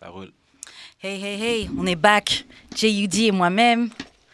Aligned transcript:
Ça 0.00 0.08
roule. 0.08 0.32
Hey, 1.02 1.22
hey, 1.22 1.42
hey, 1.42 1.70
on 1.76 1.84
est 1.86 1.94
back. 1.94 2.46
JUD 2.74 3.14
et 3.16 3.30
moi-même. 3.32 3.90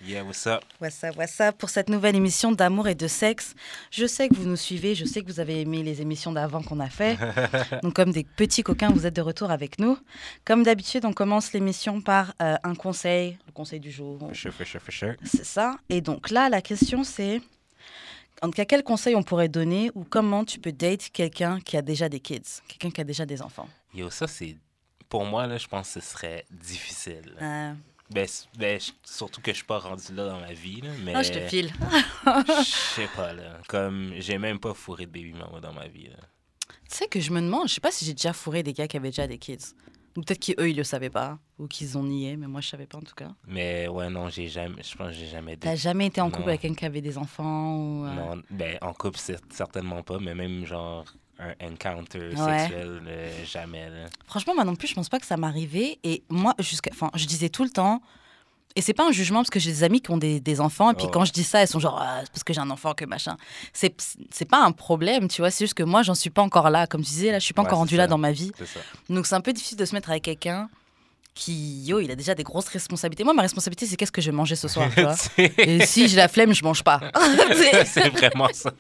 Yeah, 0.06 0.22
what's 0.22 0.46
up? 0.46 0.62
What's 0.80 1.02
up, 1.02 1.16
what's 1.16 1.40
up? 1.40 1.58
Pour 1.58 1.70
cette 1.70 1.88
nouvelle 1.88 2.14
émission 2.14 2.52
d'amour 2.52 2.86
et 2.86 2.94
de 2.94 3.08
sexe. 3.08 3.56
Je 3.90 4.06
sais 4.06 4.28
que 4.28 4.36
vous 4.36 4.48
nous 4.48 4.56
suivez, 4.56 4.94
je 4.94 5.04
sais 5.04 5.22
que 5.22 5.26
vous 5.26 5.40
avez 5.40 5.62
aimé 5.62 5.82
les 5.82 6.00
émissions 6.00 6.30
d'avant 6.30 6.62
qu'on 6.62 6.78
a 6.78 6.88
fait. 6.88 7.18
Donc, 7.82 7.94
comme 7.94 8.12
des 8.12 8.22
petits 8.22 8.62
coquins, 8.62 8.90
vous 8.90 9.06
êtes 9.06 9.16
de 9.16 9.22
retour 9.22 9.50
avec 9.50 9.80
nous. 9.80 9.98
Comme 10.44 10.62
d'habitude, 10.62 11.04
on 11.04 11.12
commence 11.12 11.52
l'émission 11.52 12.00
par 12.00 12.32
euh, 12.40 12.54
un 12.62 12.76
conseil, 12.76 13.36
le 13.48 13.52
conseil 13.52 13.80
du 13.80 13.90
jour. 13.90 14.20
Sure, 14.34 14.52
sure, 14.64 14.80
sure. 14.88 15.14
C'est 15.24 15.44
ça. 15.44 15.76
Et 15.88 16.00
donc 16.00 16.30
là, 16.30 16.48
la 16.48 16.62
question 16.62 17.02
c'est 17.02 17.40
en 18.42 18.48
tout 18.48 18.52
cas, 18.52 18.66
quel 18.66 18.84
conseil 18.84 19.16
on 19.16 19.22
pourrait 19.22 19.48
donner 19.48 19.90
ou 19.94 20.04
comment 20.04 20.44
tu 20.44 20.60
peux 20.60 20.70
date 20.70 21.08
quelqu'un 21.10 21.58
qui 21.58 21.76
a 21.76 21.82
déjà 21.82 22.08
des 22.08 22.20
kids, 22.20 22.60
quelqu'un 22.68 22.90
qui 22.90 23.00
a 23.00 23.04
déjà 23.04 23.24
des 23.24 23.40
enfants? 23.40 23.66
Yo, 23.94 24.10
ça, 24.10 24.26
c'est. 24.26 24.56
Pour 25.08 25.24
moi, 25.24 25.46
là, 25.46 25.56
je 25.58 25.66
pense 25.68 25.92
que 25.94 26.00
ce 26.00 26.08
serait 26.08 26.44
difficile. 26.50 27.34
Euh, 27.40 27.72
Ben, 28.10 28.26
ben, 28.58 28.78
surtout 29.04 29.40
que 29.40 29.50
je 29.52 29.56
suis 29.56 29.64
pas 29.64 29.78
rendu 29.78 30.14
là 30.14 30.28
dans 30.28 30.40
ma 30.40 30.52
vie, 30.52 30.80
là, 30.80 30.90
mais. 31.04 31.12
Ah, 31.14 31.22
je 31.22 31.32
te 31.32 31.40
file. 31.40 31.72
Je 32.58 32.62
sais 32.64 33.08
pas, 33.16 33.32
là. 33.32 33.58
Comme, 33.68 34.12
j'ai 34.18 34.38
même 34.38 34.58
pas 34.58 34.74
fourré 34.74 35.06
de 35.06 35.10
baby 35.10 35.32
mama 35.32 35.60
dans 35.60 35.72
ma 35.72 35.88
vie, 35.88 36.08
là. 36.08 36.16
Tu 36.88 36.96
sais 36.96 37.08
que 37.08 37.18
je 37.20 37.32
me 37.32 37.40
demande, 37.40 37.68
je 37.68 37.74
sais 37.74 37.80
pas 37.80 37.90
si 37.90 38.04
j'ai 38.04 38.12
déjà 38.14 38.32
fourré 38.32 38.62
des 38.62 38.72
gars 38.72 38.86
qui 38.86 38.96
avaient 38.96 39.08
déjà 39.10 39.26
des 39.26 39.38
kids. 39.38 39.74
Ou 40.16 40.22
peut-être 40.22 40.38
qu'eux, 40.54 40.70
ils 40.70 40.76
le 40.76 40.84
savaient 40.84 41.10
pas. 41.10 41.38
Ou 41.58 41.66
qu'ils 41.66 41.98
ont 41.98 42.04
nié, 42.04 42.36
mais 42.36 42.46
moi, 42.46 42.60
je 42.60 42.68
savais 42.68 42.86
pas 42.86 42.98
en 42.98 43.02
tout 43.02 43.14
cas. 43.14 43.28
Mais 43.46 43.88
ouais, 43.88 44.08
non, 44.08 44.28
j'ai 44.28 44.48
jamais. 44.48 44.82
Je 44.82 44.94
pense 44.96 45.08
que 45.08 45.12
j'ai 45.14 45.26
jamais. 45.26 45.56
T'as 45.56 45.74
jamais 45.76 46.06
été 46.06 46.20
en 46.20 46.30
couple 46.30 46.42
Non. 46.42 46.48
avec 46.48 46.60
quelqu'un 46.62 46.74
qui 46.76 46.84
avait 46.86 47.00
des 47.02 47.18
enfants 47.18 47.76
ou... 47.76 48.06
euh, 48.06 48.14
Non, 48.14 48.42
ben, 48.50 48.78
en 48.82 48.92
couple, 48.94 49.18
c'est 49.18 49.38
certainement 49.52 50.02
pas, 50.02 50.18
mais 50.20 50.34
même 50.34 50.64
genre 50.64 51.04
un 51.38 51.72
encounter 51.72 52.30
Ouais. 52.36 52.58
sexuel, 52.60 53.02
euh, 53.06 53.44
jamais, 53.44 53.88
là. 53.90 54.06
Franchement, 54.26 54.54
moi 54.54 54.64
non 54.64 54.74
plus, 54.76 54.88
je 54.88 54.94
pense 54.94 55.08
pas 55.08 55.18
que 55.18 55.26
ça 55.26 55.36
m'arrivait. 55.36 55.98
Et 56.04 56.22
moi, 56.28 56.54
jusqu'à, 56.58 56.90
enfin, 56.92 57.10
je 57.14 57.26
disais 57.26 57.48
tout 57.48 57.64
le 57.64 57.70
temps. 57.70 58.00
Et 58.78 58.82
c'est 58.82 58.92
pas 58.92 59.06
un 59.08 59.10
jugement 59.12 59.38
parce 59.38 59.48
que 59.48 59.58
j'ai 59.58 59.70
des 59.70 59.84
amis 59.84 60.02
qui 60.02 60.10
ont 60.10 60.18
des, 60.18 60.38
des 60.38 60.60
enfants. 60.60 60.90
Et 60.90 60.94
puis 60.94 61.06
Oh. 61.08 61.10
quand 61.10 61.24
je 61.24 61.32
dis 61.32 61.44
ça, 61.44 61.60
elles 61.62 61.68
sont 61.68 61.78
genre, 61.80 61.98
Ah, 61.98 62.20
c'est 62.22 62.30
parce 62.30 62.44
que 62.44 62.52
j'ai 62.52 62.60
un 62.60 62.68
enfant 62.70 62.92
que 62.92 63.06
machin. 63.06 63.36
C'est, 63.72 63.94
c'est 64.30 64.44
pas 64.44 64.62
un 64.62 64.72
problème, 64.72 65.28
tu 65.28 65.40
vois. 65.40 65.50
C'est 65.50 65.64
juste 65.64 65.72
que 65.74 65.82
moi, 65.82 66.02
j'en 66.02 66.14
suis 66.14 66.28
pas 66.30 66.42
encore 66.42 66.68
là. 66.68 66.86
Comme 66.86 67.00
tu 67.02 67.08
disais, 67.10 67.32
là, 67.32 67.38
je 67.38 67.44
suis 67.44 67.54
pas 67.54 67.62
Ouais, 67.62 67.68
encore 67.68 67.78
c'est 67.78 67.80
rendue 67.80 67.96
là 67.96 68.02
ça. 68.04 68.08
dans 68.08 68.18
ma 68.18 68.32
vie. 68.32 68.52
Ça. 68.58 68.80
Donc 69.08 69.26
c'est 69.26 69.34
un 69.34 69.40
peu 69.40 69.54
difficile 69.54 69.78
de 69.78 69.84
se 69.86 69.94
mettre 69.94 70.10
avec 70.10 70.24
quelqu'un 70.24 70.68
qui, 71.36 71.82
yo, 71.84 72.00
il 72.00 72.10
a 72.10 72.16
déjà 72.16 72.34
des 72.34 72.42
grosses 72.42 72.68
responsabilités. 72.68 73.22
Moi, 73.22 73.34
ma 73.34 73.42
responsabilité, 73.42 73.84
c'est 73.86 73.96
qu'est-ce 73.96 74.10
que 74.10 74.22
je 74.22 74.30
vais 74.30 74.36
manger 74.36 74.56
ce 74.56 74.68
soir, 74.68 74.88
tu 74.92 75.02
vois. 75.02 75.14
Et 75.58 75.84
si 75.84 76.08
j'ai 76.08 76.16
la 76.16 76.28
flemme, 76.28 76.54
je 76.54 76.64
mange 76.64 76.82
pas. 76.82 76.98
C'est- 77.84 78.08
vraiment 78.08 78.48
ça. 78.54 78.72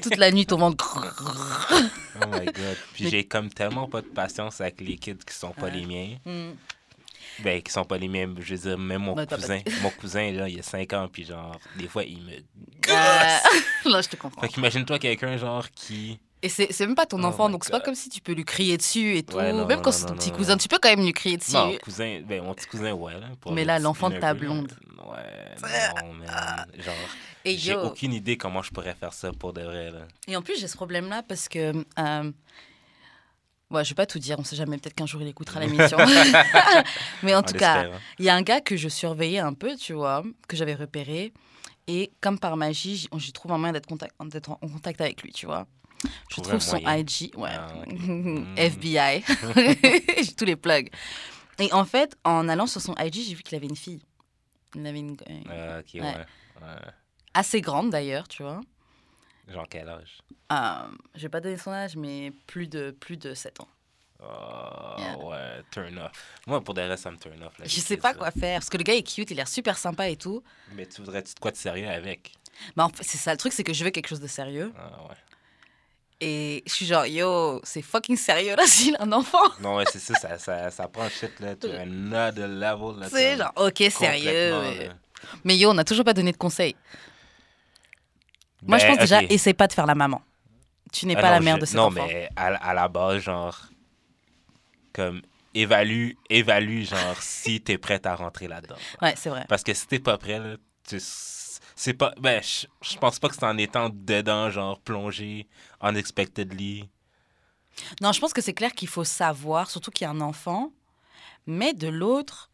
Toute 0.00 0.16
la 0.16 0.30
nuit, 0.30 0.46
ton 0.46 0.56
ventre. 0.56 1.04
Oh 2.22 2.26
my 2.30 2.46
god. 2.46 2.76
Puis 2.94 3.04
Mais- 3.04 3.10
j'ai 3.10 3.24
comme 3.24 3.50
tellement 3.50 3.88
pas 3.88 4.00
de 4.02 4.06
patience 4.06 4.60
avec 4.60 4.80
les 4.80 4.96
kids 4.96 5.16
qui 5.26 5.34
sont 5.34 5.50
pas 5.50 5.64
Ouais. 5.64 5.72
les 5.72 5.84
miens. 5.86 6.16
Hmm. 6.24 6.52
Ben, 7.40 7.60
qui 7.60 7.72
sont 7.72 7.84
pas 7.84 7.98
les 7.98 8.06
miens. 8.06 8.32
Je 8.38 8.54
veux 8.54 8.60
dire, 8.68 8.78
même 8.78 9.02
mon 9.02 9.14
pas 9.16 9.26
cousin. 9.26 9.58
Mon 9.82 9.90
cousin, 9.90 10.30
là, 10.30 10.48
il 10.48 10.60
a 10.60 10.62
5 10.62 10.92
ans, 10.92 11.08
puis 11.12 11.24
genre, 11.24 11.58
des 11.76 11.88
fois, 11.88 12.04
il 12.04 12.22
me. 12.22 12.30
Euh, 12.34 13.38
Là, 13.90 14.00
je 14.02 14.08
te 14.08 14.14
comprends. 14.14 14.42
Fait 14.42 14.48
qu'imagine-toi 14.48 15.00
quelqu'un, 15.00 15.36
genre, 15.36 15.66
qui. 15.74 16.20
Et 16.42 16.48
c'est 16.50 16.78
même 16.80 16.94
pas 16.94 17.06
ton 17.06 17.22
Oh 17.22 17.26
enfant, 17.26 17.48
donc 17.48 17.64
c'est 17.64 17.70
pas 17.72 17.80
comme 17.80 17.94
si 17.94 18.10
tu 18.10 18.20
peux 18.20 18.32
lui 18.32 18.44
crier 18.44 18.76
dessus 18.76 19.16
et 19.16 19.22
tout. 19.22 19.36
Ouais, 19.38 19.50
non, 19.52 19.64
même 19.66 19.78
non, 19.78 19.82
quand 19.82 19.92
c'est 19.92 20.04
ton 20.04 20.14
petit 20.14 20.30
cousin, 20.30 20.58
tu 20.58 20.68
peux 20.68 20.78
quand 20.78 20.90
même 20.90 21.02
lui 21.02 21.14
crier 21.14 21.38
dessus. 21.38 21.54
Non, 21.54 21.74
cousin. 21.82 22.20
Ben, 22.26 22.42
mon 22.42 22.52
petit 22.52 22.66
cousin, 22.66 22.92
ouais, 22.92 23.14
là. 23.14 23.28
pour 23.40 23.52
Mais 23.52 23.64
là, 23.64 23.78
l'enfant 23.78 24.10
de 24.10 24.18
ta 24.18 24.34
blonde. 24.34 24.76
Ouais, 24.98 25.54
non, 26.02 26.12
man. 26.12 26.66
Genre, 26.78 26.94
j'ai 27.46 27.76
aucune 27.76 28.12
idée 28.12 28.36
comment 28.36 28.62
je 28.62 28.70
pourrais 28.70 28.94
faire 28.94 29.12
ça 29.14 29.32
pour 29.32 29.52
de 29.54 29.62
vrai, 29.62 29.90
là. 29.90 30.06
et 30.28 30.36
en 30.36 30.42
plus, 30.42 30.58
j'ai 30.60 30.68
ce 30.68 30.76
problème-là 30.76 31.22
parce 31.26 31.48
que. 31.48 31.72
Euh... 31.98 32.32
Ouais, 33.70 33.82
je 33.82 33.88
vais 33.90 33.94
pas 33.94 34.06
tout 34.06 34.18
dire, 34.18 34.38
on 34.38 34.44
sait 34.44 34.54
jamais, 34.56 34.76
peut-être 34.78 34.94
qu'un 34.94 35.06
jour 35.06 35.22
il 35.22 35.28
écoutera 35.28 35.58
l'émission. 35.58 35.96
Mais 37.22 37.34
en 37.34 37.42
tout 37.42 37.54
cas, 37.54 37.84
hein. 37.86 37.90
il 38.18 38.24
y 38.24 38.28
a 38.28 38.34
un 38.34 38.42
gars 38.42 38.60
que 38.60 38.76
je 38.76 38.88
surveillais 38.88 39.38
un 39.40 39.54
peu, 39.54 39.74
tu 39.76 39.94
vois, 39.94 40.22
que 40.46 40.56
j'avais 40.56 40.74
repéré. 40.74 41.32
Et 41.86 42.12
comme 42.20 42.38
par 42.38 42.56
magie, 42.56 42.96
j'y- 42.96 43.08
j'y 43.16 43.32
trouve 43.32 43.52
un 43.52 43.58
moyen 43.58 43.72
d'être 43.72 43.88
contact- 43.88 44.14
en 44.18 44.68
contact 44.68 45.00
avec 45.00 45.22
lui, 45.22 45.32
tu 45.32 45.46
vois. 45.46 45.66
Je 46.30 46.40
trouve 46.40 46.58
son. 46.60 46.76
IG, 46.78 47.32
ouais, 47.36 47.50
Ah, 47.52 47.72
ok. 47.86 47.88
FBI. 48.56 49.24
j'ai 50.24 50.34
tous 50.36 50.44
les 50.44 50.56
plugs. 50.56 50.90
Et 51.58 51.72
en 51.72 51.84
fait, 51.84 52.16
en 52.24 52.48
allant 52.48 52.66
sur 52.66 52.80
son 52.80 52.94
IG, 52.98 53.14
j'ai 53.28 53.34
vu 53.34 53.42
qu'il 53.42 53.56
avait 53.56 53.66
une 53.68 53.76
fille. 53.76 54.02
Il 54.74 54.86
avait 54.86 54.98
une, 54.98 55.16
une- 55.28 55.44
Ah, 55.50 55.78
ok, 55.78 55.86
ouais. 55.94 56.00
Ouais. 56.02 56.16
ouais. 56.62 56.90
assez 57.32 57.60
grande 57.60 57.90
d'ailleurs, 57.90 58.26
tu 58.28 58.42
vois. 58.42 58.60
Genre, 59.48 59.66
quel 59.68 59.88
âge? 59.88 60.18
Euh, 60.52 60.90
je 61.14 61.22
vais 61.22 61.28
pas 61.28 61.40
donner 61.40 61.56
son 61.58 61.70
âge, 61.70 61.96
mais 61.96 62.32
plus 62.46 62.66
de, 62.66 62.90
plus 62.90 63.16
de 63.16 63.34
7 63.34 63.60
ans. 63.60 63.68
Oh, 64.22 64.94
Yeah. 64.98 65.18
ouais, 65.18 65.62
turn 65.70 65.98
off. 65.98 66.12
Moi, 66.46 66.62
pour 66.62 66.72
des 66.74 66.82
restes, 66.82 67.02
ça 67.04 67.10
me 67.10 67.18
turn 67.18 67.42
off. 67.42 67.58
là, 67.58 67.66
Je 67.66 67.80
sais 67.80 67.96
pas 67.96 68.14
quoi 68.14 68.30
faire, 68.30 68.60
parce 68.60 68.70
que 68.70 68.78
le 68.78 68.84
gars 68.84 68.94
est 68.94 69.02
cute, 69.02 69.30
il 69.30 69.34
a 69.34 69.36
l'air 69.38 69.48
super 69.48 69.76
sympa 69.76 70.08
et 70.08 70.16
tout. 70.16 70.42
Mais 70.72 70.86
tu 70.86 71.00
voudrais-tu 71.02 71.34
de 71.34 71.40
quoi 71.40 71.50
de 71.50 71.56
sérieux 71.56 71.88
avec? 71.88 72.32
Mais 72.76 72.82
en 72.84 72.88
fait, 72.88 73.02
c'est 73.02 73.18
ça 73.18 73.32
le 73.32 73.36
truc, 73.38 73.52
c'est 73.52 73.64
que 73.64 73.72
je 73.74 73.84
veux 73.84 73.90
quelque 73.90 74.08
chose 74.08 74.20
de 74.20 74.26
sérieux. 74.28 74.72
Ah, 74.78 75.02
ouais. 75.08 75.16
Et 76.26 76.62
je 76.66 76.72
suis 76.72 76.86
genre, 76.86 77.04
yo, 77.06 77.60
c'est 77.64 77.82
fucking 77.82 78.16
sérieux 78.16 78.56
là 78.56 78.62
s'il 78.66 78.96
a 78.96 79.02
un 79.02 79.12
enfant. 79.12 79.36
Non, 79.60 79.76
ouais, 79.76 79.84
c'est 79.90 79.98
ça, 79.98 80.14
ça, 80.14 80.38
ça, 80.38 80.70
ça 80.70 80.88
prend 80.88 81.06
shit, 81.10 81.38
là, 81.40 81.54
to 81.54 81.68
another 81.70 82.48
level. 82.48 82.98
Là, 82.98 83.08
C'est 83.10 83.36
genre, 83.36 83.52
ok, 83.56 83.82
sérieux. 83.90 84.90
mais- 85.44 85.56
yo, 85.58 85.70
on 85.70 85.74
n'a 85.74 85.84
toujours 85.84 86.04
pas 86.04 86.14
donné 86.14 86.32
de 86.32 86.36
conseils. 86.38 86.76
Moi, 88.66 88.78
je 88.78 88.84
Ben, 88.86 88.92
pense 88.92 88.98
déjà, 89.00 89.18
ok. 89.20 89.26
essaye 89.30 89.52
pas 89.52 89.66
de 89.66 89.74
faire 89.74 89.84
la 89.84 89.94
maman. 89.94 90.22
Tu 90.92 91.06
n'es 91.06 91.14
Ah 91.16 91.20
pas 91.20 91.28
non, 91.28 91.34
la 91.34 91.40
mère 91.40 91.56
je- 91.56 91.60
de 91.60 91.66
cet 91.66 91.74
Non, 91.76 91.86
enfant. 91.88 92.06
mais 92.06 92.30
à, 92.36 92.46
à 92.46 92.72
la 92.72 92.88
base, 92.88 93.18
genre, 93.22 93.58
comme, 94.94 95.20
évalue, 95.52 96.12
évalue, 96.30 96.84
genre, 96.84 97.20
si 97.20 97.60
t'es 97.60 97.76
prête 97.76 98.06
à 98.06 98.14
rentrer 98.14 98.48
là-dedans. 98.48 98.76
Ouais, 99.02 99.12
c'est 99.16 99.28
vrai. 99.28 99.44
Parce 99.48 99.62
que 99.62 99.74
si 99.74 99.86
t'es 99.86 99.98
pas 99.98 100.16
prêt, 100.16 100.38
là, 100.38 100.56
tu... 100.88 100.98
C'est 101.76 101.94
pas... 101.94 102.14
Ben, 102.20 102.42
je 102.42 102.66
je 102.82 102.96
pense 102.98 103.18
pas 103.18 103.28
que 103.28 103.34
c'est 103.34 103.44
en 103.44 103.58
étant 103.58 103.90
dedans, 103.92 104.50
genre, 104.50 104.78
plongé, 104.80 105.48
unexpectedly. 105.82 106.88
Non, 108.00 108.12
je 108.12 108.20
pense 108.20 108.32
que 108.32 108.40
c'est 108.40 108.54
clair 108.54 108.72
qu'il 108.72 108.88
faut 108.88 109.04
savoir, 109.04 109.70
surtout 109.70 109.90
qu'il 109.90 110.04
y 110.04 110.08
a 110.08 110.10
un 110.10 110.20
enfant. 110.20 110.72
Mais 111.46 111.72
de 111.74 111.88
l'autre, 111.88 112.50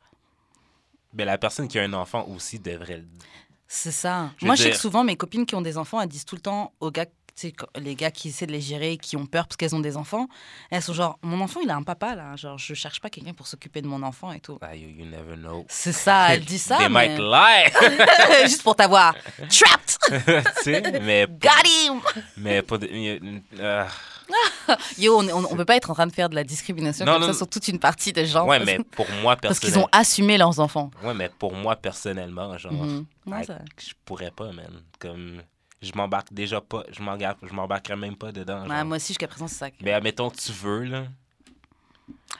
Ben, 1.12 1.24
la 1.26 1.38
personne 1.38 1.68
qui 1.68 1.78
a 1.78 1.82
un 1.82 1.92
enfant 1.92 2.26
aussi 2.28 2.58
devrait 2.58 2.98
le 2.98 3.08
C'est 3.68 3.92
ça. 3.92 4.30
Je 4.38 4.46
Moi, 4.46 4.54
je 4.54 4.64
sais 4.64 4.70
que 4.70 4.76
souvent, 4.76 5.04
mes 5.04 5.16
copines 5.16 5.44
qui 5.46 5.54
ont 5.54 5.60
des 5.62 5.76
enfants, 5.76 6.00
elles 6.00 6.08
disent 6.08 6.24
tout 6.24 6.36
le 6.36 6.40
temps 6.40 6.72
aux 6.80 6.90
gars, 6.90 7.06
les 7.76 7.94
gars 7.94 8.10
qui 8.10 8.28
essaient 8.28 8.46
de 8.46 8.52
les 8.52 8.60
gérer, 8.60 8.96
qui 8.96 9.16
ont 9.16 9.26
peur 9.26 9.46
parce 9.46 9.56
qu'elles 9.56 9.74
ont 9.74 9.80
des 9.80 9.96
enfants, 9.96 10.28
elles 10.70 10.82
sont 10.82 10.92
genre, 10.92 11.18
mon 11.22 11.40
enfant, 11.40 11.60
il 11.62 11.70
a 11.70 11.76
un 11.76 11.82
papa, 11.82 12.14
là. 12.14 12.36
Genre, 12.36 12.58
je 12.58 12.74
cherche 12.74 13.00
pas 13.00 13.10
quelqu'un 13.10 13.32
pour 13.34 13.46
s'occuper 13.46 13.82
de 13.82 13.86
mon 13.86 14.02
enfant 14.02 14.32
et 14.32 14.40
tout. 14.40 14.58
Ah, 14.60 14.74
you, 14.74 14.88
you 14.88 15.04
never 15.04 15.36
know. 15.36 15.64
C'est 15.68 15.92
ça, 15.92 16.34
elle 16.34 16.44
dit 16.44 16.58
ça. 16.58 16.76
They 16.78 16.88
mais- 16.88 17.08
might 17.08 17.18
lie! 17.18 18.42
Juste 18.48 18.62
pour 18.62 18.76
t'avoir. 18.76 19.14
Trapped! 19.48 19.98
mais... 21.02 21.26
Got 21.26 21.68
him! 21.68 22.00
Mais 22.36 22.62
euh, 23.58 23.84
Yo, 24.98 25.18
on, 25.18 25.28
on, 25.28 25.44
on 25.50 25.56
peut 25.56 25.64
pas 25.64 25.76
être 25.76 25.90
en 25.90 25.94
train 25.94 26.06
de 26.06 26.12
faire 26.12 26.28
de 26.28 26.34
la 26.34 26.44
discrimination 26.44 27.04
Non, 27.04 27.12
comme 27.14 27.20
non, 27.22 27.26
ça 27.28 27.32
non. 27.32 27.38
sur 27.38 27.48
toute 27.48 27.66
une 27.68 27.78
partie 27.78 28.12
des 28.12 28.26
gens. 28.26 28.46
ouais, 28.46 28.58
parce, 28.58 28.70
mais 28.70 28.78
pour 28.84 29.06
moi, 29.22 29.36
parce 29.36 29.58
qu'ils 29.58 29.70
personnellement... 29.70 29.88
ont 29.92 29.98
assumé 29.98 30.38
leurs 30.38 30.60
enfants. 30.60 30.90
Ouais, 31.02 31.14
mais 31.14 31.28
pour 31.38 31.52
moi, 31.54 31.74
personnellement, 31.76 32.56
genre... 32.58 32.72
Ouais, 33.26 33.42
I- 33.42 33.46
ça- 33.46 33.58
je 33.78 33.92
pourrais 34.04 34.30
pas, 34.30 34.52
man. 34.52 34.82
Comme... 34.98 35.42
Je 35.82 35.92
m'embarque 35.94 36.32
déjà 36.32 36.60
pas... 36.60 36.84
Je 36.90 37.02
m'embarque- 37.02 37.46
je 37.46 37.52
m'embarquerais 37.54 37.96
même 37.96 38.16
pas 38.16 38.32
dedans, 38.32 38.62
Ouais, 38.62 38.68
genre. 38.76 38.84
moi 38.84 38.96
aussi, 38.96 39.08
jusqu'à 39.08 39.28
présent, 39.28 39.48
c'est 39.48 39.54
ça. 39.56 39.68
Mais 39.80 39.92
admettons 39.92 40.28
que 40.30 40.36
tu 40.36 40.52
veux, 40.52 40.84
là... 40.84 41.06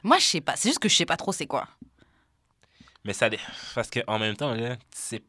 Moi, 0.03 0.19
je 0.19 0.25
sais 0.25 0.41
pas. 0.41 0.57
C'est 0.57 0.69
juste 0.69 0.79
que 0.79 0.89
je 0.89 0.95
sais 0.97 1.07
pas 1.07 1.17
trop 1.17 1.33
c'est 1.33 1.47
quoi. 1.47 1.67
Mais 3.05 3.13
ça... 3.15 3.29
Parce 3.75 3.89
que 3.91 4.01
en 4.07 4.19
même 4.19 4.37
temps, 4.37 4.55
là, 4.55 4.77
tu 4.77 4.83
sais... 4.93 5.23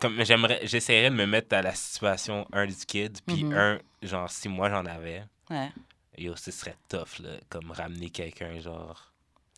Comme 0.00 0.22
j'aimerais... 0.24 0.60
J'essaierais 0.66 1.10
de 1.10 1.14
me 1.14 1.26
mettre 1.26 1.54
à 1.54 1.62
la 1.62 1.74
situation, 1.74 2.46
un, 2.52 2.66
du 2.66 2.74
kid, 2.86 3.18
puis 3.26 3.44
Mhm. 3.44 3.52
un, 3.52 3.78
genre, 4.02 4.30
si 4.30 4.48
moi, 4.48 4.70
j'en 4.70 4.86
avais... 4.86 5.24
Ouais. 5.50 5.70
Yo, 6.16 6.34
ce 6.36 6.50
serait 6.50 6.76
tough, 6.88 7.18
là, 7.20 7.38
comme 7.48 7.70
ramener 7.70 8.08
quelqu'un, 8.10 8.58
genre... 8.60 9.12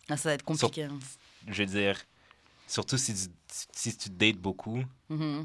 Ah, 0.08 0.17
ça 0.17 0.31
va 0.31 0.35
être 0.35 0.43
compliqué. 0.44 0.85
hein. 0.85 0.99
Je 1.46 1.62
veux 1.62 1.67
dire, 1.67 1.96
surtout 2.67 2.99
si 2.99 3.14
tu, 3.14 3.32
si 3.73 3.96
tu 3.96 4.11
dates 4.11 4.37
beaucoup, 4.37 4.82
je 5.08 5.44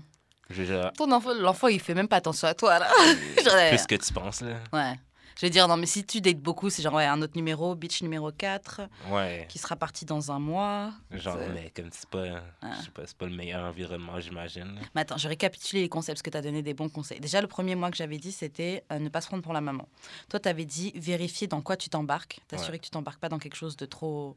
veux 0.50 0.82
Ton 0.98 1.12
enfant, 1.12 1.34
l'enfant, 1.34 1.68
il 1.68 1.80
fait 1.80 1.94
même 1.94 2.08
pas 2.08 2.18
attention 2.18 2.48
à 2.48 2.54
toi, 2.54 2.80
là. 2.80 2.88
Genre, 3.44 3.70
plus 3.70 3.86
que 3.86 3.96
tu 3.96 4.14
penses, 4.14 4.42
là. 4.42 4.56
Ouais. 4.74 4.94
Je 5.40 5.42
vais 5.46 5.52
dire, 5.52 5.68
non, 5.68 5.78
mais 5.78 5.86
si 5.86 6.04
tu 6.04 6.20
dates 6.20 6.40
beaucoup, 6.40 6.72
c'est 6.72 6.82
genre 6.82 6.96
ouais, 6.96 7.06
un 7.06 7.22
autre 7.22 7.34
numéro, 7.36 7.76
bitch 7.76 8.02
numéro 8.02 8.32
4, 8.32 8.82
Ouais. 9.12 9.46
qui 9.48 9.60
sera 9.60 9.76
parti 9.76 10.04
dans 10.04 10.32
un 10.32 10.40
mois. 10.40 10.92
Genre, 11.12 11.38
C'est- 11.40 11.50
mais 11.54 11.72
comme 11.76 11.90
c'est 11.92 12.10
pas, 12.10 12.26
je 12.26 12.86
sais 12.86 12.90
pas, 12.92 13.04
c'est 13.06 13.16
pas 13.16 13.28
le 13.28 13.36
meilleur 13.36 13.64
environnement, 13.64 14.20
j'imagine. 14.20 14.64
là. 14.64 14.82
Mais 14.96 15.02
attends, 15.02 15.18
je 15.18 15.28
récapitule 15.28 15.82
les 15.82 15.90
conseils 15.90 16.16
parce 16.16 16.24
que 16.24 16.32
tu 16.32 16.38
as 16.38 16.42
donné 16.42 16.64
des 16.64 16.74
bons 16.74 16.90
conseils. 16.90 17.20
Déjà, 17.20 17.40
le 17.40 17.46
premier 17.46 17.76
mois 17.76 17.92
que 17.92 17.98
j'avais 17.98 18.18
dit, 18.18 18.32
c'était 18.32 18.84
euh, 18.92 18.98
ne 18.98 19.10
pas 19.10 19.22
se 19.22 19.28
prendre 19.28 19.44
pour 19.44 19.54
la 19.54 19.62
maman. 19.62 19.88
Toi, 20.28 20.40
tu 20.40 20.50
avais 20.50 20.66
dit 20.66 20.92
vérifier 20.96 21.46
dans 21.46 21.62
quoi 21.62 21.78
tu 21.78 21.88
t'embarques, 21.90 22.40
t'assurer 22.48 22.80
que 22.80 22.86
tu 22.86 22.90
t'embarques 22.90 23.20
pas 23.20 23.30
dans 23.30 23.38
quelque 23.38 23.58
chose 23.58 23.78
de 23.78 23.86
trop. 23.86 24.36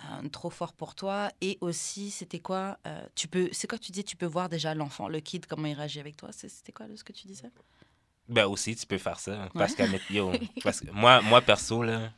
Euh, 0.00 0.28
trop 0.28 0.50
fort 0.50 0.72
pour 0.72 0.94
toi 0.94 1.30
et 1.40 1.58
aussi 1.60 2.10
c'était 2.10 2.38
quoi 2.38 2.78
euh, 2.86 3.04
tu 3.14 3.26
peux 3.28 3.48
c'est 3.52 3.66
quoi 3.68 3.78
tu 3.78 3.90
dis 3.92 4.04
tu 4.04 4.16
peux 4.16 4.26
voir 4.26 4.48
déjà 4.48 4.74
l'enfant 4.74 5.08
le 5.08 5.20
kid 5.20 5.46
comment 5.46 5.66
il 5.66 5.74
réagit 5.74 6.00
avec 6.00 6.16
toi 6.16 6.30
c'était 6.32 6.72
quoi 6.72 6.86
là, 6.86 6.96
ce 6.96 7.02
que 7.04 7.12
tu 7.12 7.26
disais? 7.26 7.50
Ben 8.28 8.44
aussi, 8.44 8.76
tu 8.76 8.86
peux 8.86 8.98
faire 8.98 9.18
ça. 9.18 9.48
Parce 9.54 9.74
que, 9.74 9.84
yo, 10.12 10.30
parce 10.62 10.80
que 10.80 10.90
moi, 10.90 11.22
moi, 11.22 11.40
perso, 11.40 11.82
là, 11.82 12.10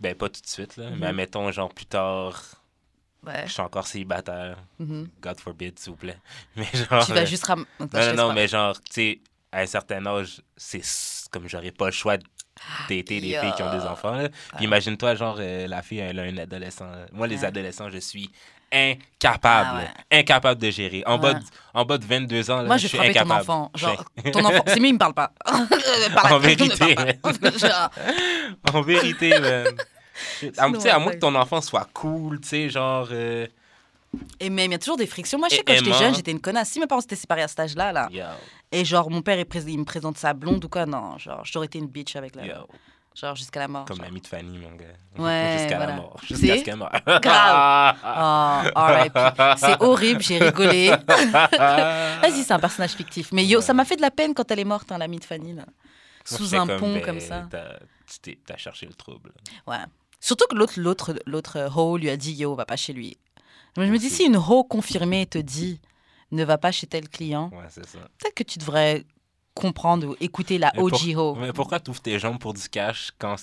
Ben, 0.00 0.16
pas 0.16 0.28
tout 0.28 0.40
de 0.40 0.46
suite, 0.48 0.76
là. 0.76 0.90
Mhm. 0.90 0.98
Mais 0.98 1.06
admettons, 1.06 1.52
genre, 1.52 1.72
plus 1.72 1.86
tard, 1.86 2.42
Ouais. 3.22 3.44
je 3.46 3.52
suis 3.52 3.62
encore 3.62 3.86
célibataire. 3.86 4.58
Mhm. 4.80 5.08
God 5.20 5.38
forbid, 5.38 5.78
s'il 5.78 5.92
vous 5.92 5.96
plaît. 5.96 6.18
Mais 6.56 6.66
genre. 6.74 7.06
Tu 7.06 7.12
vas 7.12 7.24
juste 7.24 7.44
ram... 7.46 7.64
Non, 7.78 7.86
non, 7.92 8.14
non, 8.14 8.32
mais 8.32 8.48
genre, 8.48 8.74
tu 8.82 8.92
sais, 8.92 9.20
à 9.52 9.60
un 9.60 9.66
certain 9.66 10.04
âge, 10.06 10.42
c'est 10.56 10.82
comme 11.30 11.48
j'aurais 11.48 11.70
pas 11.70 11.86
le 11.86 11.92
choix 11.92 12.16
de 12.16 12.24
dater 12.88 13.02
des 13.20 13.20
filles 13.38 13.52
qui 13.56 13.62
ont 13.62 13.72
des 13.72 13.84
enfants. 13.84 14.12
là. 14.14 14.28
Puis 14.56 14.64
imagine-toi, 14.64 15.14
genre, 15.14 15.36
euh, 15.40 15.66
la 15.66 15.82
fille, 15.82 15.98
elle 15.98 16.18
a 16.18 16.22
un 16.22 16.36
adolescent. 16.38 16.86
Moi, 17.12 17.26
les 17.26 17.44
adolescents, 17.44 17.88
je 17.90 17.98
suis 17.98 18.30
incapable. 18.72 19.68
Ah 19.72 19.76
ouais. 19.76 19.84
là. 19.84 20.18
Incapable 20.18 20.60
de 20.60 20.70
gérer. 20.70 21.02
En, 21.06 21.18
bas 21.18 21.34
de, 21.34 21.40
en 21.74 21.84
bas 21.84 21.98
de 21.98 22.04
22 22.06 22.50
ans, 22.50 22.58
là, 22.62 22.64
Moi, 22.64 22.76
je 22.78 22.82
je 22.82 22.88
suis 22.88 22.98
ton 22.98 23.04
incapable. 23.04 23.32
enfant. 23.42 23.70
Je 23.74 23.80
Genre, 23.80 24.04
ton 24.32 24.44
enfant. 24.44 24.62
C'est 24.66 24.80
mieux, 24.80 24.88
il 24.88 24.94
me 24.94 24.98
parle 24.98 25.14
pas. 25.14 25.32
En 26.30 26.38
vérité. 26.38 26.94
ne 26.94 27.12
parle 27.12 27.38
pas. 27.38 27.50
Genre, 27.58 27.90
En 28.74 28.80
vérité, 28.82 29.38
man. 29.40 29.66
À, 30.58 30.68
tu 30.70 30.80
sais, 30.80 30.90
à 30.90 30.98
moins 30.98 31.12
que 31.12 31.18
ton 31.18 31.34
enfant 31.34 31.60
soit 31.60 31.88
cool, 31.92 32.40
tu 32.40 32.48
sais, 32.48 32.68
genre... 32.70 33.08
euh, 33.10 33.46
Et 34.40 34.50
même, 34.50 34.70
il 34.70 34.72
y 34.72 34.74
a 34.74 34.78
toujours 34.78 34.96
des 34.96 35.06
frictions. 35.06 35.38
Moi, 35.38 35.48
je 35.50 35.56
sais, 35.56 35.62
quand 35.62 35.74
j'étais 35.74 35.92
jeune, 35.92 36.14
j'étais 36.14 36.32
une 36.32 36.40
connasse. 36.40 36.70
Si 36.70 36.80
mes 36.80 36.86
parents 36.86 37.00
s'étaient 37.00 37.16
séparés 37.16 37.42
à 37.42 37.48
cet 37.48 37.60
âge-là, 37.60 37.92
là, 37.92 38.08
et 38.70 38.84
genre, 38.84 39.10
mon 39.10 39.22
père, 39.22 39.38
il, 39.38 39.78
me 39.78 39.84
présente 39.84 40.16
sa 40.18 40.34
blonde 40.34 40.64
ou 40.64 40.68
quoi, 40.68 40.86
non, 40.86 41.18
genre, 41.18 41.44
j'aurais 41.44 41.66
été 41.66 41.78
une 41.78 41.88
bitch 41.88 42.16
avec 42.16 42.34
la. 42.34 42.46
yo. 42.46 42.54
Genre, 43.14 43.36
jusqu'à 43.36 43.60
la 43.60 43.68
mort. 43.68 43.84
Comme 43.84 44.00
l'ami 44.00 44.22
de 44.22 44.26
Fanny, 44.26 44.56
mon 44.56 44.74
gars. 44.74 44.86
Ouais, 45.18 45.58
Jusqu'à 45.58 45.76
voilà. 45.76 45.96
la 45.96 46.00
mort. 46.00 46.16
Jusqu'à 46.22 46.56
ce 46.56 46.64
qu'elle 46.64 46.76
meure. 46.76 46.90
Grave. 47.20 47.96
Oh, 48.74 48.80
R.I.P. 48.80 49.20
C'est 49.58 49.82
horrible, 49.82 50.22
j'ai 50.22 50.38
rigolé. 50.38 50.88
Vas-y, 51.08 52.42
c'est 52.42 52.52
un 52.52 52.58
personnage 52.58 52.92
fictif. 52.92 53.30
Mais 53.32 53.44
yo, 53.44 53.60
ça 53.60 53.74
m'a 53.74 53.84
fait 53.84 53.96
de 53.96 54.00
la 54.00 54.10
peine 54.10 54.32
quand 54.32 54.50
elle 54.50 54.60
est 54.60 54.64
morte, 54.64 54.90
hein, 54.92 54.98
l'amie 54.98 55.18
de 55.18 55.24
Fanny, 55.24 55.52
là. 55.52 55.64
Moi, 55.66 56.38
Sous 56.38 56.54
un 56.54 56.66
comme, 56.66 56.78
pont 56.78 56.94
ben, 56.94 57.02
comme 57.02 57.20
ça. 57.20 57.48
T'as 57.50 58.56
cherché 58.56 58.86
le 58.86 58.94
trouble. 58.94 59.32
Ouais. 59.66 59.76
Surtout 60.20 60.46
que 60.48 60.54
l'autre, 60.54 60.74
l'autre, 60.78 61.14
l'autre 61.26 61.56
euh, 61.56 61.68
ho 61.68 61.96
lui 61.96 62.08
a 62.08 62.16
dit 62.16 62.32
yo, 62.32 62.54
va 62.54 62.64
pas 62.64 62.76
chez 62.76 62.92
lui. 62.92 63.18
Je 63.76 63.82
me 63.82 63.98
dis, 63.98 64.10
si 64.10 64.24
une 64.24 64.36
ho 64.36 64.64
confirmée 64.64 65.26
te 65.26 65.38
dit 65.38 65.80
ne 66.30 66.44
va 66.44 66.58
pas 66.58 66.72
chez 66.72 66.86
tel 66.86 67.08
client, 67.08 67.50
Ouais, 67.52 67.66
peut-être 68.18 68.34
que 68.34 68.42
tu 68.42 68.58
devrais 68.58 69.04
comprendre 69.54 70.08
ou 70.08 70.16
écouter 70.20 70.56
la 70.56 70.72
Mais 70.74 70.78
pour- 70.80 70.92
OG 71.02 71.14
ho. 71.16 71.34
Mais 71.34 71.52
pourquoi 71.52 71.78
tu 71.78 71.90
ouvres 71.90 72.00
tes 72.00 72.18
jambes 72.18 72.38
pour 72.38 72.54
du 72.54 72.66
cash 72.70 73.10
quand, 73.18 73.36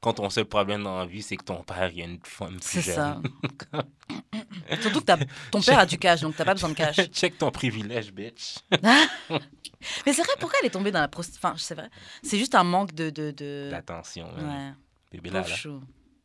quand 0.00 0.14
ton 0.14 0.28
seul 0.28 0.44
problème 0.44 0.82
dans 0.82 0.98
la 0.98 1.06
vie, 1.06 1.22
c'est 1.22 1.36
que 1.36 1.44
ton 1.44 1.62
père, 1.62 1.90
il 1.94 2.00
a 2.02 2.04
une 2.04 2.18
femme 2.24 2.58
plus 2.58 2.82
C'est 2.82 2.82
ça. 2.82 3.20
Surtout 4.80 5.00
que 5.02 5.12
ton 5.50 5.60
père 5.60 5.78
a 5.78 5.86
du 5.86 5.98
cash, 5.98 6.20
donc 6.22 6.34
t'as 6.36 6.44
pas 6.44 6.54
besoin 6.54 6.70
de 6.70 6.74
cash. 6.74 6.96
Check 7.12 7.38
ton 7.38 7.50
privilège, 7.50 8.12
bitch. 8.12 8.56
Mais 10.06 10.12
c'est 10.12 10.22
vrai, 10.22 10.32
pourquoi 10.40 10.58
elle 10.60 10.66
est 10.66 10.70
tombée 10.70 10.90
dans 10.90 11.00
la 11.00 11.08
prostitution 11.08 11.48
Enfin, 11.48 11.56
c'est 11.58 11.74
vrai. 11.74 11.90
C'est 12.22 12.38
juste 12.38 12.54
un 12.54 12.64
manque 12.64 12.92
de. 12.94 13.10
de, 13.10 13.30
de... 13.30 13.68
Man. 14.36 14.76
Ouais, 15.12 15.18
Bébé 15.18 15.30
là. 15.30 15.42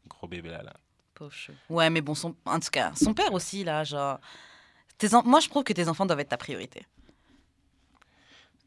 Gros 0.08 0.28
bébé 0.28 0.50
là, 0.50 0.64
là. 0.64 0.74
Pauvre 1.18 1.32
chou. 1.34 1.52
Ouais, 1.70 1.90
mais 1.90 2.02
bon, 2.02 2.14
son... 2.16 2.36
en 2.46 2.60
tout 2.60 2.70
cas, 2.72 2.92
son 2.96 3.14
père 3.14 3.34
aussi, 3.34 3.64
là, 3.64 3.84
genre. 3.84 4.20
Tes 4.98 5.14
en- 5.16 5.24
Moi, 5.24 5.40
je 5.40 5.50
trouve 5.50 5.64
que 5.64 5.74
tes 5.74 5.88
enfants 5.88 6.06
doivent 6.06 6.20
être 6.20 6.30
ta 6.30 6.38
priorité. 6.38 6.86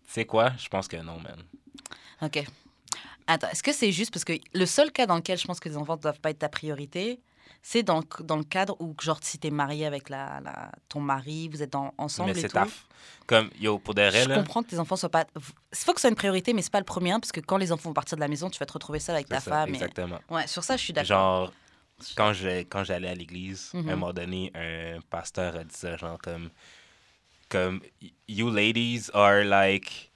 Tu 0.07 0.15
sais 0.15 0.25
quoi? 0.25 0.53
Je 0.59 0.69
pense 0.69 0.89
que 0.89 0.97
non, 0.97 1.19
man. 1.21 1.37
Ok. 2.23 2.45
Attends, 3.27 3.49
est-ce 3.51 3.63
que 3.63 3.73
c'est 3.73 3.93
juste 3.93 4.13
parce 4.13 4.25
que 4.25 4.33
le 4.55 4.67
seul 4.67 4.91
cas 4.91 5.07
dans 5.07 5.15
lequel 5.17 5.39
je 5.39 5.47
pense 5.47 5.61
que 5.61 5.69
tes 5.69 5.77
enfants 5.77 5.97
ne 5.97 6.01
doivent 6.03 6.21
pas 6.21 6.31
être 6.31 6.41
ta 6.41 6.49
priorité, 6.49 7.21
c'est 7.63 7.83
dans, 7.83 8.03
dans 8.25 8.37
le 8.37 8.43
cadre 8.45 8.75
où, 8.81 8.95
genre, 9.01 9.19
si 9.23 9.39
t'es 9.39 9.51
marié 9.51 9.87
avec 9.87 10.09
la, 10.09 10.41
la- 10.41 10.73
ton 10.89 11.01
mari, 11.01 11.49
vous 11.49 11.63
êtes 11.63 11.75
en- 11.77 11.95
ensemble 11.99 12.33
mais 12.33 12.39
et 12.39 12.43
c'est 12.43 12.49
tout. 12.49 12.55
ta... 12.55 12.65
f- 12.65 12.85
Comme, 13.27 13.51
yo, 13.61 13.79
pour 13.79 13.95
des 13.95 14.11
Je 14.11 14.29
là, 14.29 14.35
comprends 14.35 14.63
que 14.65 14.71
tes 14.71 14.79
enfants 14.81 14.97
soient 14.97 15.11
pas. 15.11 15.27
Il 15.37 15.41
faut 15.43 15.93
que 15.93 15.99
ce 16.01 16.03
soit 16.03 16.11
une 16.11 16.17
priorité, 16.17 16.53
mais 16.53 16.63
c'est 16.63 16.73
pas 16.73 16.81
le 16.81 16.85
premier, 16.85 17.13
parce 17.13 17.31
que 17.33 17.41
quand 17.41 17.59
les 17.59 17.71
enfants 17.71 17.91
vont 17.91 17.95
partir 17.95 18.17
de 18.17 18.21
la 18.21 18.29
maison, 18.29 18.51
tu 18.51 18.59
vas 18.59 18.67
te 18.67 18.73
retrouver 18.73 18.99
seul 18.99 19.15
avec 19.15 19.29
c'est 19.29 19.35
ta 19.35 19.41
ça, 19.41 19.51
femme. 19.51 19.69
et- 19.71 19.75
exactement. 19.75 20.19
Ouais, 20.29 20.47
sur 20.49 20.65
ça, 20.65 20.77
je 20.77 20.83
suis 20.83 20.93
d'accord. 20.93 21.07
Genre, 21.07 21.53
quand 22.17 22.33
je- 22.33 22.63
quand 22.65 22.85
j'allais 22.85 23.09
à 23.09 23.15
l'église, 23.15 23.71
à 23.75 23.79
un 23.79 23.83
moment 23.97 24.13
donné, 24.13 24.51
un 24.55 25.01
pasteur 25.11 25.57
a 25.57 25.65
dit 25.65 25.75
ça, 25.75 25.97
genre 25.97 26.19
comme, 26.19 26.51
comme 27.49 27.81
you 28.29 28.51
ladies 28.51 29.11
are 29.15 29.45
like, 29.45 30.11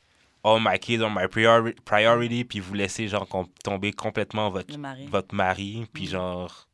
all 0.44 0.60
my 0.60 0.78
kids 0.78 1.02
are 1.02 1.10
my 1.10 1.26
priori- 1.28 1.74
priority, 1.84 2.44
puis 2.44 2.60
vous 2.60 2.74
laissez 2.74 3.08
genre 3.08 3.26
com- 3.28 3.48
tomber 3.62 3.92
complètement 3.92 4.50
votre, 4.50 4.72
Le 4.72 4.78
mari. 4.78 5.06
votre 5.06 5.34
mari, 5.34 5.86
puis 5.92 6.04
Mhm. 6.04 6.10
genre, 6.10 6.68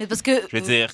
Mais 0.00 0.06
parce 0.06 0.22
que, 0.22 0.40
je 0.50 0.56
veux 0.56 0.62
dire, 0.62 0.88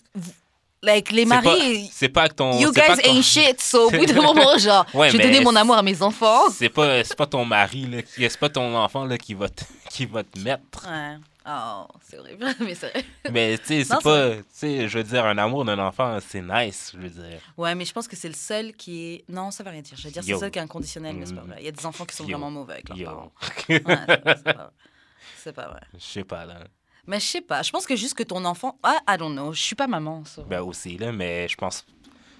like, 0.83 1.11
les 1.13 1.25
maris. 1.25 1.91
c'est 1.93 2.09
pas 2.09 2.29
que 2.29 2.35
ton, 2.35 2.59
You 2.59 2.73
guys 2.73 2.83
ton- 3.03 3.11
ain't 3.11 3.23
shit, 3.23 3.61
so 3.61 3.89
au 3.89 3.91
bout 3.91 4.07
d'un 4.07 4.21
moment, 4.23 4.59
genre, 4.59 4.85
Ouais, 4.95 5.11
je 5.11 5.17
vais 5.17 5.23
donner 5.25 5.41
mon 5.41 5.55
amour 5.57 5.77
à 5.77 5.83
mes 5.83 6.01
enfants. 6.03 6.51
c'est 6.51 6.69
pas, 6.69 7.03
c'est 7.05 7.17
pas 7.17 7.27
ton 7.27 7.45
mari 7.45 7.87
là, 7.87 7.99
c'est 8.17 8.39
pas 8.39 8.49
ton 8.49 8.75
enfant 8.77 9.05
là 9.05 9.17
qui 9.19 9.35
va 9.35 9.49
te, 9.49 9.63
qui 9.91 10.07
va 10.07 10.23
te 10.25 10.39
mettre. 10.39 10.87
Ouais. 10.89 11.17
Oh, 11.45 11.87
c'est 12.09 12.19
horrible, 12.21 12.47
mais 12.61 12.75
c'est 12.77 12.91
vrai. 12.91 13.05
Mais 13.33 13.59
tu 13.59 13.67
sais, 13.67 13.85
c'est 13.85 14.01
pas, 14.03 14.31
tu 14.37 14.45
sais, 14.53 14.89
je 14.89 14.99
veux 14.99 15.03
dire, 15.05 15.27
un 15.27 15.37
amour 15.39 15.65
d'un 15.65 15.79
enfant, 15.81 16.19
c'est 16.25 16.41
nice, 16.41 16.93
je 16.95 17.01
veux 17.01 17.09
dire. 17.09 17.41
Ouais, 17.57 17.75
mais 17.75 17.85
je 17.85 17.93
pense 17.93 18.07
que 18.07 18.15
c'est 18.15 18.29
le 18.29 18.35
seul 18.35 18.73
qui 18.75 19.07
est. 19.15 19.25
Non, 19.29 19.51
ça 19.51 19.65
veut 19.65 19.71
rien 19.71 19.81
dire. 19.83 19.97
Je 19.97 20.05
veux 20.05 20.13
dire, 20.13 20.23
c'est 20.23 20.31
le 20.31 20.39
seul 20.39 20.51
qui 20.53 20.61
est 20.61 20.63
inconditionnel, 20.63 21.17
mais 21.17 21.27
c'est 21.27 21.35
pas 21.35 21.41
Mm. 21.43 21.47
vrai. 21.49 21.57
Il 21.59 21.65
y 21.65 21.69
a 21.69 21.73
des 21.73 21.85
enfants 21.85 22.05
qui 22.05 22.15
sont 22.15 22.23
Yo. 22.25 22.31
vraiment 22.39 22.51
mauvais 22.53 22.75
avec 22.75 22.89
leurs 22.91 22.99
Yo. 22.99 23.07
parents. 23.07 23.33
Ouais, 23.69 23.75
c'est 23.77 23.81
pas- 23.81 24.33
c'est 24.37 24.43
pas 24.45 24.53
vrai. 24.53 24.71
C'est 25.43 25.53
pas 25.53 25.67
vrai. 25.67 25.81
Je 25.99 26.05
sais 26.05 26.25
pas 26.25 26.45
là. 26.47 26.55
Mais 27.07 27.19
je 27.21 27.27
sais 27.27 27.41
pas. 27.41 27.63
Je 27.63 27.71
pense 27.71 27.87
que 27.87 27.97
juste 27.97 28.15
que 28.15 28.23
ton 28.23 28.45
enfant. 28.45 28.79
Ah, 28.83 28.99
I 29.09 29.17
don't 29.19 29.33
know. 29.33 29.53
Je 29.53 29.61
suis 29.61 29.75
pas 29.75 29.87
maman. 29.87 30.25
so. 30.25 30.43
Ben 30.45 30.61
aussi, 30.63 30.97
là, 30.99 31.11
mais 31.13 31.49
je 31.49 31.57
pense, 31.57 31.85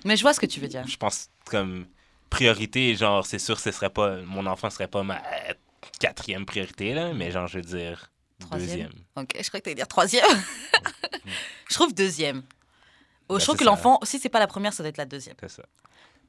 Mais 0.05 0.17
je 0.17 0.23
vois 0.23 0.33
ce 0.35 0.41
que 0.41 0.47
tu 0.47 0.61
veux 0.61 0.69
dire. 0.69 0.87
je 0.87 0.97
pense 0.97 1.29
comme 1.47 1.87
priorité, 2.31 2.95
genre, 2.95 3.27
c'est 3.27 3.39
sûr, 3.39 3.59
ce 3.59 3.71
serait 3.73 3.91
pas, 3.91 4.17
mon 4.23 4.47
enfant 4.47 4.71
serait 4.71 4.89
pas 4.89 5.03
ma 5.03 5.17
euh, 5.19 5.53
quatrième 6.01 6.47
priorité, 6.47 6.95
là, 6.95 7.13
mais 7.13 7.31
genre, 7.31 7.47
je 7.47 7.59
veux 7.59 7.65
dire, 7.65 8.11
Troisième? 8.39 8.69
deuxième. 8.71 8.93
Ok, 9.17 9.31
je 9.41 9.49
crois 9.49 9.61
que 9.61 9.65
tu 9.65 9.69
allais 9.71 9.75
dire 9.77 9.89
troisième. 9.89 10.25
je 11.69 11.75
trouve 11.75 11.93
deuxième. 11.95 12.43
Oh, 13.29 13.35
Ben, 13.35 13.39
je 13.41 13.45
trouve 13.45 13.57
que 13.57 13.65
ça. 13.65 13.71
l'enfant, 13.71 13.99
si 14.03 14.19
c'est 14.19 14.29
pas 14.29 14.41
la 14.41 14.47
première, 14.47 14.73
ça 14.73 14.83
doit 14.83 14.91
être 14.91 14.97
la 14.97 15.05
deuxième. 15.05 15.37
C'est 15.41 15.51
ça. 15.51 15.63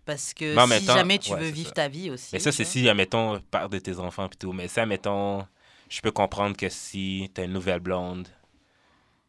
Parce 0.06 0.34
que 0.34 0.54
si 0.80 0.86
jamais 0.86 1.18
tu 1.18 1.32
ouais, 1.32 1.40
veux 1.40 1.48
vivre 1.50 1.70
ça. 1.70 1.76
ta 1.76 1.88
vie 1.88 2.10
aussi. 2.12 2.30
Mais 2.34 2.40
ça, 2.40 2.52
c'est 2.52 2.66
si, 2.66 2.88
admettons, 2.90 3.40
père 3.40 3.70
de 3.70 3.80
tes 3.80 3.98
enfants 4.00 4.28
tout. 4.38 4.52
Mais 4.52 4.68
ça, 4.68 4.82
admettons, 4.84 5.48
je 5.90 6.02
peux 6.02 6.12
comprendre 6.12 6.56
que 6.58 6.70
si 6.70 7.32
t'as 7.34 7.46
une 7.46 7.54
nouvelle 7.54 7.80
blonde, 7.80 8.28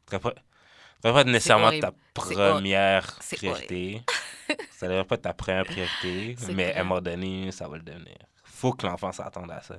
ça 0.09 0.19
devrait 0.19 0.35
pas, 0.35 1.13
pas 1.13 1.21
être 1.21 1.27
nécessairement 1.27 1.79
ta 1.79 1.93
première 2.13 3.19
priorité. 3.37 4.03
ça 4.71 4.89
devrait 4.89 5.05
pas 5.05 5.15
être 5.17 5.23
ta 5.23 5.35
première 5.35 5.65
priorité, 5.65 6.37
mais 6.49 6.65
clair. 6.65 6.77
à 6.77 6.81
un 6.81 6.85
moment 6.85 7.01
donné, 7.01 7.53
ça 7.53 7.69
va 7.69 7.77
le 7.77 7.83
devenir. 7.83 8.17
Faut 8.45 8.73
que 8.73 8.87
l'enfant 8.87 9.13
s'attende 9.13 9.51
à 9.51 9.61
ça. 9.61 9.77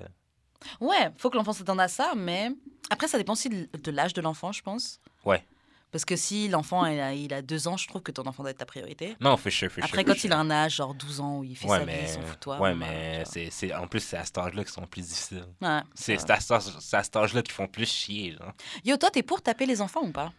Ouais, 0.80 1.10
faut 1.18 1.30
que 1.30 1.38
l'enfant 1.38 1.54
s'attende 1.54 1.80
à 1.80 1.88
ça, 1.88 2.14
mais 2.16 2.50
après, 2.90 3.08
ça 3.08 3.18
dépend 3.18 3.34
aussi 3.34 3.50
de 3.50 3.92
l'âge 3.92 4.14
de 4.14 4.22
l'enfant, 4.22 4.52
je 4.52 4.62
pense. 4.62 5.00
Ouais. 5.24 5.44
Parce 5.92 6.04
que 6.04 6.16
si 6.18 6.50
l'enfant 6.50 6.86
il 6.88 7.00
a, 7.00 7.14
il 7.14 7.34
a 7.34 7.42
deux 7.42 7.70
ans, 7.70 7.78
je 7.78 7.88
trouve 7.88 8.02
que 8.02 8.12
ton 8.12 8.24
enfant 8.26 8.44
doit 8.44 8.50
être 8.52 8.58
ta 8.58 8.66
priorité. 8.66 9.16
Non, 9.22 9.38
for 9.38 9.50
sure, 9.52 9.72
for 9.72 9.82
Après, 9.84 10.00
sure, 10.00 10.06
quand 10.08 10.14
for 10.14 10.26
il 10.26 10.30
sure. 10.30 10.34
a 10.34 10.40
un 10.40 10.52
âge, 10.52 10.76
genre 10.76 10.94
12 10.94 11.22
ans, 11.22 11.38
où 11.40 11.44
il 11.46 11.56
fait 11.56 11.68
Ouais, 11.70 11.80
sa 11.80 11.86
mais, 11.86 11.96
vie, 12.00 12.04
il 12.04 12.10
s'en 12.10 12.22
fout 12.22 12.34
de 12.36 12.40
toi. 12.40 12.60
ouais, 12.60 12.74
bah, 12.74 12.86
mais 12.90 13.24
c'est, 13.26 13.50
c'est, 13.50 13.74
en 13.74 13.88
plus, 13.88 14.02
c'est 14.02 14.18
à 14.18 14.26
cet 14.26 14.38
âge-là 14.38 14.64
qu'ils 14.64 14.74
sont 14.74 14.86
plus 14.88 15.02
difficiles. 15.04 15.46
Ouais, 15.62 15.80
C'est, 15.94 16.30
à 16.30 16.40
c'est 16.42 16.96
à 16.98 17.04
cet 17.04 17.16
âge-là 17.16 17.42
qu'ils 17.42 17.54
font 17.54 17.68
plus 17.68 17.86
chier. 17.90 18.34
Genre. 18.34 18.52
Yo, 18.84 18.98
toi, 18.98 19.10
t'es 19.10 19.24
pour 19.24 19.42
taper 19.42 19.66
les 19.66 19.82
enfants 19.82 20.02
ou 20.04 20.12
pas? 20.12 20.34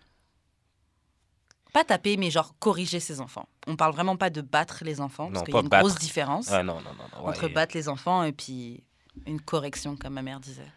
Pas 1.73 1.85
taper, 1.85 2.17
mais 2.17 2.31
genre 2.31 2.55
corriger 2.59 3.01
ses 3.01 3.21
enfants. 3.21 3.49
On 3.67 3.77
parle 3.77 3.93
vraiment 3.95 4.17
pas 4.17 4.31
de 4.31 4.41
battre 4.41 4.79
les 4.83 5.01
enfants, 5.01 5.29
parce 5.31 5.41
Non, 5.41 5.45
qu'il 5.45 5.55
y 5.55 5.59
a 5.59 5.61
une 5.61 5.69
battre. 5.69 5.89
grosse 5.89 5.99
différence 5.99 6.51
Ah 6.51 6.63
non, 6.63 6.81
non, 6.81 6.91
ouais. 7.23 7.31
entre 7.31 7.49
battre 7.49 7.75
les 7.77 7.89
enfants 7.89 8.23
et 8.25 8.33
puis 8.33 8.83
une 9.27 9.41
correction, 9.41 9.97
comme 9.97 10.15
ma 10.15 10.23
mère 10.23 10.41
disait. 10.41 10.71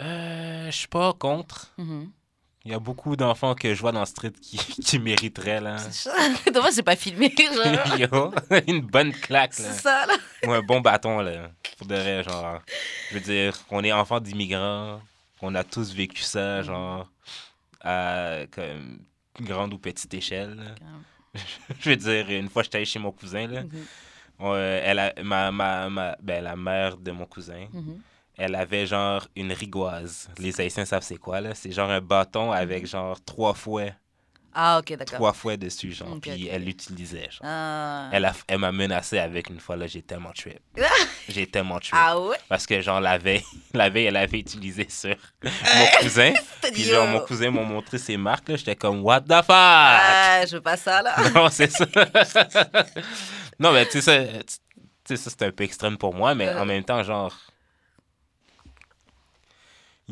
Euh, 0.00 0.70
je 0.70 0.76
suis 0.76 0.88
pas 0.88 1.12
contre. 1.12 1.72
Mhm. 1.78 2.10
Il 2.64 2.70
y 2.70 2.74
a 2.74 2.78
beaucoup 2.78 3.16
d'enfants 3.16 3.54
que 3.56 3.74
je 3.74 3.80
vois 3.80 3.90
dans 3.92 4.00
le 4.00 4.06
street 4.06 4.32
qui, 4.40 4.56
qui 4.84 4.98
mériteraient, 5.00 5.60
là. 5.60 5.76
Dommage, 6.54 6.72
c'est 6.74 6.82
pas 6.82 6.94
filmé. 6.96 7.34
genre. 7.36 7.98
Yo, 7.98 8.32
une 8.68 8.80
bonne 8.82 9.12
claque, 9.12 9.58
là. 9.58 9.72
C'est 9.72 9.80
ça, 9.82 10.06
là. 10.06 10.14
Ou 10.46 10.52
un 10.52 10.62
bon 10.62 10.80
bâton, 10.80 11.18
là. 11.20 11.50
Pour 11.78 11.86
de 11.88 11.94
vrai, 11.96 12.22
genre. 12.22 12.60
Je 13.10 13.14
veux 13.14 13.20
dire, 13.20 13.54
on 13.70 13.82
est 13.82 13.92
enfants 13.92 14.20
d'immigrants. 14.20 15.00
On 15.40 15.54
a 15.56 15.64
tous 15.64 15.92
vécu 15.92 16.22
ça, 16.22 16.62
genre, 16.62 17.10
à 17.80 18.40
comme, 18.52 19.00
grande 19.40 19.74
ou 19.74 19.78
petite 19.78 20.14
échelle. 20.14 20.74
Je 21.80 21.90
veux 21.90 21.96
dire, 21.96 22.30
une 22.30 22.48
fois, 22.48 22.62
j'étais 22.62 22.76
allé 22.76 22.84
chez 22.84 23.00
mon 23.00 23.10
cousin, 23.10 23.48
là. 23.48 23.62
Mhm. 23.62 23.70
Euh, 24.42 24.80
elle 24.84 24.98
a, 24.98 25.12
ma, 25.22 25.50
ma, 25.50 25.88
ma- 25.88 26.16
ben, 26.20 26.42
la 26.44 26.54
mère 26.56 26.96
de 26.96 27.10
mon 27.12 27.26
cousin, 27.26 27.66
Mhm. 27.72 28.00
Elle 28.36 28.54
avait 28.54 28.86
genre 28.86 29.26
une 29.36 29.52
rigoise. 29.52 30.28
Les 30.38 30.60
Haïtiens 30.60 30.84
savent 30.84 31.02
c'est 31.02 31.16
quoi, 31.18 31.40
là. 31.40 31.54
C'est 31.54 31.72
genre 31.72 31.90
un 31.90 32.00
bâton 32.00 32.50
avec 32.52 32.86
genre 32.86 33.22
trois 33.24 33.54
fouets, 33.54 33.94
Ah, 34.54 34.78
ok, 34.80 34.96
d'accord. 34.98 35.14
trois 35.16 35.32
fouets 35.32 35.56
dessus, 35.56 35.92
genre. 35.92 36.12
Ok, 36.12 36.20
puis 36.22 36.46
elle 36.48 36.64
l'utilisait, 36.64 37.28
genre. 37.30 37.40
Ah. 37.44 38.08
Elle, 38.12 38.24
a- 38.26 38.34
elle 38.48 38.58
m'a 38.58 38.70
menacé 38.72 39.18
avec 39.18 39.48
une 39.48 39.60
fois, 39.60 39.76
là, 39.76 39.86
j'ai 39.86 40.02
tellement 40.02 40.32
tué. 40.32 40.58
j'ai 41.28 41.46
tellement 41.46 41.78
tué. 41.80 41.96
Ah 41.98 42.18
ouais? 42.20 42.36
Parce 42.48 42.66
que, 42.66 42.80
genre, 42.82 43.00
la 43.00 43.16
veille, 43.16 43.44
la 43.74 43.88
veille, 43.88 44.06
elle 44.06 44.16
avait 44.16 44.38
utilisé 44.40 44.86
sur 44.90 45.14
mon 45.42 45.86
cousin. 46.00 46.32
Puis, 46.72 46.82
genre, 46.84 47.06
mon 47.06 47.20
cousin 47.20 47.50
m'a 47.50 47.62
montré 47.62 47.96
ses 47.98 48.16
marques, 48.18 48.48
là. 48.50 48.56
J'étais 48.56 48.76
comme, 48.76 49.02
what 49.02 49.20
the 49.22 49.36
fuck? 49.36 49.46
Ah, 49.50 50.42
je 50.46 50.56
veux 50.56 50.60
pas 50.62 50.76
ça, 50.76 51.00
là. 51.00 51.14
Non, 51.34 51.48
c'est 51.50 51.70
ça. 51.70 51.86
non, 53.58 53.72
mais 53.72 53.86
tu 53.86 54.00
sais, 54.02 54.42
ça, 55.06 55.16
ça 55.16 55.30
c'est 55.30 55.42
un 55.42 55.50
peu 55.52 55.64
extrême 55.64 55.96
pour 55.96 56.14
moi, 56.14 56.34
mais 56.34 56.48
en 56.54 56.64
même 56.66 56.84
temps, 56.84 57.02
genre. 57.02 57.34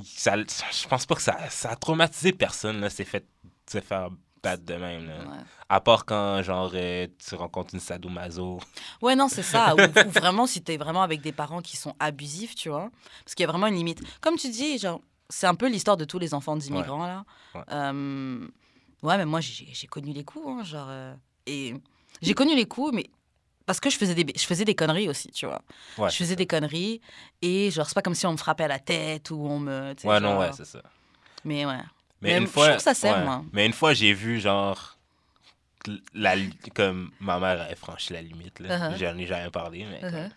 Ça, 0.05 0.37
je 0.37 0.89
pense 0.89 1.07
pas 1.07 1.15
que 1.15 1.23
ça, 1.23 1.37
ça 1.51 1.71
a 1.71 1.77
traumatisé 1.77 2.33
personne, 2.33 2.81
là, 2.81 2.91
c'est 2.91 3.05
fait 3.05 3.27
se 3.71 3.81
faire 3.81 4.09
battre 4.43 4.65
de 4.65 4.75
même. 4.75 5.07
Là. 5.07 5.19
Ouais. 5.19 5.37
À 5.69 5.81
part 5.81 6.05
quand, 6.07 6.43
genre, 6.43 6.71
euh, 6.75 7.07
tu 7.19 7.35
rencontres 7.35 7.75
une 7.75 7.81
sadomaso. 7.81 8.59
Ouais, 9.03 9.15
non, 9.15 9.29
c'est 9.29 9.43
ça. 9.43 9.75
ou, 9.75 9.79
ou 10.07 10.11
vraiment, 10.11 10.47
si 10.47 10.63
t'es 10.63 10.77
vraiment 10.77 11.03
avec 11.03 11.21
des 11.21 11.33
parents 11.33 11.61
qui 11.61 11.77
sont 11.77 11.95
abusifs, 12.01 12.55
tu 12.55 12.69
vois. 12.71 12.91
Parce 13.25 13.35
qu'il 13.35 13.45
y 13.45 13.49
a 13.49 13.53
vraiment 13.53 13.67
une 13.67 13.75
limite. 13.77 14.01
Comme 14.21 14.37
tu 14.37 14.49
dis, 14.49 14.79
genre, 14.79 15.01
c'est 15.29 15.47
un 15.47 15.55
peu 15.55 15.69
l'histoire 15.69 15.97
de 15.97 16.05
tous 16.05 16.19
les 16.19 16.33
enfants 16.35 16.57
d'immigrants, 16.57 17.07
là. 17.07 17.25
Ouais. 17.55 17.61
Euh, 17.71 18.49
ouais, 19.03 19.17
mais 19.19 19.27
moi, 19.27 19.41
j'ai 19.41 19.69
j'ai 19.73 19.87
connu 19.87 20.13
les 20.13 20.25
coups, 20.25 20.47
hein, 20.49 20.65
genre. 20.65 20.89
euh, 20.89 21.15
et 21.47 21.75
j'ai 22.23 22.35
connu 22.35 22.55
les 22.57 22.67
coups, 22.67 22.93
mais. 22.95 23.11
Parce 23.71 23.79
que 23.79 23.89
je 23.89 23.97
faisais 23.97 24.15
des, 24.15 24.27
je 24.37 24.45
faisais 24.45 24.65
des 24.65 24.75
conneries 24.75 25.09
aussi, 25.09 25.31
tu 25.31 25.47
vois. 25.47 25.63
Ouais, 25.97 26.11
je 26.11 26.17
faisais 26.17 26.35
des 26.35 26.47
conneries 26.47 27.01
et 27.41 27.71
genre, 27.71 27.87
c'est 27.87 27.95
pas 27.95 28.03
comme 28.03 28.17
si 28.17 28.27
on 28.27 28.33
me 28.33 28.37
frappait 28.37 28.65
à 28.65 28.69
la 28.69 28.81
tête 28.81 29.31
ou 29.31 29.37
on 29.47 29.61
me. 29.61 29.95
Ouais, 30.03 30.19
non, 30.19 30.39
ouais, 30.39 30.51
c'est 30.53 30.65
ça. 30.65 30.83
Mais 31.45 31.65
ouais. 31.65 31.77
Mais, 32.21 32.33
Mais 32.33 32.39
une 32.39 32.47
je 32.47 32.51
fois. 32.51 32.69
trouve 32.71 32.81
ça 32.81 32.95
sert, 32.95 33.17
ouais. 33.19 33.25
moi. 33.25 33.45
Mais 33.53 33.65
une 33.67 33.73
fois, 33.73 33.95
j'ai 33.95 34.13
vu, 34.13 34.41
genre. 34.41 34.97
La, 36.15 36.35
comme 36.75 37.11
ma 37.21 37.39
mère 37.39 37.61
avait 37.63 37.77
franchi 37.77 38.13
la 38.13 38.21
limite. 38.23 38.59
là. 38.61 38.91
Uh-huh. 38.91 38.99
J'en 38.99 39.17
ai 39.17 39.27
jamais 39.27 39.51
parlé, 39.51 39.87
mais 39.91 40.01
Uh-huh. 40.07 40.31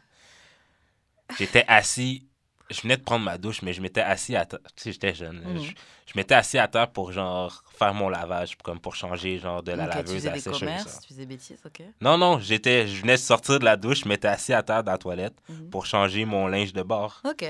j'étais 1.40 1.66
assis. 1.68 2.25
Je 2.74 2.82
venais 2.82 2.98
de 2.98 3.03
prendre 3.03 3.24
ma 3.24 3.38
douche, 3.38 3.62
mais 3.62 3.72
je 3.74 3.82
m'étais 3.82 4.01
assis 4.01 4.36
à 4.36 4.46
terre. 4.46 4.60
Tu 4.75 4.84
sais, 4.84 4.92
j'étais 4.92 5.13
jeune. 5.13 5.42
Mhm. 5.46 5.60
Je, 5.63 5.70
je 5.70 6.13
m'étais 6.15 6.36
assis 6.36 6.58
à 6.58 6.68
terre 6.68 6.89
pour, 6.92 7.12
genre, 7.12 7.63
faire 7.77 7.94
mon 7.94 8.10
lavage, 8.10 8.58
comme 8.63 8.80
pour 8.80 8.96
changer, 8.96 9.38
genre, 9.39 9.63
de 9.63 9.72
la 9.72 9.86
Ok, 9.86 9.89
tu 9.92 9.96
laveuse 9.98 10.13
faisais 10.15 10.27
à 10.27 10.32
la 10.32 10.38
des 10.38 10.44
sécheuse. 10.44 11.00
tu 11.01 11.08
faisais 11.08 11.25
bêtises, 11.25 11.62
ok. 11.65 11.82
Non, 12.01 12.18
non, 12.18 12.39
j'étais, 12.39 12.88
je 12.88 13.00
venais 13.01 13.13
de 13.13 13.18
sortir 13.22 13.60
de 13.60 13.65
la 13.65 13.77
douche, 13.77 14.01
je 14.03 14.08
m'étais 14.10 14.27
assis 14.27 14.53
à 14.53 14.63
terre 14.63 14.84
dans 14.84 14.92
la 14.92 14.98
toilette 14.98 15.36
Mhm. 15.48 15.70
pour 15.70 15.86
changer 15.86 16.25
mon 16.25 16.48
linge 16.48 16.74
de 16.74 16.82
bord. 16.84 17.22
Ok. 17.24 17.46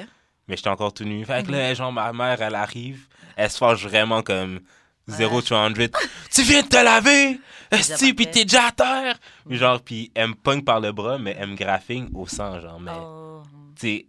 Mais 0.47 0.57
j'étais 0.57 0.69
encore 0.69 0.93
tout 0.93 1.05
nu. 1.05 1.23
Fait 1.25 1.41
que 1.43 1.47
Mhm. 1.51 1.55
là, 1.57 1.73
genre, 1.73 1.91
ma 1.93 2.11
mère, 2.13 2.41
elle 2.41 2.55
arrive, 2.55 3.07
elle 3.37 3.49
se 3.49 3.57
fâche 3.57 3.83
vraiment 3.85 4.21
comme 4.21 4.59
0 5.07 5.37
Ouais. 5.37 5.41
to 5.41 5.55
100. 5.55 5.73
tu 6.31 6.41
viens 6.43 6.61
de 6.61 6.67
te 6.67 6.75
laver! 6.83 7.39
Esti, 7.71 8.13
parfait. 8.13 8.31
t'es 8.31 8.43
déjà 8.45 8.67
à 8.67 8.71
terre! 8.71 9.19
Puis 9.47 9.57
genre, 9.57 9.81
puis 9.81 10.11
elle 10.13 10.29
me 10.29 10.33
pogne 10.35 10.61
par 10.63 10.79
le 10.79 10.91
bras, 10.91 11.17
mais 11.17 11.35
elle 11.39 11.49
me 11.49 11.55
graphine 11.55 12.09
au 12.13 12.27
sang, 12.27 12.59
genre. 12.61 12.79
Mais, 12.79 12.91
Oh. 12.95 13.41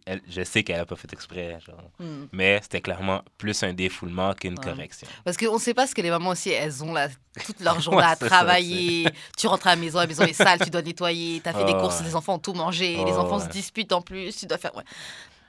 Elle- 0.06 0.22
je 0.28 0.42
sais 0.44 0.62
qu'elle 0.62 0.80
a 0.80 0.86
pas 0.86 0.96
fait 0.96 1.12
exprès, 1.12 1.58
genre. 1.66 1.90
Hmm. 1.98 2.26
Mais 2.32 2.60
c'était 2.62 2.80
clairement 2.80 3.22
plus 3.38 3.62
un 3.62 3.72
défoulement 3.72 4.34
qu'une 4.34 4.58
Ouais. 4.58 4.64
correction. 4.64 5.06
Parce 5.24 5.36
qu'on 5.36 5.54
ne 5.54 5.58
sait 5.58 5.74
pas 5.74 5.86
ce 5.86 5.94
que 5.94 6.02
les 6.02 6.10
mamans 6.10 6.30
aussi, 6.30 6.50
elles 6.50 6.82
ont 6.84 6.92
là, 6.92 7.08
toute 7.46 7.60
leur 7.60 7.78
journée 7.80 7.98
Ouais, 7.98 8.04
à 8.04 8.16
ça, 8.16 8.26
travailler. 8.26 9.06
tu 9.38 9.46
rentres 9.46 9.66
à 9.66 9.70
la 9.70 9.76
maison, 9.76 9.98
la 9.98 10.06
maison 10.06 10.24
est 10.24 10.32
sale, 10.32 10.58
tu 10.62 10.70
dois 10.70 10.82
nettoyer. 10.82 11.40
Tu 11.40 11.48
as 11.48 11.52
fait 11.52 11.64
des 11.64 11.72
courses, 11.72 12.00
ouais. 12.00 12.06
les 12.06 12.14
enfants 12.16 12.34
ont 12.34 12.38
tout 12.38 12.52
mangé. 12.54 12.96
les 12.96 13.12
enfants 13.12 13.40
se 13.40 13.48
disputent 13.48 13.92
en 13.92 14.02
plus. 14.02 14.36
Tu 14.36 14.46
dois 14.46 14.58
faire. 14.58 14.74
Ouais. 14.76 14.84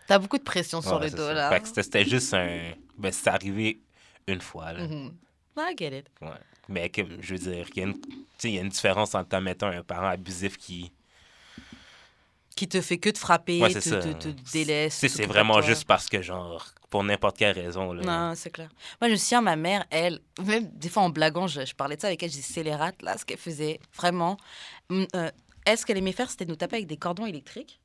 Tu 0.07 0.13
as 0.13 0.19
beaucoup 0.19 0.37
de 0.37 0.43
pression 0.43 0.81
sur 0.81 0.99
le 0.99 1.09
dos 1.09 1.17
ça. 1.17 1.33
là. 1.33 1.59
C'était- 1.63 2.05
juste 2.05 2.33
un. 2.33 2.73
Ben, 2.97 3.11
c'est 3.11 3.29
arrivé 3.29 3.79
une 4.27 4.41
fois, 4.41 4.71
là. 4.73 4.87
Mhm. 4.87 5.13
I 5.57 5.73
get 5.77 5.97
it. 5.99 6.07
Mais 6.67 6.91
je 7.21 7.33
veux 7.33 7.39
dire, 7.39 7.65
il 7.75 7.77
y, 7.79 7.81
a 7.81 7.85
une- 7.87 8.01
tu 8.01 8.09
sais, 8.37 8.49
il 8.49 8.55
y 8.55 8.57
a 8.57 8.61
une 8.61 8.69
différence 8.69 9.13
entre, 9.15 9.37
mettons, 9.39 9.67
un 9.67 9.83
parent 9.83 10.07
abusif 10.07 10.57
qui. 10.57 10.91
Qui 12.55 12.69
te 12.69 12.79
fait 12.79 12.97
que 12.97 13.09
te 13.09 13.17
frapper, 13.17 13.61
Ouais, 13.61 13.73
te, 13.73 14.29
délaisse. 14.53 14.95
C'est 14.95 15.21
de 15.23 15.27
vraiment 15.27 15.61
juste 15.61 15.85
parce 15.85 16.07
que, 16.07 16.21
genre, 16.21 16.65
pour 16.89 17.03
n'importe 17.03 17.37
quelle 17.37 17.59
raison, 17.59 17.91
là. 17.91 18.03
Non, 18.29 18.35
c'est 18.35 18.49
clair. 18.49 18.69
Moi, 19.01 19.09
je 19.09 19.13
me 19.13 19.17
souviens, 19.17 19.41
ma 19.41 19.57
mère, 19.57 19.85
elle, 19.89 20.21
même 20.41 20.69
des 20.73 20.87
fois 20.87 21.03
en 21.03 21.09
blaguant, 21.09 21.47
je, 21.47 21.65
je 21.65 21.75
parlais 21.75 21.97
de 21.97 22.01
ça 22.01 22.07
avec 22.07 22.23
elle, 22.23 22.31
je 22.31 22.61
les 22.61 22.73
rats, 22.75 22.93
là, 23.01 23.17
ce 23.17 23.25
qu'elle 23.25 23.37
faisait, 23.37 23.79
vraiment. 23.93 24.37
Hum, 24.89 25.05
euh, 25.15 25.29
elle, 25.65 25.77
ce 25.77 25.85
qu'elle 25.85 25.97
aimait 25.97 26.13
faire, 26.13 26.29
c'était 26.31 26.45
nous 26.45 26.55
taper 26.55 26.77
avec 26.77 26.87
des 26.87 26.95
cordons 26.97 27.25
électriques. 27.25 27.81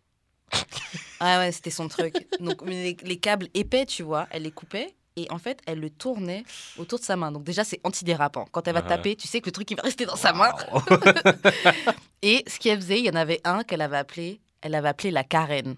ah 1.21 1.39
ouais, 1.41 1.51
c'était 1.51 1.71
son 1.71 1.89
truc. 1.89 2.15
Donc, 2.39 2.65
les, 2.65 2.97
les 3.03 3.17
câbles 3.19 3.49
épais, 3.55 3.87
tu 3.87 4.05
vois, 4.05 4.29
elle 4.31 4.43
les 4.43 4.53
coupait. 4.53 4.95
Et 5.17 5.27
en 5.31 5.39
fait, 5.39 5.61
elle 5.67 5.81
le 5.81 5.91
tournait 5.91 6.45
autour 6.79 7.01
de 7.01 7.05
sa 7.05 7.17
main. 7.17 7.33
Donc 7.33 7.43
déjà, 7.43 7.65
c'est 7.65 7.81
antidérapant. 7.83 8.47
Quand 8.53 8.67
elle 8.69 8.75
va 8.75 8.81
Uh-huh. 8.81 8.89
taper, 8.89 9.17
tu 9.17 9.27
sais 9.27 9.41
que 9.41 9.47
le 9.47 9.53
truc, 9.53 9.71
il 9.71 9.77
va 9.77 9.83
rester 9.83 10.07
dans 10.07 10.17
sa 10.17 10.33
main. 10.33 10.53
Et 12.23 12.45
ce 12.47 12.59
qu'elle 12.59 12.81
faisait, 12.81 13.01
il 13.01 13.07
y 13.07 13.11
en 13.11 13.17
avait 13.17 13.41
un 13.45 13.65
qu'elle 13.65 13.83
avait 13.83 13.97
appelé, 13.99 14.41
elle 14.63 14.75
avait 14.75 14.89
appelé 14.89 15.11
la 15.11 15.25
carène. 15.25 15.77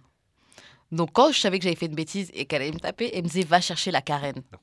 Donc 0.91 1.11
quand 1.13 1.33
je 1.33 1.41
savais 1.41 1.59
que 1.59 1.65
j'avais 1.65 1.77
fait 1.77 1.87
une 1.87 1.95
bêtise 1.95 2.31
et 2.35 2.45
qu'elle 2.45 2.63
allait 2.63 2.73
me 2.73 2.79
taper, 2.79 3.11
elle 3.15 3.23
me 3.23 3.29
disait, 3.29 3.45
va 3.45 3.61
chercher 3.61 3.91
la 3.91 4.03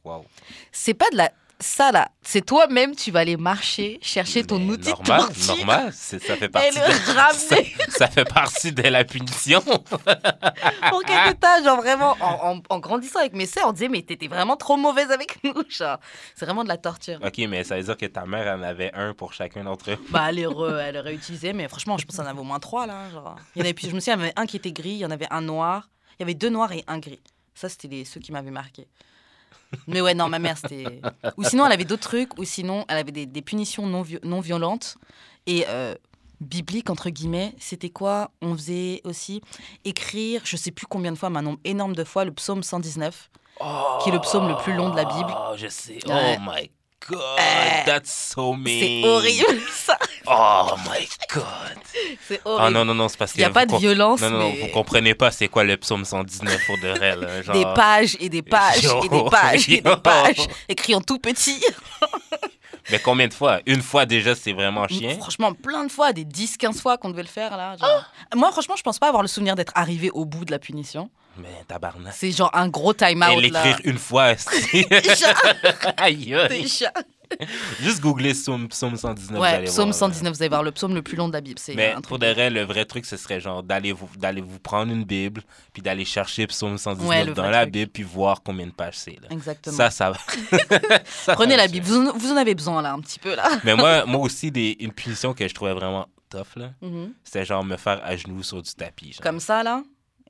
Wow. 0.04 0.26
c'est 0.72 0.94
pas 0.94 1.10
de 1.12 1.18
la 1.18 1.32
ça 1.62 1.92
là, 1.92 2.10
c'est 2.22 2.46
toi-même 2.46 2.96
tu 2.96 3.12
vas 3.12 3.20
aller 3.20 3.36
marcher 3.38 4.00
chercher 4.02 4.44
ton 4.46 4.60
Mais 4.60 4.74
outil 4.74 4.90
normal, 4.90 5.22
de 5.22 5.26
torture 5.26 5.56
normal, 5.58 5.94
ça 5.94 6.20
fait 6.20 6.46
et 6.46 6.50
partie 6.50 6.80
le 6.80 7.14
de, 7.14 7.18
ramener 7.18 7.76
ça 7.90 8.08
fait 8.08 8.26
partie 8.26 8.72
de 8.72 8.84
la 8.84 9.04
punition. 9.04 9.62
pour 10.90 11.04
quelque 11.04 11.34
temps, 11.40 11.64
genre 11.64 11.78
vraiment 11.82 12.16
en, 12.22 12.56
en- 12.58 12.62
en 12.70 12.80
grandissant 12.80 13.20
avec 13.20 13.34
mes 13.34 13.46
sœurs, 13.46 13.68
on 13.68 13.72
disait 13.74 13.90
mais 13.90 14.02
t'étais 14.02 14.28
vraiment 14.28 14.56
trop 14.58 14.78
mauvaise 14.78 15.12
avec 15.12 15.38
nous, 15.44 15.54
genre 15.70 15.98
c'est 16.36 16.46
vraiment 16.46 16.64
de 16.64 16.70
la 16.70 16.78
torture. 16.78 17.20
ok, 17.24 17.38
mais 17.50 17.64
ça 17.64 17.76
veut 17.78 17.84
dire 17.84 17.98
que 17.98 18.06
ta 18.06 18.26
mère 18.26 18.58
en 18.58 18.62
avait 18.62 18.92
un 18.94 19.14
pour 19.14 19.34
chacun 19.34 19.64
d'entre 19.64 19.92
eux. 19.92 19.98
Bah 20.10 20.28
elle, 20.30 20.40
re- 20.46 20.78
elle 20.80 20.98
aurait 20.98 21.14
utilisé, 21.16 21.54
mais 21.54 21.68
franchement 21.68 21.98
je 21.98 22.06
pense 22.06 22.16
qu'il 22.16 22.24
y 22.24 22.28
en 22.28 22.32
avait 22.32 22.40
au 22.40 22.44
moins 22.44 22.60
trois 22.60 22.88
là, 22.88 23.10
genre. 23.12 23.36
Il 23.56 23.60
y 23.60 23.62
en 23.62 23.66
avait 23.66 23.74
plus, 23.74 23.90
je 23.90 23.96
me 23.96 24.00
souviens 24.00 24.16
il 24.16 24.20
y 24.20 24.22
en 24.22 24.24
avait 24.26 24.34
un 24.38 24.46
qui 24.46 24.58
était 24.58 24.72
gris, 24.72 24.92
il 24.92 24.98
y 25.00 25.06
en 25.06 25.12
avait 25.12 25.28
un 25.30 25.42
noir, 25.42 25.90
il 26.18 26.22
y 26.22 26.24
avait 26.24 26.34
deux 26.36 26.50
noirs 26.50 26.72
et 26.72 26.84
un 26.88 27.00
gris. 27.00 27.20
Ça 27.54 27.68
c'était 27.70 28.06
ceux 28.06 28.20
qui 28.22 28.32
m'avaient 28.32 28.52
marqué. 28.52 28.88
Mais 29.88 30.02
ouais, 30.02 30.14
non, 30.14 30.30
ma 30.30 30.40
mère, 30.40 30.58
c'était. 30.58 31.02
Ou 31.38 31.44
sinon, 31.44 31.66
elle 31.66 31.72
avait 31.72 31.86
d'autres 31.86 32.08
trucs, 32.08 32.38
ou 32.40 32.44
sinon, 32.44 32.86
elle 32.88 32.98
avait 32.98 33.12
des, 33.12 33.26
des 33.26 33.42
punitions 33.42 33.86
non, 33.86 34.04
non 34.24 34.40
violentes. 34.40 34.98
Et 35.46 35.66
euh, 35.68 35.96
biblique, 36.42 36.90
entre 36.90 37.10
guillemets, 37.10 37.54
c'était 37.60 37.90
quoi? 37.90 38.32
On 38.42 38.56
faisait 38.56 39.02
aussi 39.04 39.42
écrire, 39.86 40.42
je 40.46 40.58
sais 40.58 40.72
plus 40.72 40.88
combien 40.88 41.12
de 41.12 41.18
fois, 41.18 41.30
mais 41.30 41.40
un 41.40 41.44
nombre 41.44 41.60
énorme 41.64 41.96
de 41.96 42.04
fois, 42.04 42.26
le 42.26 42.32
psaume 42.32 42.64
119. 42.64 43.30
Qui 44.02 44.10
est 44.10 44.14
le 44.14 44.20
psaume 44.22 44.48
le 44.48 44.56
plus 44.56 44.74
long 44.74 44.90
de 44.90 44.96
la 44.96 45.04
Bible. 45.04 45.34
Oh, 45.36 45.54
je 45.58 45.68
sais. 45.68 46.00
Ouais. 46.08 46.38
Oh 46.40 46.42
my 46.50 46.72
god, 47.08 47.20
Euh, 47.40 47.86
that's 47.86 48.12
so 48.34 48.54
mean. 48.54 48.80
C'est 49.04 49.08
horrible, 49.08 49.62
ça. 49.74 49.98
Oh 50.28 50.76
my 50.90 51.08
god. 51.34 51.78
C'est 52.28 52.42
Ah 52.46 52.50
horrible. 52.50 52.74
non, 52.74 52.86
non, 52.86 52.94
non, 52.96 53.08
c'est 53.10 53.18
parce 53.18 53.34
Il 53.36 53.40
n'y 53.40 53.44
a 53.46 53.50
pas 53.50 53.66
de 53.66 53.76
violence, 53.78 54.22
Non, 54.22 54.30
non, 54.32 54.40
mais 54.52 54.62
vous 54.62 54.68
comprenez 54.68 55.16
pas 55.16 55.32
c'est 55.32 55.48
quoi 55.48 55.64
le 55.64 55.76
psaume 55.78 56.06
119 56.06 56.66
pour 56.66 56.78
de 56.78 56.88
là. 56.88 57.42
Genre... 57.44 57.56
des 57.56 57.66
pages 57.76 58.18
et 58.20 58.30
des 58.30 58.42
pages 58.42 58.84
Yo. 58.84 59.04
et 59.04 59.10
des 59.10 59.24
pages 59.30 59.70
et 59.70 59.82
des 59.82 59.96
pages, 60.04 60.48
écrit 60.68 60.96
en 60.96 61.02
tout 61.02 61.20
petit. 61.20 61.64
Mais 62.92 63.00
combien 63.00 63.28
de 63.28 63.34
fois? 63.34 63.60
Une 63.66 63.82
fois 63.82 64.06
déjà, 64.06 64.36
c'est 64.36 64.54
vraiment 64.54 64.88
chien? 64.88 65.16
Franchement, 65.20 65.54
plein 65.54 65.86
de 65.86 65.92
fois, 65.92 66.12
des 66.14 66.26
10-15 66.26 66.82
fois 66.82 66.98
qu'on 66.98 67.10
devait 67.10 67.22
le 67.24 67.28
faire 67.28 67.56
là. 67.58 67.76
genre. 67.78 68.04
Moi, 68.36 68.52
franchement, 68.52 68.76
je 68.76 68.84
pense 68.84 69.00
pas 69.00 69.08
avoir 69.08 69.22
le 69.22 69.28
souvenir 69.28 69.56
d'être 69.56 69.74
arrivé 69.76 70.10
au 70.12 70.26
bout 70.26 70.46
de 70.46 70.52
la 70.52 70.60
punition. 70.60 71.10
Mais 71.38 71.64
tabarnak. 71.68 72.14
C'est 72.16 72.32
genre 72.32 72.50
un 72.54 72.68
gros 72.68 72.92
Et 72.94 72.96
time-out 72.98 73.36
là. 73.36 73.64
l'écrire 73.64 73.80
une 73.86 73.98
fois, 73.98 74.36
c'est... 74.36 74.90
Déjà, 75.04 75.34
Aïe, 75.98 76.34
aïe. 76.36 76.48
déjà. 76.50 76.92
Juste 77.82 78.02
googler 78.02 78.34
psaume, 78.34 78.68
psaume 78.70 78.96
119. 78.98 79.36
vous 79.38 79.42
Ouais, 79.42 79.48
allez 79.50 79.66
psaume 79.66 79.76
voir, 79.76 79.88
là. 79.88 79.94
119, 79.94 80.34
vous 80.36 80.42
allez 80.42 80.50
voir 80.50 80.64
le 80.64 80.72
psaume 80.72 80.94
le 80.96 81.02
plus 81.02 81.16
long 81.16 81.28
de 81.28 81.34
la 81.34 81.42
Bible. 81.42 81.60
Mais 81.76 81.92
un 81.92 82.02
pour 82.02 82.18
truc. 82.18 82.22
de 82.22 82.34
vrai, 82.34 82.50
le 82.50 82.64
vrai 82.64 82.86
truc, 82.86 83.06
ce 83.06 83.18
serait 83.18 83.40
genre 83.40 83.64
d'aller 83.64 83.92
vous, 83.92 84.10
d'aller 84.18 84.42
vous 84.42 84.60
prendre 84.60 84.92
une 84.92 85.04
Bible, 85.04 85.42
puis 85.74 85.82
d'aller 85.82 86.06
chercher 86.06 86.48
psaume 86.48 86.78
119 86.78 87.08
Ouais, 87.10 87.26
dans 87.34 87.50
la 87.50 87.62
truc. 87.62 87.74
Bible, 87.74 87.92
puis 87.92 88.04
voir 88.04 88.42
combien 88.44 88.66
de 88.68 88.72
pages 88.72 88.98
c'est. 88.98 89.18
là. 89.22 89.28
Exactement. 89.32 89.76
Ça, 89.78 89.90
ça 89.90 90.12
va. 90.12 90.18
Ça, 91.06 91.34
Prenez 91.36 91.52
ça 91.52 91.58
la. 91.58 91.68
Bible, 91.68 91.86
vous 91.86 91.98
en, 92.08 92.18
vous 92.18 92.32
en 92.32 92.38
avez 92.38 92.56
besoin 92.56 92.82
là, 92.82 92.94
un 92.94 93.00
petit 93.00 93.20
peu 93.20 93.36
là. 93.36 93.50
Mais 93.64 93.76
moi, 93.76 94.06
moi 94.06 94.22
aussi, 94.22 94.52
des, 94.52 94.76
une 94.80 94.92
punition 94.92 95.34
que 95.34 95.48
je 95.48 95.54
trouvais 95.54 95.74
vraiment 95.74 96.08
tough, 96.30 96.56
là, 96.56 96.72
Mhm. 96.82 97.14
c'était 97.24 97.46
genre 97.46 97.64
me 97.64 97.78
faire 97.78 98.02
à 98.04 98.16
genoux 98.16 98.44
sur 98.44 98.62
du 98.62 98.72
tapis. 98.74 99.14
genre. 99.14 99.22
Comme 99.22 99.40
ça 99.40 99.64
là? 99.64 99.82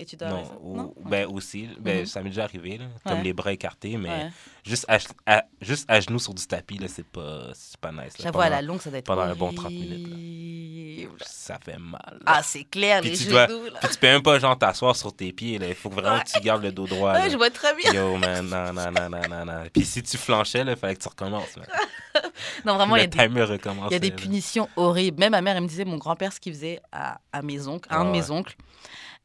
Et 0.02 0.06
tu 0.06 0.16
dois. 0.16 0.30
Non, 0.30 0.44
ou- 0.64 0.94
ben 1.10 1.28
aussi, 1.28 1.68
ben, 1.78 2.00
Mhm. 2.00 2.06
ça 2.06 2.22
m'est 2.24 2.30
déjà 2.30 2.46
arrivé, 2.46 2.78
là, 2.78 2.86
comme 3.06 3.18
Ouais. 3.18 3.24
les 3.26 3.34
bras 3.34 3.52
écartés, 3.52 3.98
mais 3.98 4.08
Ouais. 4.08 4.30
juste, 4.66 4.86
à, 4.88 4.98
à- 5.26 5.44
juste 5.62 5.84
à 5.92 6.00
genoux 6.00 6.20
sur 6.20 6.34
du 6.34 6.48
tapis, 6.48 6.78
là, 6.78 6.88
c'est 6.88 7.06
pas, 7.06 7.48
pas 7.82 7.92
nice. 7.92 8.14
J'avoue, 8.18 8.40
à 8.40 8.48
la 8.50 8.62
longue, 8.62 8.80
ça 8.80 8.90
doit 8.92 9.00
être. 9.00 9.06
pendant 9.06 9.24
un 9.24 9.36
bon 9.36 9.52
30 9.52 9.72
minutes, 9.74 10.08
là. 10.08 10.14
horrible. 10.16 11.18
Ça 11.26 11.60
fait 11.64 11.78
mal. 11.78 12.00
là. 12.14 12.20
Ah, 12.26 12.42
c'est 12.44 12.64
clair, 12.64 13.02
Puis 13.02 13.10
les 13.12 13.18
tu 13.18 13.24
genoux 13.24 13.32
dois- 13.32 13.48
là. 13.48 13.80
Puis 13.82 13.90
tu 13.92 13.98
peux 13.98 14.08
même 14.08 14.24
pas 14.24 14.40
genre 14.40 14.58
t'asseoir 14.58 14.96
sur 14.96 15.14
tes 15.14 15.34
pieds, 15.34 15.58
là. 15.60 15.68
Il 15.68 15.76
faut 15.76 15.90
vraiment 15.90 16.16
Ouais. 16.16 16.24
que 16.24 16.32
tu 16.32 16.40
gardes 16.40 16.64
le 16.64 16.72
dos 16.72 16.88
droit. 16.88 17.14
Ouais, 17.16 17.30
je 17.30 17.36
vois 17.36 17.50
très 17.50 17.76
bien. 17.76 17.92
Yo, 17.92 18.16
man, 18.16 18.48
non, 18.48 18.72
non, 18.72 18.92
non, 18.92 19.10
non, 19.10 19.22
non, 19.30 19.46
non. 19.46 19.64
Puis 19.74 19.84
si 19.84 20.02
tu 20.02 20.18
flanchais, 20.18 20.64
il 20.66 20.76
fallait 20.78 20.96
que 20.96 21.02
tu 21.02 21.10
recommences. 21.10 21.58
man. 21.58 21.68
Non, 22.66 22.76
vraiment, 22.76 22.96
il 22.96 23.02
y 23.02 23.04
a 23.04 23.08
des 23.08 23.18
timer 23.18 23.44
recommençait. 23.44 23.90
Il 23.90 23.94
y 23.94 23.96
a 23.96 24.00
des 24.00 24.10
là. 24.10 24.16
punitions 24.16 24.70
horribles. 24.76 25.20
Même 25.20 25.32
ma 25.32 25.42
mère, 25.42 25.56
elle 25.58 25.64
me 25.64 25.68
disait, 25.68 25.86
mon 25.86 25.98
grand-père, 25.98 26.32
ce 26.34 26.40
qu'il 26.40 26.54
faisait 26.54 26.82
à, 26.92 27.20
à 27.32 27.42
mes 27.42 27.68
oncles, 27.68 27.88
à 27.92 27.98
un 27.98 28.02
Ah 28.02 28.06
de 28.06 28.12
mes 28.12 28.22
ouais. 28.24 28.32
oncles, 28.32 28.56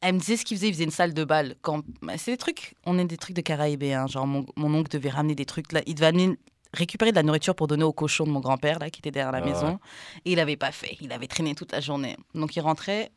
elle 0.01 0.15
me 0.15 0.19
disait 0.19 0.37
ce 0.37 0.45
qu'il 0.45 0.57
faisait, 0.57 0.67
il 0.67 0.73
faisait 0.73 0.83
une 0.83 0.91
salle 0.91 1.13
de 1.13 1.23
bal. 1.23 1.55
Quand... 1.61 1.81
bah, 2.01 2.13
C'est 2.17 2.31
des 2.31 2.37
trucs, 2.37 2.75
on 2.85 2.97
est 2.99 3.05
des 3.05 3.17
trucs 3.17 3.35
de 3.35 3.41
Caraïbéens. 3.41 4.07
Genre, 4.07 4.27
mon, 4.27 4.45
mon 4.55 4.73
oncle 4.73 4.91
devait 4.91 5.09
ramener 5.09 5.35
des 5.35 5.45
trucs 5.45 5.71
là. 5.71 5.81
Il 5.87 5.95
devait 5.95 6.07
amener, 6.07 6.37
récupérer 6.73 7.11
de 7.11 7.15
la 7.15 7.23
nourriture 7.23 7.55
pour 7.55 7.67
donner 7.67 7.83
au 7.83 7.93
cochon 7.93 8.25
de 8.25 8.29
mon 8.29 8.39
grand-père, 8.41 8.79
là, 8.79 8.89
qui 8.89 8.99
était 8.99 9.11
derrière 9.11 9.31
la 9.31 9.39
Ah 9.39 9.45
maison. 9.45 9.67
ouais. 9.67 9.77
Et 10.25 10.31
il 10.33 10.35
n'avait 10.35 10.57
pas 10.57 10.71
fait. 10.71 10.97
Il 11.01 11.11
avait 11.11 11.27
traîné 11.27 11.55
toute 11.55 11.71
la 11.71 11.79
journée. 11.79 12.17
Donc, 12.35 12.55
il 12.55 12.59
rentrait, 12.59 13.11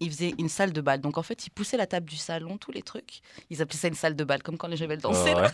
il 0.00 0.10
faisait 0.10 0.34
une 0.38 0.48
salle 0.48 0.72
de 0.72 0.80
bal. 0.80 1.00
Donc, 1.00 1.16
en 1.18 1.22
fait, 1.22 1.46
il 1.46 1.50
poussait 1.50 1.76
la 1.76 1.86
table 1.86 2.08
du 2.10 2.16
salon, 2.16 2.58
tous 2.58 2.72
les 2.72 2.82
trucs. 2.82 3.20
Ils 3.50 3.62
appelaient 3.62 3.78
ça 3.78 3.88
une 3.88 3.94
salle 3.94 4.16
de 4.16 4.24
bal, 4.24 4.42
comme 4.42 4.58
quand 4.58 4.68
les 4.68 4.76
gens 4.76 4.86
veulent 4.86 4.98
danser. 5.00 5.32
Ah 5.36 5.42
ouais. 5.42 5.48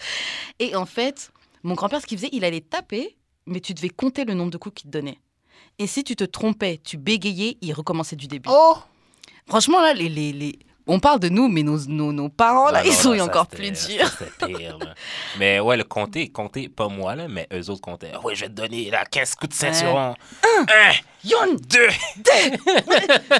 Et 0.58 0.74
en 0.76 0.86
fait, 0.86 1.30
mon 1.62 1.74
grand-père, 1.74 2.00
ce 2.00 2.06
qu'il 2.06 2.18
faisait, 2.18 2.30
il 2.32 2.44
allait 2.44 2.60
taper, 2.60 3.16
mais 3.46 3.60
tu 3.60 3.74
devais 3.74 3.88
compter 3.90 4.24
le 4.24 4.34
nombre 4.34 4.50
de 4.50 4.56
coups 4.58 4.74
qu'il 4.82 4.90
te 4.90 4.96
donnait. 4.96 5.18
Et 5.78 5.86
si 5.86 6.04
tu 6.04 6.16
te 6.16 6.24
trompais, 6.24 6.80
tu 6.82 6.96
bégayais, 6.96 7.58
il 7.60 7.72
recommençait 7.72 8.16
du 8.16 8.26
début. 8.28 8.48
Oh! 8.50 8.76
Franchement, 9.46 9.80
là, 9.80 9.92
les, 9.94 10.58
on 10.86 11.00
parle 11.00 11.20
de 11.20 11.28
nous, 11.28 11.48
mais 11.48 11.62
nos, 11.62 11.78
nos, 11.88 12.12
nos 12.12 12.28
parents, 12.28 12.70
là, 12.70 12.80
Ah 12.82 12.86
ils 12.86 12.90
non, 12.92 12.98
sont 12.98 13.14
non, 13.14 13.24
encore 13.24 13.46
plus 13.46 13.70
durs. 13.70 14.10
Pire. 14.46 14.78
Mais 15.38 15.60
ouais, 15.60 15.76
le 15.76 15.84
compter, 15.84 16.28
compter, 16.28 16.68
pas 16.68 16.88
moi, 16.88 17.14
là, 17.14 17.26
mais 17.28 17.46
eux 17.52 17.70
autres 17.70 17.80
comptaient. 17.80 18.12
Ouais, 18.22 18.34
je 18.34 18.42
vais 18.42 18.48
te 18.48 18.54
donner 18.54 18.90
là, 18.90 19.04
15 19.10 19.34
coups 19.36 19.50
de 19.50 19.54
ceinturon. 19.54 20.14
Un, 20.42 20.92
Yon, 21.24 21.56
deux. 21.70 21.88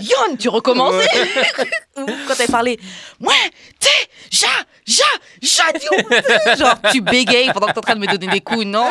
Yon, 0.01 0.37
tu 0.39 0.49
recommençais 0.49 1.07
Ou 1.99 2.07
Quand 2.27 2.35
elle 2.41 2.51
parlait, 2.51 2.79
ouais, 3.21 3.33
t'es, 3.79 3.89
ja, 4.31 4.49
ja, 4.87 5.05
ja. 5.43 6.57
Genre, 6.57 6.77
tu 6.91 7.03
bégayes 7.03 7.53
pendant 7.53 7.67
que 7.67 7.73
t'es 7.73 7.79
en 7.79 7.83
train 7.83 7.95
de 7.95 8.01
me 8.01 8.07
donner 8.07 8.27
des 8.27 8.41
coups, 8.41 8.65
non? 8.65 8.89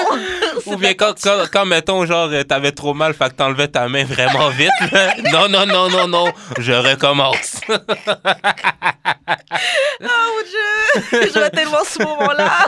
Ou 0.67 0.77
bien 0.77 0.93
quand, 0.93 1.15
quand, 1.21 1.45
quand, 1.51 1.65
mettons, 1.65 2.05
genre, 2.05 2.29
t'avais 2.47 2.71
trop 2.71 2.93
mal, 2.93 3.13
fait 3.15 3.29
que 3.29 3.35
t'enlevais 3.35 3.67
ta 3.67 3.87
main 3.89 4.05
vraiment 4.05 4.49
vite. 4.49 4.69
là. 4.91 5.15
Non, 5.31 5.49
non, 5.49 5.65
non, 5.65 5.89
non, 5.89 6.07
non, 6.07 6.31
je 6.59 6.71
recommence. 6.73 7.61
Oh 10.01 10.05
mon 10.05 10.41
dieu 10.43 11.27
Je 11.27 11.39
vois 11.39 11.49
tellement 11.49 11.83
ce 11.87 11.99
moment-là 12.03 12.67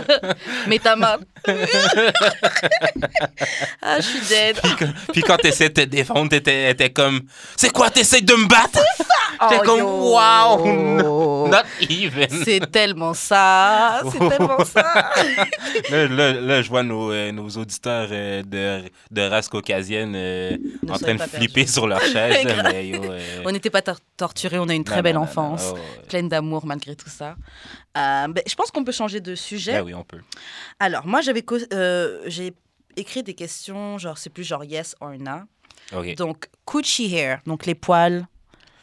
Mais 0.68 0.80
ta 0.80 0.96
main. 0.96 1.18
ah, 3.82 3.98
je 4.00 4.02
suis 4.06 4.20
dead. 4.28 4.60
Puis 4.62 4.76
que- 4.76 5.12
Puis 5.12 5.22
quand 5.22 5.38
de 5.38 5.50
te 5.50 5.82
défendre, 5.82 6.30
t'étais 6.30 6.70
t'étais 6.74 6.90
comme, 6.92 7.22
c'est 7.56 7.70
quoi, 7.72 7.90
t'essayes 7.90 8.24
de 8.24 8.34
me 8.34 8.48
battre? 8.48 8.80
J'étais 9.42 9.58
Oh, 9.62 9.66
comme, 9.66 9.80
yo. 9.80 10.16
wow, 10.16 11.48
not 11.52 11.64
even. 11.90 12.28
C'est 12.46 12.72
tellement 12.72 13.14
ça, 13.14 14.02
c'est 14.12 14.30
tellement 14.30 14.64
ça. 14.64 15.12
Là, 15.90 16.08
là, 16.08 16.34
là, 16.34 16.62
je 16.62 16.70
vois 16.70 16.84
nos, 16.84 17.12
euh, 17.12 17.32
nos 17.34 17.50
auditeurs 17.50 18.08
euh, 18.12 18.42
de, 18.44 18.84
de 19.12 19.22
race 19.30 19.50
caucasienne 19.50 20.14
euh, 20.16 20.56
Ne 20.84 20.92
en 20.92 20.98
soyez 20.98 21.18
train 21.18 21.26
de 21.26 21.30
pas 21.32 21.38
flipper 21.38 21.68
sur 21.68 21.86
leur 21.88 22.00
chaise. 22.02 22.44
là, 22.46 22.54
Grave. 22.54 22.72
mais 22.72 22.88
yo, 22.88 23.04
euh, 23.04 23.20
On 23.46 23.52
n'était 23.52 23.70
pas 23.70 23.82
tor- 23.82 24.00
torturés, 24.16 24.58
on 24.58 24.70
a 24.70 24.74
une 24.74 24.86
très 24.86 24.98
non, 24.98 25.02
belle 25.02 25.14
non, 25.16 25.22
non, 25.22 25.26
enfance, 25.28 25.65
oh, 25.72 25.76
ouais. 25.76 26.08
pleine 26.08 26.30
d'amour 26.30 26.66
malgré 26.66 26.96
tout 26.96 27.10
ça. 27.10 27.36
Euh, 27.98 28.28
ben, 28.28 28.44
je 28.48 28.56
pense 28.56 28.72
qu'on 28.72 28.84
peut 28.84 28.92
changer 28.92 29.22
de 29.22 29.36
sujet. 29.36 29.74
Ben 29.74 29.84
oui, 29.84 29.94
on 29.94 30.04
peut. 30.04 30.22
Alors, 30.80 31.06
moi, 31.06 31.22
j'avais 31.22 31.44
euh, 31.74 32.22
j'ai 32.26 32.54
écrit 32.96 33.24
des 33.24 33.34
questions, 33.34 33.98
genre, 33.98 34.18
c'est 34.18 34.30
plus 34.30 34.44
genre 34.44 34.64
yes 34.64 34.96
or 35.02 35.12
no. 35.20 35.42
OK. 35.96 36.16
Donc, 36.16 36.48
coochie 36.66 37.14
hair, 37.14 37.40
donc 37.46 37.66
les 37.66 37.76
poils. 37.76 38.28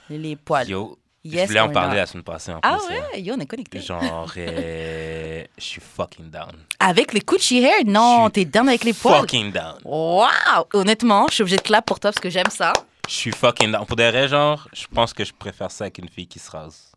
Les, 0.08 0.36
poils. 0.36 0.68
Yo, 0.68 0.98
yes 1.24 1.42
je 1.42 1.46
voulais 1.48 1.60
en 1.60 1.70
parler 1.70 1.92
no. 1.92 1.96
la 1.96 2.06
semaine 2.06 2.24
passée 2.24 2.52
en 2.52 2.60
Ah 2.62 2.76
plus. 2.78 2.94
là. 2.94 3.00
ouais, 3.14 3.22
yo, 3.22 3.34
on 3.34 3.40
est 3.40 3.46
connectés. 3.46 3.80
Genre, 3.80 4.32
euh, 4.36 5.44
je 5.56 5.62
suis 5.64 5.80
fucking 5.80 6.30
down. 6.30 6.52
Avec 6.78 7.12
les 7.12 7.20
coochie 7.22 7.62
hair, 7.62 7.84
non, 7.86 8.28
t'es 8.30 8.44
down 8.44 8.68
avec 8.68 8.84
les 8.84 8.92
poils? 8.92 9.20
Fucking 9.20 9.52
down. 9.52 9.78
Waouh! 9.84 10.28
Honnêtement, 10.74 11.26
je 11.28 11.34
suis 11.34 11.42
obligée 11.42 11.56
de 11.56 11.62
clap 11.62 11.86
pour 11.86 11.98
toi 11.98 12.10
parce 12.12 12.20
que 12.20 12.30
j'aime 12.30 12.50
ça. 12.50 12.72
Je 13.08 13.14
suis 13.14 13.32
fucking 13.32 13.72
down. 13.72 13.84
Pour 13.86 13.96
des 13.96 14.08
raisons, 14.08 14.28
genre, 14.56 14.68
je 14.72 14.86
pense 14.86 15.12
que 15.12 15.24
je 15.24 15.32
préfère 15.32 15.70
ça 15.70 15.84
avec 15.84 15.98
une 15.98 16.08
fille 16.08 16.26
qui 16.26 16.38
se 16.38 16.50
rase. 16.50 16.92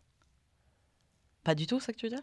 Pas 1.44 1.54
du 1.54 1.66
tout, 1.66 1.80
ça 1.80 1.92
que 1.92 1.98
tu 1.98 2.06
veux 2.06 2.10
dire? 2.10 2.22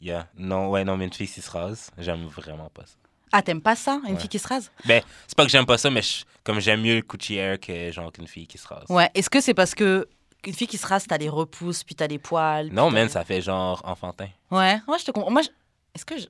Yeah. 0.00 0.28
Non, 0.36 0.70
ouais, 0.70 0.84
non, 0.84 0.96
mais 0.96 1.04
une 1.06 1.12
fille 1.12 1.28
qui 1.28 1.40
se 1.40 1.50
rase, 1.50 1.90
j'aime 1.98 2.26
vraiment 2.26 2.68
pas 2.70 2.86
ça. 2.86 2.94
Ah, 3.32 3.42
t'aimes 3.42 3.62
pas 3.62 3.74
ça, 3.74 4.00
une 4.06 4.14
Ouais. 4.14 4.20
fille 4.20 4.28
qui 4.28 4.38
se 4.38 4.46
rase? 4.46 4.70
Ben, 4.84 5.02
c'est 5.26 5.36
pas 5.36 5.44
que 5.44 5.50
j'aime 5.50 5.66
pas 5.66 5.78
ça, 5.78 5.90
mais 5.90 6.02
je- 6.02 6.24
comme 6.44 6.60
j'aime 6.60 6.82
mieux 6.82 6.96
le 6.96 7.02
coochie 7.02 7.36
hair 7.36 7.58
que 7.58 7.90
genre 7.90 8.12
qu'une 8.12 8.28
fille 8.28 8.46
qui 8.46 8.58
se 8.58 8.66
rase. 8.68 8.84
Ouais. 8.88 9.10
Est-ce 9.14 9.28
que 9.30 9.40
c'est 9.40 9.54
parce 9.54 9.74
que 9.74 10.08
une 10.46 10.52
fille 10.54 10.66
qui 10.68 10.78
se 10.78 10.86
rase, 10.86 11.06
t'as 11.08 11.16
les 11.18 11.28
repousses, 11.28 11.82
puis 11.82 11.94
t'as 11.94 12.06
les 12.06 12.18
poils? 12.18 12.68
Non, 12.72 12.90
man, 12.90 13.08
ça 13.08 13.24
fait 13.24 13.40
genre 13.40 13.80
enfantin. 13.84 14.28
Ouais, 14.50 14.78
moi 14.86 14.98
je 14.98 15.04
te 15.04 15.10
comprends. 15.10 15.30
Moi, 15.30 15.42
je- 15.42 15.48
est-ce 15.94 16.04
que 16.04 16.18
je. 16.18 16.26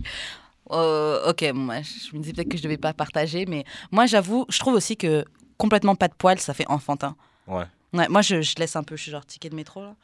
Euh, 0.70 1.30
ok, 1.30 1.44
moi, 1.54 1.76
je 1.82 2.16
me 2.16 2.22
dis 2.22 2.32
peut-être 2.32 2.48
que 2.48 2.56
je 2.56 2.62
devais 2.62 2.78
pas 2.78 2.92
partager, 2.94 3.44
mais 3.46 3.64
moi 3.90 4.06
j'avoue, 4.06 4.46
je 4.48 4.58
trouve 4.58 4.74
aussi 4.74 4.96
que 4.96 5.24
complètement 5.58 5.94
pas 5.94 6.08
de 6.08 6.14
poils, 6.14 6.38
ça 6.38 6.54
fait 6.54 6.66
enfantin. 6.68 7.16
Ouais. 7.46 7.64
Ouais, 7.92 8.08
moi 8.08 8.22
je, 8.22 8.40
je 8.42 8.54
laisse 8.56 8.74
un 8.76 8.82
peu, 8.82 8.96
je 8.96 9.02
suis 9.02 9.10
genre 9.10 9.24
ticket 9.26 9.50
de 9.50 9.54
métro 9.54 9.82
là. 9.82 9.94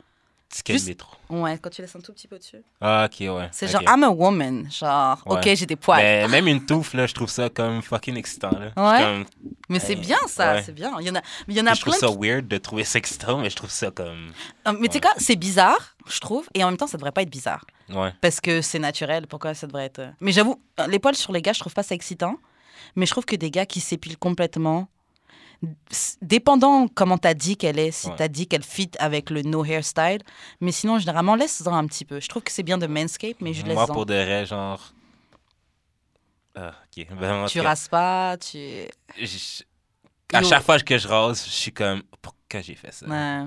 Ticket 0.53 0.73
Juste- 0.73 0.89
métro. 0.89 1.17
Ouais, 1.29 1.57
quand 1.63 1.71
tu 1.71 1.81
laisses 1.81 1.95
un 1.95 2.01
tout 2.01 2.13
petit 2.13 2.27
peu 2.27 2.37
dessus. 2.37 2.61
Ah, 2.81 3.07
ok, 3.09 3.21
ouais. 3.21 3.49
C'est 3.53 3.69
genre, 3.69 3.83
I'm 3.87 4.03
a 4.03 4.09
woman. 4.11 4.69
Genre, 4.69 5.23
Ouais. 5.27 5.37
ok, 5.39 5.55
j'ai 5.55 5.65
des 5.67 5.77
poils. 5.77 6.03
Mais 6.03 6.27
même 6.27 6.49
une 6.49 6.67
touffe, 6.67 6.93
là, 6.95 7.07
je 7.07 7.15
trouve 7.15 7.31
ça 7.31 7.49
comme 7.49 7.81
fucking 7.83 8.17
excitant, 8.17 8.51
là. 8.51 8.73
Ouais. 8.77 9.01
comme- 9.01 9.25
Mais 9.69 9.79
c'est 9.79 9.95
Ouais. 9.95 10.01
bien 10.01 10.19
ça, 10.27 10.55
Ouais. 10.55 10.63
c'est 10.65 10.73
bien. 10.73 10.93
Il 11.01 11.07
y 11.07 11.11
en 11.11 11.15
a, 11.15 11.23
il 11.47 11.57
y 11.57 11.61
en 11.61 11.67
a 11.69 11.75
je 11.75 11.81
trouve 11.83 11.95
ça 11.95 12.09
weird 12.11 12.49
de 12.49 12.59
trouver 12.59 12.83
ça 12.83 12.99
excitant, 12.99 13.39
mais 13.39 13.49
je 13.49 13.55
trouve 13.55 13.71
ça 13.71 13.93
comme. 13.93 14.33
qui- 14.67 14.73
Mais 14.81 14.89
tu 14.89 14.95
sais 14.95 15.01
quoi, 15.01 15.13
c'est 15.19 15.37
bizarre, 15.37 15.97
je 16.09 16.19
trouve, 16.19 16.49
et 16.55 16.65
en 16.65 16.67
même 16.69 16.77
temps, 16.77 16.89
ça 16.89 16.97
devrait 16.99 17.13
pas 17.13 17.23
être 17.23 17.31
bizarre. 17.31 17.65
Ouais. 17.89 18.13
Parce 18.21 18.41
que 18.41 18.61
c'est 18.61 18.81
naturel, 18.81 19.29
pourquoi 19.29 19.55
ça 19.55 19.69
devrait 19.69 19.85
être. 19.87 20.01
euh, 20.01 20.11
Mais 20.21 20.33
j'avoue, 20.33 20.61
euh, 20.81 20.87
les 20.89 20.99
poils 20.99 21.15
sur 21.15 21.33
les 21.33 21.43
gars, 21.43 21.53
je 21.53 21.61
trouve 21.61 21.75
pas 21.75 21.85
ça 21.85 21.95
excitant. 21.95 22.35
Mais 22.97 23.07
je 23.07 23.13
trouve 23.13 23.25
que 23.25 23.37
des 23.37 23.53
gars 23.53 23.67
qui 23.67 23.79
s'épilent 23.81 24.19
complètement, 24.19 24.89
dépendant 26.23 26.89
comment 26.89 27.19
t'as 27.19 27.35
dit 27.35 27.57
qu'elle 27.57 27.79
est, 27.79 27.91
si 27.91 28.09
Ouais. 28.09 28.15
t'as 28.17 28.29
dit 28.29 28.47
qu'elle 28.47 28.63
fit 28.63 28.91
avec 28.99 29.31
le 29.31 29.43
no 29.43 29.65
hairstyle. 29.65 30.21
Mais 30.61 30.73
sinon, 30.73 30.99
généralement, 30.99 31.35
laisse-en 31.35 31.75
un 31.75 31.87
petit 31.87 32.05
peu. 32.05 32.21
Je 32.21 32.29
trouve 32.29 32.43
que 32.43 32.53
c'est 32.53 32.63
bien 32.63 32.79
de 32.79 32.87
manscape, 32.87 33.37
mais 33.41 33.53
je 33.53 33.65
Moi, 33.65 33.75
laisse-en. 33.75 33.93
pour 33.93 34.07
des 34.07 34.23
raisons, 34.25 34.57
genre. 34.57 34.93
Ah, 36.57 36.73
ok. 36.97 37.07
Ben, 37.19 37.45
en 37.45 37.47
Tu 37.47 37.61
rases 37.61 37.89
pas, 37.89 38.37
tu. 38.39 38.59
je- 39.19 39.63
À 40.33 40.43
Yo. 40.43 40.49
chaque 40.49 40.63
fois 40.63 40.79
que 40.79 40.97
je 40.99 41.09
rase, 41.09 41.45
je 41.45 41.51
suis 41.51 41.73
comme, 41.73 42.03
pourquoi 42.23 42.61
j'ai 42.61 42.75
fait 42.75 42.93
ça? 42.93 43.07
Ouais. 43.07 43.47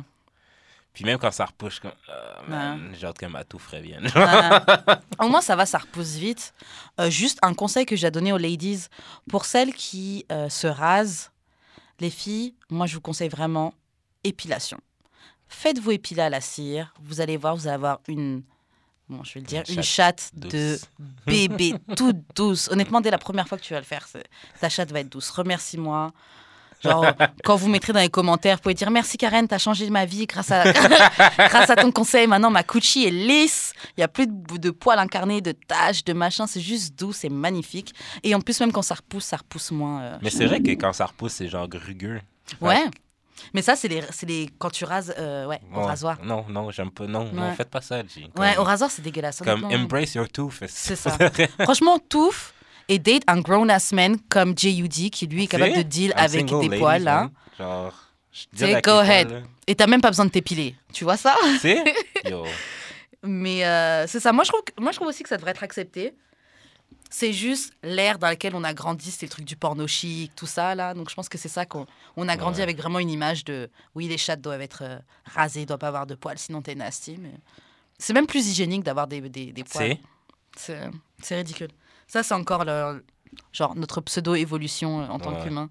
Puis 0.94 1.06
même 1.06 1.18
quand 1.18 1.32
ça 1.32 1.46
repousse, 1.46 1.80
comme, 1.80 1.92
ah, 2.08 2.42
man, 2.48 2.94
j'ai 3.00 3.08
hâte 3.08 3.18
que 3.18 3.26
ma 3.26 3.44
touffe 3.44 3.68
revienne. 3.68 4.06
Ouais. 4.16 4.96
Au 5.20 5.28
moins, 5.30 5.42
ça 5.42 5.56
va, 5.56 5.66
ça 5.66 5.80
repousse 5.80 6.16
vite. 6.16 6.54
Euh, 7.00 7.10
juste 7.10 7.40
un 7.42 7.54
conseil 7.54 7.86
que 7.86 7.96
j'ai 7.96 8.08
à 8.08 8.12
donner 8.12 8.32
aux 8.32 8.38
ladies. 8.38 8.86
Pour 9.30 9.46
celles 9.46 9.74
qui 9.74 10.26
euh, 10.32 10.50
se 10.50 10.68
rasent, 10.68 11.32
les 12.00 12.10
filles, 12.10 12.56
moi, 12.70 12.86
je 12.86 12.96
vous 12.96 13.02
conseille 13.02 13.30
vraiment 13.30 13.74
épilation. 14.24 14.80
Faites-vous 15.48 15.92
épiler 15.92 16.22
à 16.22 16.30
la 16.30 16.42
cire. 16.42 16.94
Vous 17.02 17.22
allez 17.22 17.38
voir, 17.38 17.56
vous 17.56 17.68
allez 17.68 17.76
avoir 17.76 18.00
une, 18.08 18.44
bon, 19.10 19.24
je 19.24 19.36
vais 19.36 19.40
le 19.42 19.46
dire, 19.46 19.64
Une 19.70 19.76
une 19.76 19.84
chatte 19.84 20.32
chatte 20.34 20.36
de 20.36 20.80
bébé 21.26 21.76
toute 21.96 22.18
douce. 22.36 22.70
Honnêtement, 22.70 23.02
dès 23.02 23.12
la 23.12 23.18
première 23.18 23.48
fois 23.48 23.58
que 23.58 23.64
tu 23.64 23.74
vas 23.74 23.80
le 23.80 23.86
faire, 23.86 24.08
ta 24.60 24.70
chatte 24.70 24.92
va 24.92 25.02
être 25.02 25.10
douce. 25.10 25.30
Remercie-moi. 25.30 26.12
Genre, 26.84 27.06
quand 27.44 27.56
vous 27.56 27.70
mettrez 27.70 27.94
dans 27.94 28.00
les 28.02 28.10
commentaires, 28.10 28.58
vous 28.58 28.62
pouvez 28.64 28.76
dire 28.76 28.92
merci 28.92 29.18
Karen, 29.18 29.48
t'as 29.48 29.58
changé 29.58 29.90
ma 29.90 30.06
vie 30.06 30.26
grâce 30.28 30.52
à, 30.52 30.64
grâce 31.38 31.70
à 31.70 31.76
ton 31.76 31.92
conseil. 31.92 32.28
Maintenant, 32.28 32.50
ma 32.50 32.64
coochie 32.64 33.06
est 33.06 33.12
lisse. 33.12 33.74
Il 33.98 34.00
n'y 34.02 34.04
a 34.04 34.08
plus 34.08 34.28
de, 34.28 34.58
de 34.58 34.70
poils 34.70 35.00
incarnés, 35.00 35.42
de 35.42 35.52
taches, 35.54 36.04
de 36.04 36.14
machin. 36.14 36.46
C'est 36.48 36.62
juste 36.62 36.98
doux, 37.00 37.14
c'est 37.14 37.30
magnifique. 37.30 37.94
Et 38.24 38.36
en 38.36 38.42
plus, 38.42 38.60
même 38.60 38.72
quand 38.72 38.82
ça 38.82 38.96
repousse, 38.96 39.26
ça 39.26 39.38
repousse 39.38 39.72
moins. 39.72 40.02
euh, 40.02 40.18
Mais 40.22 40.30
c'est 40.30 40.46
vrai 40.46 40.62
que 40.62 40.72
quand 40.72 40.94
ça 40.94 41.06
repousse, 41.06 41.34
c'est 41.34 41.48
genre 41.48 41.68
rugueux. 41.72 42.20
Ouais. 42.62 42.84
Mais 43.54 43.62
ça, 43.62 43.76
c'est 43.76 43.88
les, 43.88 44.02
les, 44.28 44.50
quand 44.58 44.70
tu 44.70 44.86
rases, 44.86 45.14
euh, 45.18 45.46
ouais, 45.48 45.60
au 45.74 45.80
Ouais. 45.80 45.86
rasoir. 45.86 46.18
Non, 46.24 46.46
non, 46.50 46.72
j'aime 46.72 46.92
pas. 46.92 47.08
Non, 47.08 47.30
non, 47.34 47.50
Ouais. 47.50 47.56
faites 47.56 47.70
pas 47.70 47.82
ça, 47.82 48.02
G. 48.02 48.30
Ouais, 48.38 48.58
au 48.58 48.64
rasoir, 48.64 48.90
c'est 48.90 49.02
dégueulasse. 49.02 49.42
Comme 49.44 49.66
embrace 49.66 50.14
your 50.16 50.30
tooth. 50.30 50.64
C'est 50.68 50.96
ça. 50.96 51.18
Franchement, 51.64 51.98
touffe 52.00 52.54
et 52.90 53.00
date 53.00 53.24
un 53.28 53.40
grown-ass 53.42 53.92
man 53.94 54.18
comme 54.30 54.58
J.U.D. 54.58 55.10
qui 55.10 55.28
lui 55.28 55.44
est 55.46 55.48
capable 55.48 55.76
de 55.76 55.82
deal 55.84 56.12
I'm 56.12 56.18
avec 56.18 56.46
des 56.46 56.78
poils 56.78 57.04
là. 57.04 57.22
man. 57.24 57.32
Genre, 57.58 57.94
je 58.32 58.66
go 58.76 58.82
poils, 58.82 59.00
ahead. 59.00 59.30
là. 59.32 59.40
Et 59.68 59.76
t'as 59.76 59.88
même 59.88 60.02
pas 60.02 60.10
besoin 60.10 60.26
de 60.26 60.32
t'épiler. 60.32 60.76
Tu 60.92 61.04
vois 61.04 61.18
ça? 61.18 61.36
Yo. 62.30 62.44
Mais 63.24 63.66
euh, 63.66 64.06
c'est 64.08 64.20
ça. 64.20 64.34
Moi 64.34 64.44
je, 64.44 64.50
trouve 64.50 64.64
que- 64.64 64.82
moi, 64.82 64.92
je 64.92 64.98
trouve 64.98 65.08
aussi 65.08 65.24
que 65.24 65.30
ça 65.30 65.38
devrait 65.38 65.52
être 65.52 65.64
accepté. 65.64 66.14
C'est 67.10 67.32
juste 67.32 67.74
l'ère 67.84 68.18
dans 68.18 68.28
laquelle 68.28 68.56
on 68.56 68.64
a 68.64 68.74
grandi, 68.74 69.12
c'est 69.12 69.28
le 69.28 69.30
truc 69.30 69.46
du 69.46 69.56
porno 69.56 69.86
chic, 69.88 70.32
tout 70.36 70.48
ça 70.48 70.74
là. 70.74 70.94
Donc 70.96 71.10
je 71.12 71.16
pense 71.16 71.30
que 71.30 71.38
c'est 71.38 71.48
ça 71.48 71.64
qu'on 71.66 71.86
on 72.18 72.28
a 72.28 72.36
grandi 72.36 72.58
Ouais. 72.58 72.64
avec 72.64 72.78
vraiment 72.78 72.98
une 73.00 73.12
image 73.12 73.46
de 73.46 73.70
oui, 73.94 74.08
les 74.08 74.18
chattes 74.18 74.42
doivent 74.42 74.62
être 74.62 74.82
euh, 74.84 74.98
rasées, 75.26 75.62
ils 75.62 75.66
doivent 75.68 75.78
pas 75.80 75.90
avoir 75.90 76.08
de 76.08 76.16
poils, 76.16 76.40
sinon 76.40 76.62
t'es 76.64 76.74
nasty. 76.74 77.18
Mais 77.20 77.30
c'est 78.00 78.14
même 78.14 78.26
plus 78.26 78.48
hygiénique 78.50 78.84
d'avoir 78.84 79.06
des, 79.08 79.22
des, 79.22 79.54
des 79.54 79.64
poils. 79.64 79.96
c'est 80.58 81.36
ridicule. 81.36 81.70
Ça, 82.08 82.24
c'est 82.24 82.34
encore 82.34 82.66
le, 82.66 83.04
genre 83.52 83.76
notre 83.76 84.02
pseudo-évolution 84.02 85.02
euh, 85.02 85.08
en 85.08 85.20
tant 85.20 85.34
Ouais. 85.36 85.44
qu'humain 85.44 85.70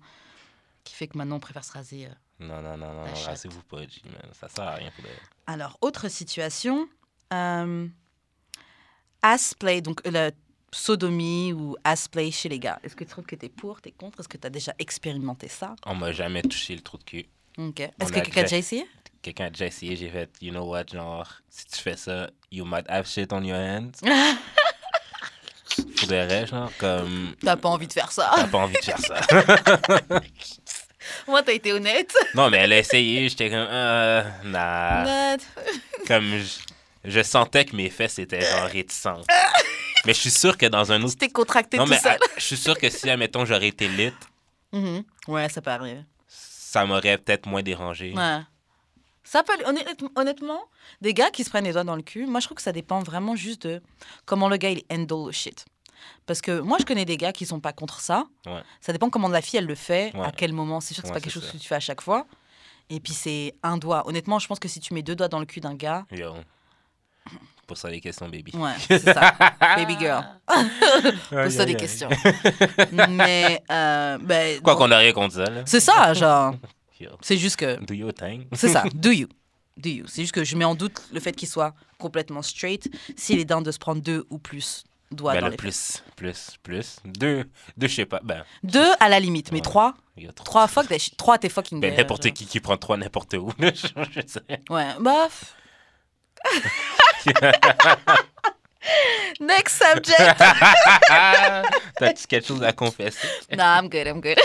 qui 0.85 0.95
fait 0.95 1.07
que 1.07 1.17
maintenant 1.17 1.37
on 1.37 1.41
préfère 1.41 1.65
se 1.65 1.73
raser. 1.73 2.07
euh. 2.07 2.11
Non, 2.41 2.61
non, 2.61 2.77
non, 2.77 2.93
non, 2.93 3.05
rasez-vous 3.27 3.63
pas. 3.63 3.83
Ça 4.33 4.49
sert 4.49 4.65
à 4.65 4.75
rien 4.75 4.91
pour. 4.97 5.05
Alors, 5.47 5.79
autre 5.81 6.09
situation, 6.09 6.89
euh, 7.33 7.87
ass-play, 9.23 9.81
donc 9.81 10.01
euh, 10.07 10.11
la 10.11 10.31
sodomie 10.73 11.53
ou 11.53 11.77
ass-play 11.85 12.31
chez 12.33 12.49
les 12.49 12.59
gars. 12.59 12.81
Est-ce 12.83 12.97
que 12.97 13.05
tu 13.05 13.11
trouves 13.11 13.27
que 13.27 13.37
t'es 13.37 13.49
pour, 13.49 13.81
t'es 13.81 13.93
contre? 13.93 14.21
Est-ce 14.21 14.29
que 14.29 14.39
tu 14.39 14.47
as 14.47 14.51
déjà 14.51 14.75
expérimenté 14.79 15.47
ça? 15.49 15.77
On 15.87 15.95
m'a 15.95 16.11
jamais 16.13 16.43
touché 16.43 16.75
le 16.75 16.81
trou 16.83 16.99
de 16.99 17.05
cul. 17.05 17.27
Ok. 17.59 17.81
Est-ce 17.81 18.11
que 18.13 18.15
quelqu'un 18.21 18.41
a 18.41 18.45
déjà 18.45 18.57
essayé? 18.59 18.87
Quelqu'un 19.21 19.45
a 19.45 19.51
déjà 19.51 19.67
essayé, 19.67 19.95
j'ai 19.95 20.09
fait, 20.09 20.31
you 20.41 20.51
know 20.51 20.65
what, 20.65 20.87
genre, 20.93 21.31
si 21.49 21.67
tu 21.67 21.79
fais 21.81 21.97
ça, 21.97 22.29
you 22.51 22.65
might 22.65 22.89
have 22.91 23.07
shit 23.07 23.33
on 23.33 23.43
your 23.45 23.57
hands. 23.59 24.01
pour 26.03 26.09
des 26.09 26.21
raisons, 26.23 26.47
genre, 26.47 26.73
comme, 26.79 27.35
T'as 27.45 27.57
pas 27.57 27.69
envie 27.69 27.87
de 27.89 27.93
faire 27.93 28.11
ça 28.13 28.31
t'as 28.37 28.47
pas 28.47 28.59
envie 28.59 28.75
de 28.75 28.85
faire 28.85 28.99
ça. 28.99 29.21
Moi, 31.27 31.43
t'as 31.43 31.53
été 31.53 31.73
honnête. 31.73 32.15
non, 32.35 32.49
mais 32.51 32.59
elle 32.59 32.73
a 32.73 32.79
essayé, 32.79 33.29
j'étais 33.29 33.51
comme, 33.51 33.67
euh, 33.71 34.23
nah. 34.45 35.37
Comme, 36.07 36.39
je, 36.39 36.59
je 37.05 37.23
sentais 37.23 37.65
que 37.65 37.75
mes 37.77 37.91
fesses 37.91 38.19
étaient 38.19 38.41
genre 38.41 38.67
réticentes. 38.69 39.27
mais 40.07 40.15
je 40.15 40.21
suis 40.21 40.31
sûr 40.31 40.57
que 40.57 40.67
dans 40.67 40.93
un 40.93 41.03
autre. 41.03 41.17
T'es 41.19 41.29
contracté 41.29 41.77
Non, 41.77 41.85
tout 41.85 41.91
mais 41.91 41.99
seul. 41.99 42.19
je 42.37 42.43
suis 42.43 42.57
sûr 42.57 42.79
que 42.79 42.89
si, 42.89 43.11
admettons, 43.11 43.45
j'aurais 43.45 43.69
été 43.69 43.89
lit, 43.89 44.13
Mhm. 44.73 45.05
Ouais, 45.29 45.49
ça 45.51 45.61
peut 45.61 45.71
arriver. 45.71 46.01
ça 46.29 46.87
m'aurait 46.87 47.19
peut-être 47.19 47.47
moins 47.47 47.63
dérangé. 47.63 48.15
Ouais. 48.17 48.39
Ça 49.25 49.43
peut, 49.43 49.53
honnêtement, 49.67 50.09
honnêtement, 50.17 50.63
des 51.03 51.13
gars 51.15 51.31
qui 51.31 51.45
se 51.45 51.51
prennent 51.51 51.65
les 51.65 51.73
doigts 51.73 51.85
dans 51.85 51.97
le 51.97 52.03
cul, 52.03 52.27
moi 52.27 52.41
je 52.41 52.47
trouve 52.47 52.57
que 52.57 52.63
ça 52.63 52.73
dépend 52.73 53.01
vraiment 53.03 53.37
juste 53.37 53.67
de 53.67 53.83
comment 54.25 54.49
le 54.49 54.57
gars 54.57 54.71
il 54.71 54.83
handle 54.91 55.27
le 55.27 55.33
shit. 55.33 55.65
Parce 56.27 56.41
que 56.41 56.61
moi 56.61 56.79
je 56.81 56.85
connais 56.85 57.05
des 57.05 57.17
gars 57.17 57.33
qui 57.33 57.47
sont 57.47 57.61
pas 57.61 57.73
contre 57.73 58.01
ça. 58.01 58.25
Ouais. 58.47 58.63
Ça 58.81 58.93
dépend 58.93 59.11
comment 59.11 59.29
la 59.29 59.43
fille 59.43 59.59
elle 59.59 59.67
le 59.67 59.75
fait, 59.75 60.15
Ouais. 60.15 60.27
à 60.27 60.33
quel 60.33 60.53
moment. 60.53 60.81
C'est 60.81 60.95
sûr 60.95 61.03
que 61.03 61.09
c'est 61.09 61.15
Ouais, 61.15 61.21
pas 61.21 61.25
quelque 61.25 61.33
chose 61.33 61.45
ça. 61.47 61.53
que 61.53 61.57
tu 61.59 61.67
fais 61.69 61.75
à 61.75 61.81
chaque 61.81 62.01
fois. 62.01 62.27
Et 62.91 63.01
puis 63.01 63.13
c'est 63.13 63.55
un 63.63 63.77
doigt. 63.79 64.07
Honnêtement, 64.09 64.39
je 64.39 64.47
pense 64.47 64.59
que 64.59 64.69
si 64.69 64.81
tu 64.81 64.93
mets 64.95 65.03
deux 65.03 65.15
doigts 65.17 65.29
dans 65.29 65.41
le 65.41 65.47
cul 65.47 65.61
d'un 65.61 65.75
gars, 65.75 66.05
Yo. 66.11 66.35
Pour 67.67 67.77
ça, 67.79 67.89
les 67.89 68.01
questions, 68.01 68.29
baby. 68.29 68.53
ouais, 68.57 68.73
c'est 68.87 68.99
ça. 68.99 69.33
Baby 69.77 69.97
girl. 69.99 70.25
Pose-toi 71.31 71.65
des 71.65 71.77
questions. 71.77 72.09
Mais, 73.09 73.63
euh, 73.71 74.19
ben, 74.19 74.61
Quoi 74.61 74.77
qu'on 74.77 74.91
a 74.91 74.99
rien 74.99 75.13
contre 75.13 75.35
ça, 75.37 75.45
c'est 75.65 75.81
ça, 75.81 76.13
genre. 76.15 76.55
C'est 77.21 77.37
juste 77.37 77.57
que. 77.57 77.83
Do 77.85 77.95
your 77.95 78.13
thing. 78.15 78.47
C'est 78.53 78.69
ça, 78.69 78.85
do 78.95 79.11
you. 79.11 79.27
Do 79.77 79.89
you. 79.91 80.05
C'est 80.07 80.23
juste 80.23 80.35
que 80.35 80.45
je 80.45 80.57
mets 80.57 80.65
en 80.65 80.75
doute 80.77 81.03
le 81.13 81.19
fait 81.19 81.33
qu'il 81.33 81.49
soit 81.49 81.75
complètement 81.99 82.43
straight 82.43 82.89
s'il 83.17 83.41
est 83.41 83.45
down 83.45 83.63
de 83.63 83.73
se 83.73 83.79
prendre 83.79 84.01
deux 84.03 84.25
ou 84.31 84.39
plus 84.39 84.85
doigts 85.13 85.35
Ben, 85.35 85.41
dans 85.43 85.49
les 85.49 85.57
plus, 85.57 86.03
plus, 86.17 86.57
plus. 86.63 86.97
Deux, 87.05 87.45
deux, 87.77 87.89
je 87.89 87.95
sais 87.95 88.07
pas. 88.07 88.21
Ben, 88.23 88.45
Deux 88.63 88.91
à 89.01 89.09
la 89.09 89.21
limite, 89.21 89.51
mais 89.53 89.59
Ouais. 89.59 89.63
trois, 89.63 89.95
trois, 90.35 90.67
fuck 90.69 90.87
shit. 90.99 91.17
Trois, 91.17 91.39
t'es 91.39 91.49
fucking 91.49 91.81
Ben, 91.81 91.95
n'importe 91.97 92.25
genre. 92.25 92.33
qui 92.35 92.47
qui 92.47 92.61
prend 92.61 92.77
trois 92.77 92.97
n'importe 92.97 93.35
où. 93.35 93.51
je, 93.61 93.73
sais. 94.27 94.41
Ouais, 94.71 94.89
bah. 95.01 95.29
f- 95.29 95.55
Next 99.41 99.81
subject. 99.83 100.19
T'as-tu 101.99 102.27
quelque 102.27 102.47
chose 102.47 102.63
à 102.65 102.73
confesser? 102.73 103.29
non, 103.57 103.65
I'm 103.65 103.89
good, 103.89 104.07
I'm 104.09 104.21
good. 104.21 104.39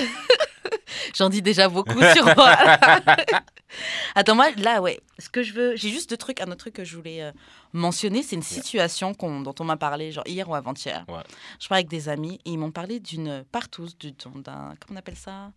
J'en 1.15 1.29
dis 1.29 1.41
déjà 1.41 1.67
beaucoup 1.69 2.01
sur 2.13 2.25
moi. 2.35 2.55
Attends, 4.15 4.35
moi, 4.35 4.51
là, 4.57 4.81
ouais, 4.81 4.99
ce 5.19 5.29
que 5.29 5.43
je 5.43 5.53
veux, 5.53 5.75
j'ai 5.75 5.89
juste 5.89 6.09
deux 6.09 6.17
trucs. 6.17 6.41
Un 6.41 6.47
autre 6.47 6.57
truc 6.57 6.73
que 6.75 6.83
je 6.83 6.95
voulais 6.95 7.21
euh, 7.21 7.31
mentionner, 7.73 8.23
c'est 8.23 8.35
une 8.35 8.41
situation 8.43 9.13
qu'on- 9.13 9.41
dont 9.41 9.53
on 9.59 9.63
m'a 9.65 9.77
parlé, 9.77 10.11
genre 10.11 10.23
hier 10.27 10.47
ou 10.49 10.55
avant-hier. 10.55 11.05
Ouais. 11.07 11.21
Je 11.59 11.67
parlais 11.67 11.79
avec 11.81 11.89
des 11.89 12.09
amis 12.09 12.39
et 12.45 12.51
ils 12.51 12.57
m'ont 12.57 12.71
parlé 12.71 12.99
d'une 12.99 13.43
partouze, 13.51 13.97
du- 13.97 14.11
d'un, 14.13 14.73
comment 14.79 14.93
on 14.93 14.95
appelle 14.95 15.15
ça? 15.17 15.51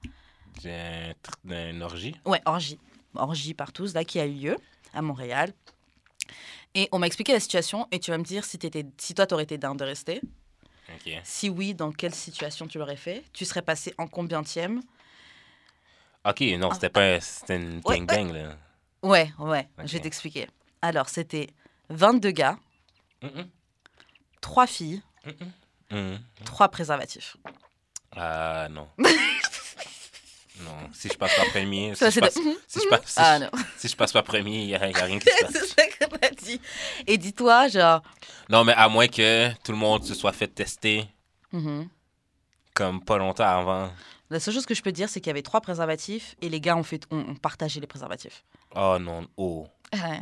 J'ai 0.62 0.72
un 0.74 1.10
tr- 1.12 1.70
une 1.70 1.82
orgie. 1.82 2.14
Ouais, 2.24 2.40
orgie. 2.44 2.78
Orgie 3.14 3.54
partouze, 3.54 3.94
là, 3.94 4.04
qui 4.04 4.18
a 4.20 4.26
eu 4.26 4.32
lieu 4.32 4.56
à 4.92 5.02
Montréal. 5.02 5.52
Et 6.74 6.88
on 6.92 6.98
m'a 6.98 7.06
expliqué 7.06 7.32
la 7.32 7.40
situation 7.40 7.86
et 7.90 7.98
tu 7.98 8.10
vas 8.10 8.18
me 8.18 8.24
dire 8.24 8.44
si, 8.44 8.58
t'étais, 8.58 8.84
si 8.98 9.14
toi, 9.14 9.26
t'aurais 9.26 9.42
été 9.44 9.58
down 9.58 9.76
de 9.76 9.84
rester. 9.84 10.20
OK. 10.88 11.12
Si 11.24 11.48
oui, 11.48 11.74
dans 11.74 11.92
quelle 11.92 12.14
situation 12.14 12.66
tu 12.66 12.78
l'aurais 12.78 12.96
fait? 12.96 13.24
Tu 13.32 13.44
serais 13.44 13.62
passé 13.62 13.94
en 13.98 14.06
combienième 14.08 14.80
OK, 16.26 16.40
non, 16.58 16.72
c'était 16.72 16.88
pas... 16.90 17.20
C'était 17.20 17.56
une 17.56 17.80
Ah. 17.84 17.88
Ouais, 17.88 17.98
gangbang, 18.00 18.32
là. 18.32 18.56
Ouais, 19.02 19.32
ouais, 19.38 19.68
je 19.84 19.92
vais 19.94 20.00
t'expliquer. 20.00 20.46
Alors, 20.82 21.08
c'était 21.08 21.48
22 21.88 22.30
gars, 22.32 22.58
Mhm, 23.22 23.48
3 24.40 24.66
filles, 24.66 25.02
mhm. 25.90 26.18
3 26.44 26.68
préservatifs. 26.68 27.36
Ah, 28.16 28.68
non. 28.70 28.88
non, 28.98 30.90
si 30.92 31.08
je 31.08 31.16
passe 31.16 31.34
pas 31.36 31.44
premier... 31.46 31.94
Si 31.94 32.04
je 32.04 32.10
c'est 32.10 32.20
passe, 32.20 32.34
de- 32.34 32.60
si 32.66 32.80
je 32.82 32.88
passe, 32.88 33.06
si 33.06 33.14
Ah 33.16 33.38
je- 33.38 33.44
non, 33.44 33.50
si 33.78 33.88
je 33.88 33.96
passe 33.96 34.12
pas 34.12 34.22
premier, 34.22 34.60
il 34.62 34.66
n'y 34.66 34.74
a, 34.74 34.78
rien 34.78 35.18
qui 35.18 35.28
se 35.30 35.44
passe. 35.44 35.52
c'est 35.52 35.66
ça 35.66 36.06
qu'on 36.06 36.16
a 36.16 36.30
dit. 36.30 36.60
Et 37.06 37.16
dis-toi, 37.18 37.68
genre... 37.68 38.02
Non, 38.50 38.64
mais 38.64 38.72
à 38.74 38.88
moins 38.88 39.08
que 39.08 39.50
tout 39.62 39.72
le 39.72 39.78
monde 39.78 40.04
se 40.04 40.14
soit 40.14 40.32
fait 40.32 40.48
tester 40.48 41.06
mhm. 41.52 41.88
comme 42.74 43.02
pas 43.04 43.16
longtemps 43.18 43.44
avant. 43.60 43.90
La 44.30 44.38
seule 44.40 44.54
chose 44.54 44.66
que 44.66 44.74
je 44.74 44.82
peux 44.82 44.92
dire, 44.92 45.08
c'est 45.08 45.20
qu'il 45.20 45.28
y 45.28 45.32
avait 45.32 45.42
3 45.42 45.60
préservatifs 45.60 46.36
et 46.40 46.48
les 46.48 46.60
gars 46.60 46.76
ont, 46.76 46.82
fait, 46.84 47.02
ont, 47.10 47.18
ont 47.30 47.34
partagé 47.34 47.80
les 47.80 47.86
préservatifs. 47.86 48.44
Oh 48.76 48.96
non, 49.00 49.26
oh. 49.36 49.66
Ouais. 49.92 50.20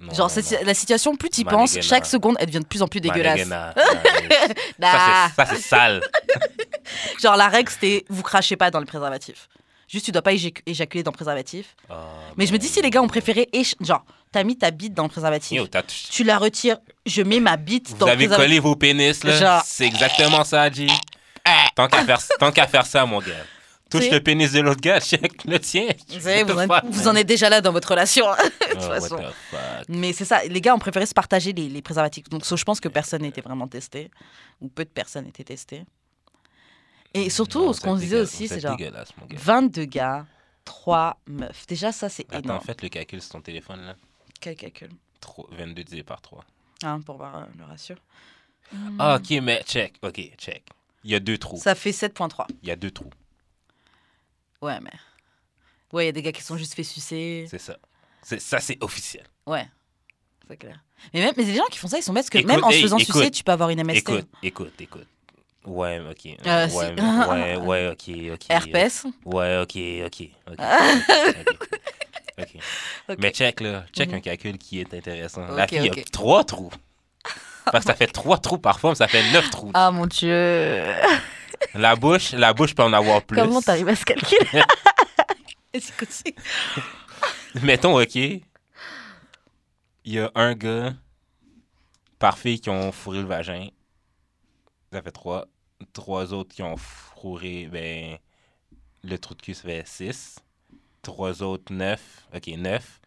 Non, 0.00 0.12
Genre, 0.12 0.28
non, 0.36 0.58
la 0.66 0.74
situation, 0.74 1.16
plus 1.16 1.30
tu 1.30 1.42
penses, 1.44 1.80
chaque 1.80 2.04
seconde, 2.04 2.36
elle 2.38 2.46
devient 2.46 2.58
de 2.60 2.66
plus 2.66 2.82
en 2.82 2.88
plus 2.88 3.00
dégueulasse. 3.00 3.40
Nah. 4.78 5.30
Ça, 5.34 5.46
c'est- 5.46 5.56
sale. 5.62 6.00
Genre, 7.22 7.36
la 7.36 7.48
règle, 7.48 7.70
c'était 7.70 8.04
vous 8.08 8.22
crachez 8.22 8.56
pas 8.56 8.70
dans 8.70 8.80
le 8.80 8.86
préservatif. 8.86 9.48
Juste, 9.88 10.04
tu 10.06 10.12
dois 10.12 10.22
pas 10.22 10.32
éjac- 10.34 10.60
éjaculer 10.66 11.02
dans 11.02 11.12
le 11.12 11.16
préservatif. 11.16 11.76
Oh, 11.88 11.94
Mais 12.36 12.46
je 12.46 12.52
me 12.52 12.58
dis, 12.58 12.68
si 12.68 12.82
les 12.82 12.90
gars 12.90 13.00
ont 13.02 13.06
préféré. 13.08 13.48
Genre, 13.80 14.04
t'as 14.32 14.42
mis 14.42 14.58
ta 14.58 14.70
bite 14.72 14.94
dans 14.94 15.04
le 15.04 15.08
préservatif. 15.08 15.56
Yo, 15.56 15.66
Tu 16.10 16.24
la 16.24 16.38
retires, 16.38 16.78
je 17.06 17.22
mets 17.22 17.40
ma 17.40 17.56
bite 17.56 17.90
Vous 17.90 17.96
dans 17.96 18.06
le 18.06 18.12
avez 18.12 18.26
préservatif. 18.26 18.48
collé 18.50 18.60
vos 18.60 18.76
pénis, 18.76 19.22
là. 19.24 19.38
Genre- 19.38 19.62
C'est 19.64 19.86
exactement 19.86 20.44
ça, 20.44 20.70
G. 20.70 20.88
Tant 21.76 21.86
qu'à 21.88 22.04
faire, 22.04 22.20
tant 22.40 22.50
qu'à 22.50 22.66
faire 22.66 22.86
ça, 22.86 23.06
mon 23.06 23.20
gars. 23.20 23.44
Touche 23.88 24.10
le 24.10 24.18
pénis 24.20 24.50
de 24.50 24.58
l'autre 24.60 24.80
gars, 24.80 24.98
check 24.98 25.44
le 25.44 25.60
tien. 25.60 25.86
Vous, 26.08 26.26
en, 26.28 26.66
fuck, 26.66 26.84
vous 26.86 27.04
man? 27.04 27.08
en 27.08 27.14
êtes 27.14 27.26
déjà 27.28 27.48
là 27.48 27.60
dans 27.60 27.70
votre 27.70 27.88
relation. 27.90 28.24
de 28.32 28.32
Oh, 28.32 28.68
toute 28.72 28.80
what 28.88 29.00
façon. 29.00 29.16
the 29.18 29.32
fuck. 29.50 29.88
Mais 29.88 30.12
c'est 30.12 30.24
ça, 30.24 30.42
les 30.44 30.60
gars 30.60 30.74
ont 30.74 30.78
préféré 30.80 31.06
se 31.06 31.14
partager 31.14 31.52
les, 31.52 31.68
les 31.68 31.82
préservatifs. 31.82 32.28
Donc, 32.28 32.44
so, 32.44 32.56
je 32.56 32.64
pense 32.64 32.80
que 32.80 32.88
personne 32.88 33.22
n'était 33.22 33.42
vraiment 33.42 33.68
testé, 33.68 34.10
ou 34.60 34.68
peu 34.68 34.84
de 34.84 34.90
personnes 34.90 35.28
étaient 35.28 35.44
testées. 35.44 35.84
Et 37.14 37.30
surtout, 37.30 37.66
Non, 37.66 37.72
ce 37.72 37.80
qu'on 37.80 37.94
disait 37.94 38.20
aussi, 38.20 38.48
c'est 38.48 38.58
genre 38.60 38.76
dégueulasse, 38.76 39.10
mon 39.20 39.26
gars. 39.26 39.38
22 39.40 39.84
gars, 39.84 40.26
3 40.64 41.18
meufs. 41.28 41.66
Déjà, 41.68 41.92
ça, 41.92 42.08
c'est 42.08 42.26
Attends, 42.30 42.40
énorme. 42.40 42.64
faites 42.64 42.82
le 42.82 42.88
calcul 42.88 43.22
sur 43.22 43.30
ton 43.32 43.40
téléphone, 43.40 43.80
là. 43.86 43.94
Quel 44.40 44.56
calcul? 44.56 44.90
Trois- 45.20 45.46
22 45.52 45.84
divisé 45.84 46.02
par 46.02 46.20
3. 46.20 46.44
hein, 46.82 47.00
Pour 47.02 47.16
voir 47.18 47.36
euh, 47.36 47.44
le 47.56 47.64
ratio. 47.64 47.94
Ah, 48.98 49.16
ok, 49.16 49.30
mais 49.42 49.62
check. 49.64 49.94
Ok, 50.02 50.20
check. 50.36 50.64
Il 51.04 51.10
y 51.10 51.14
a 51.14 51.20
deux 51.20 51.38
trous. 51.38 51.58
Ça 51.58 51.74
fait 51.74 51.92
7,3. 51.92 52.46
Il 52.62 52.68
y 52.68 52.72
a 52.72 52.76
deux 52.76 52.90
trous. 52.90 53.10
Ouais, 54.62 54.80
mais. 54.80 54.90
Ouais, 55.92 56.04
il 56.04 56.06
y 56.06 56.08
a 56.08 56.12
des 56.12 56.22
gars 56.22 56.32
qui 56.32 56.42
sont 56.42 56.56
juste 56.56 56.74
fait 56.74 56.82
sucer. 56.82 57.46
C'est 57.48 57.58
ça. 57.58 57.76
C'est- 58.22 58.40
Ça, 58.40 58.58
c'est 58.58 58.76
officiel. 58.82 59.24
Ouais, 59.46 59.68
c'est 60.48 60.56
clair. 60.56 60.82
Mais 61.14 61.20
même 61.20 61.34
mais 61.36 61.44
les 61.44 61.54
gens 61.54 61.64
qui 61.70 61.78
font 61.78 61.86
ça, 61.88 61.98
ils 61.98 62.02
sont 62.02 62.12
bêtes 62.12 62.24
parce 62.24 62.30
que 62.30 62.38
Écoute, 62.38 62.50
même 62.50 62.64
en 62.64 62.70
se 62.70 62.80
faisant 62.80 62.98
écoute, 62.98 63.14
sucer, 63.16 63.30
tu 63.30 63.44
peux 63.44 63.52
avoir 63.52 63.70
une 63.70 63.78
MST. 63.84 63.98
Écoute, 63.98 64.28
écoute, 64.42 64.80
écoute. 64.80 65.06
Ouais, 65.64 66.00
ok. 66.00 66.26
Euh, 66.46 66.68
ouais, 66.70 66.94
ouais, 67.28 67.56
ouais, 67.56 67.88
ok, 67.88 68.32
ok. 68.34 68.46
Herpès. 68.50 69.04
Ouais, 69.24 69.58
ok, 69.58 69.76
ok. 70.06 70.28
ok, 70.48 70.58
ok, 70.58 71.36
ok. 72.38 72.58
Ok. 73.08 73.18
Mais 73.18 73.30
check, 73.32 73.60
là. 73.60 73.84
Check 73.92 74.08
Mhm. 74.10 74.14
un 74.16 74.20
calcul 74.20 74.58
qui 74.58 74.80
est 74.80 74.92
intéressant. 74.94 75.46
La 75.48 75.64
Ok, 75.64 75.70
fille 75.70 75.88
a 75.90 76.04
trois 76.12 76.44
trous. 76.44 76.70
Parce 77.72 77.84
que 77.84 77.90
ça 77.90 77.96
fait 77.96 78.06
trois 78.06 78.38
trous 78.38 78.58
par 78.58 78.80
forme, 78.80 78.94
ça 78.94 79.08
fait 79.08 79.30
neuf 79.32 79.50
trous. 79.50 79.70
Ah 79.74 79.90
mon 79.90 80.06
dieu. 80.06 80.82
La 81.74 81.96
bouche, 81.96 82.32
la 82.32 82.52
bouche 82.52 82.74
peut 82.74 82.82
en 82.82 82.92
avoir 82.92 83.22
plus. 83.22 83.36
Comment 83.36 83.60
t'arrives 83.60 83.88
à 83.88 83.96
ce 83.96 84.04
calcul. 84.04 84.38
Mettons, 87.62 88.00
OK, 88.00 88.14
il 88.14 88.42
y 90.04 90.20
a 90.20 90.30
un 90.34 90.54
gars 90.54 90.94
par 92.18 92.38
fille 92.38 92.60
qui 92.60 92.70
ont 92.70 92.92
fourré 92.92 93.18
le 93.18 93.26
vagin. 93.26 93.68
Ça 94.92 95.02
fait 95.02 95.10
trois. 95.10 95.46
Trois 95.92 96.32
autres 96.32 96.54
qui 96.54 96.62
ont 96.62 96.76
fourré, 96.76 97.68
ben, 97.70 98.16
le 99.02 99.18
trou 99.18 99.34
de 99.34 99.42
cul, 99.42 99.54
ça 99.54 99.62
fait 99.62 99.86
six. 99.86 100.36
Trois 101.02 101.42
autres, 101.42 101.72
neuf. 101.72 102.26
OK, 102.34 102.46
neuf. 102.56 103.00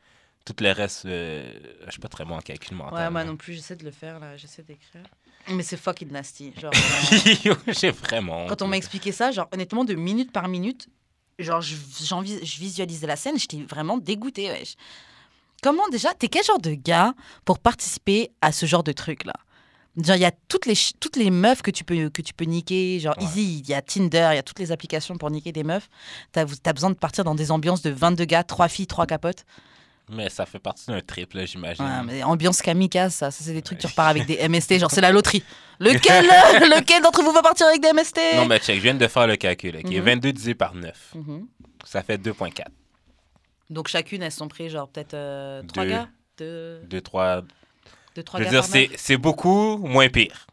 Tout 0.55 0.63
le 0.63 0.71
reste, 0.71 1.05
euh, 1.05 1.53
je 1.85 1.91
suis 1.91 1.99
pas 1.99 2.07
très 2.07 2.25
bon 2.25 2.35
en 2.35 2.39
calcul 2.41 2.75
mental. 2.75 2.93
Ouais, 2.97 3.09
moi 3.11 3.23
non 3.23 3.37
plus, 3.37 3.53
j'essaie 3.53 3.75
de 3.75 3.85
le 3.85 3.91
faire 3.91 4.19
là, 4.19 4.35
j'essaie 4.35 4.63
d'écrire. 4.63 5.03
Mais 5.49 5.61
c'est 5.63 5.77
fucking 5.77 6.11
nasty. 6.11 6.53
Genre. 6.59 6.71
J'ai 7.67 7.91
vraiment. 7.91 8.47
quand 8.47 8.61
on 8.63 8.67
m'a 8.67 8.77
expliqué 8.77 9.11
ça, 9.11 9.31
genre 9.31 9.47
honnêtement, 9.53 9.85
de 9.85 9.93
minute 9.93 10.31
par 10.31 10.47
minute, 10.47 10.87
genre 11.37 11.61
je, 11.61 11.75
je 11.75 12.59
visualisais 12.59 13.05
la 13.07 13.15
scène, 13.15 13.37
j'étais 13.37 13.61
vraiment 13.61 13.97
dégoûtée. 13.97 14.49
wesh. 14.49 14.73
Comment 15.61 15.87
déjà, 15.89 16.13
t'es 16.13 16.29
quel 16.29 16.43
genre 16.43 16.59
de 16.59 16.73
gars 16.73 17.13
pour 17.45 17.59
participer 17.59 18.31
à 18.41 18.51
ce 18.51 18.65
genre 18.65 18.83
de 18.83 18.91
truc 18.91 19.25
là? 19.25 19.33
Genre, 19.97 20.15
il 20.15 20.21
y 20.21 20.25
a 20.25 20.31
toutes 20.47 20.65
les, 20.65 20.75
toutes 20.99 21.17
les 21.17 21.29
meufs 21.29 21.61
que 21.61 21.71
tu 21.71 21.83
peux, 21.83 22.09
que 22.09 22.21
tu 22.21 22.33
peux 22.33 22.45
niquer. 22.45 22.99
Genre, 22.99 23.15
Ouais. 23.17 23.23
Easy, 23.25 23.59
il 23.59 23.67
y 23.69 23.73
a 23.73 23.81
Tinder, 23.81 24.29
il 24.31 24.35
y 24.35 24.39
a 24.39 24.43
toutes 24.43 24.59
les 24.59 24.71
applications 24.71 25.17
pour 25.17 25.29
niquer 25.29 25.51
des 25.51 25.63
meufs. 25.63 25.89
T'as 26.31 26.45
as 26.65 26.73
besoin 26.73 26.89
de 26.89 26.95
partir 26.95 27.23
dans 27.23 27.35
des 27.35 27.51
ambiances 27.51 27.81
de 27.81 27.89
22 27.89 28.23
gars, 28.25 28.43
3 28.43 28.67
filles, 28.69 28.87
3 28.87 29.05
capotes. 29.07 29.45
Mais 30.11 30.29
ça 30.29 30.45
fait 30.45 30.59
partie 30.59 30.87
d'un 30.87 31.01
trip, 31.01 31.33
là, 31.33 31.45
j'imagine. 31.45 31.85
Ouais, 31.85 32.03
mais 32.03 32.23
ambiance 32.23 32.61
kamikaze, 32.61 33.13
ça, 33.13 33.29
ça 33.31 33.43
c'est 33.43 33.53
des 33.53 33.61
trucs, 33.61 33.77
tu 33.79 33.87
repars 33.87 34.07
avec 34.07 34.25
des 34.25 34.37
MST, 34.49 34.79
genre 34.79 34.89
c'est 34.91 35.01
la 35.01 35.11
loterie. 35.11 35.43
Lequel, 35.79 36.25
lequel 36.79 37.01
d'entre 37.03 37.21
vous 37.23 37.31
va 37.31 37.41
partir 37.41 37.67
avec 37.67 37.81
des 37.81 37.93
MST 37.93 38.19
Non, 38.35 38.45
mais 38.47 38.59
check, 38.59 38.75
je 38.77 38.81
viens 38.81 38.95
de 38.95 39.07
faire 39.07 39.27
le 39.27 39.35
calcul. 39.35 39.77
OK, 39.77 39.83
Mhm. 39.91 40.01
22 40.01 40.33
divisé 40.33 40.55
par 40.55 40.73
9, 40.73 41.11
Mhm. 41.15 41.47
ça 41.85 42.01
fait 42.03 42.17
2,4. 42.17 42.65
Donc 43.69 43.87
chacune, 43.87 44.23
elles 44.23 44.31
sont 44.31 44.47
prises 44.47 44.71
genre 44.71 44.89
peut-être 44.89 45.11
3 45.67 45.83
Deux. 45.83 45.89
gars? 45.89 46.07
De, 46.39 46.81
2, 46.85 47.01
3, 47.01 47.41
de 48.15 48.21
3 48.23 48.39
Je 48.39 48.45
gars 48.45 48.49
veux 48.61 48.67
dire, 48.67 48.89
c'est, 48.97 49.17
beaucoup 49.17 49.77
moins 49.77 50.09
pire 50.09 50.47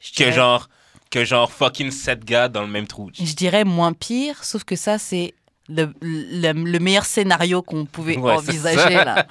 Je 0.00 0.10
que 0.10 0.16
dirais- 0.16 0.32
genre, 0.32 0.68
que 1.10 1.24
genre 1.24 1.50
fucking 1.52 1.90
7 1.90 2.24
gars 2.24 2.48
dans 2.48 2.62
le 2.62 2.68
même 2.68 2.86
trou. 2.86 3.10
Je 3.14 3.32
dirais 3.34 3.64
moins 3.64 3.92
pire, 3.92 4.42
sauf 4.44 4.64
que 4.64 4.76
ça, 4.76 4.98
c'est 4.98 5.34
le, 5.68 5.92
le, 6.00 6.52
le 6.52 6.78
meilleur 6.78 7.04
scénario 7.04 7.62
qu'on 7.62 7.84
pouvait 7.84 8.16
Ouais, 8.16 8.32
envisager 8.32 8.94
là. 8.94 9.26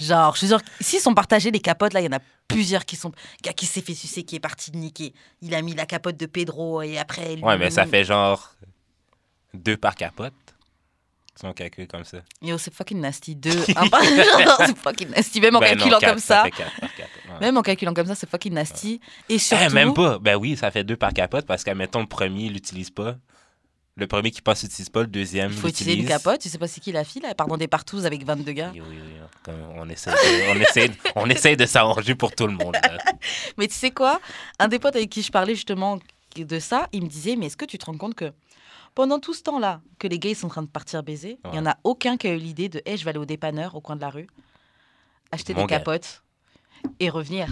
Genre, 0.00 0.34
je 0.36 0.42
veux 0.42 0.48
dire, 0.48 0.60
s'ils 0.80 1.00
sont 1.00 1.14
partagés 1.14 1.50
les 1.50 1.60
capotes, 1.60 1.92
là, 1.94 2.00
il 2.00 2.04
y 2.04 2.08
en 2.08 2.16
a 2.16 2.20
plusieurs 2.46 2.84
qui 2.84 2.96
sont. 2.96 3.12
Gars 3.42 3.52
qui 3.52 3.66
s'est 3.66 3.80
fait 3.82 3.94
sucer, 3.94 4.22
qui 4.22 4.36
est 4.36 4.40
parti 4.40 4.70
de 4.70 4.76
niquer. 4.76 5.14
Il 5.42 5.54
a 5.54 5.62
mis 5.62 5.74
la 5.74 5.86
capote 5.86 6.16
de 6.16 6.26
Pedro 6.26 6.82
et 6.82 6.98
après. 6.98 7.36
lui- 7.36 7.42
Ouais, 7.42 7.56
mais 7.58 7.70
ça 7.70 7.86
fait 7.86 8.04
genre 8.04 8.52
2 9.54 9.76
par 9.76 9.94
capote. 9.94 10.32
son 11.40 11.52
calcul 11.52 11.86
comme 11.86 12.02
ça. 12.04 12.18
Yo, 12.42 12.58
c'est 12.58 12.74
fucking 12.74 13.00
nasty. 13.00 13.36
Deux, 13.36 13.50
un 13.76 13.86
par- 13.88 14.02
c'est 14.66 14.76
fucking 14.76 15.08
nasty. 15.10 15.40
Même 15.40 15.54
en 15.56 15.60
Ben 15.60 15.70
non, 15.70 15.76
calculant 15.76 15.98
quatre, 16.00 16.10
comme 16.14 16.18
ça. 16.20 16.42
fait 16.42 16.50
quatre 16.50 16.80
par 16.80 16.94
quatre, 16.96 17.10
ouais. 17.28 17.40
Même 17.40 17.56
en 17.56 17.62
calculant 17.62 17.94
comme 17.94 18.06
ça, 18.08 18.14
c'est 18.16 18.28
fucking 18.28 18.52
nasty. 18.52 19.00
Et 19.28 19.34
Eh, 19.34 19.38
surtout. 19.38 19.72
même 19.72 19.94
pas. 19.94 20.18
Ben 20.18 20.34
oui, 20.36 20.56
ça 20.56 20.70
fait 20.72 20.82
deux 20.84 20.96
par 20.96 21.12
capote 21.12 21.46
parce 21.46 21.62
qu'admettons, 21.62 22.00
le 22.00 22.06
premier, 22.06 22.46
il 22.46 22.54
l'utilise 22.54 22.90
pas. 22.90 23.14
Le 23.98 24.06
premier 24.06 24.30
qui 24.30 24.40
passe 24.40 24.62
l'utilise 24.62 24.88
pas, 24.90 25.00
le 25.00 25.08
deuxième 25.08 25.50
Il 25.50 25.56
faut 25.56 25.66
utiliser 25.66 25.98
une 25.98 26.06
capote. 26.06 26.40
Tu 26.40 26.48
sais 26.48 26.56
pas 26.56 26.68
c'est 26.68 26.80
qui 26.80 26.92
la 26.92 27.02
fille, 27.02 27.20
là? 27.20 27.34
Dans 27.34 27.56
des 27.56 27.66
partous 27.66 28.04
avec 28.04 28.24
22 28.24 28.52
gars. 28.52 28.70
Oui, 28.72 28.80
oui, 28.88 28.96
oui. 29.02 29.12
Comme 29.42 29.56
on, 29.74 29.88
essaie 29.88 30.10
de, 30.10 30.52
on, 30.52 30.60
essaie, 30.60 30.90
on 31.16 31.28
essaie 31.28 31.56
de 31.56 31.66
s'arranger 31.66 32.14
pour 32.14 32.32
tout 32.32 32.46
le 32.46 32.52
monde. 32.52 32.74
là. 32.74 32.98
Mais 33.58 33.66
tu 33.66 33.74
sais 33.74 33.90
quoi? 33.90 34.20
Un 34.60 34.68
des 34.68 34.78
potes 34.78 34.94
avec 34.94 35.10
qui 35.10 35.22
je 35.22 35.32
parlais 35.32 35.56
justement 35.56 35.98
de 36.36 36.58
ça, 36.60 36.88
il 36.92 37.02
me 37.02 37.08
disait 37.08 37.34
Mais 37.34 37.46
est-ce 37.46 37.56
que 37.56 37.64
tu 37.64 37.76
te 37.76 37.86
rends 37.86 37.96
compte 37.98 38.14
que 38.14 38.32
pendant 38.94 39.18
tout 39.18 39.34
ce 39.34 39.42
temps-là, 39.42 39.80
que 39.98 40.06
les 40.06 40.20
gays 40.20 40.34
sont 40.34 40.46
en 40.46 40.50
train 40.50 40.62
de 40.62 40.68
partir 40.68 41.02
baiser, 41.02 41.38
il 41.52 41.56
y 41.56 41.58
en 41.58 41.66
a 41.66 41.76
aucun 41.82 42.16
qui 42.16 42.28
a 42.28 42.32
eu 42.34 42.38
l'idée 42.38 42.68
de 42.68 42.80
Hey, 42.86 42.96
je 42.96 43.04
vais 43.04 43.10
aller 43.10 43.18
au 43.18 43.26
dépanneur 43.26 43.74
au 43.74 43.80
coin 43.80 43.96
de 43.96 44.00
la 44.00 44.10
rue, 44.10 44.28
acheter 45.32 45.54
Mon 45.54 45.62
des 45.62 45.66
gars. 45.66 45.78
capotes 45.78 46.22
et 47.00 47.10
revenir. 47.10 47.48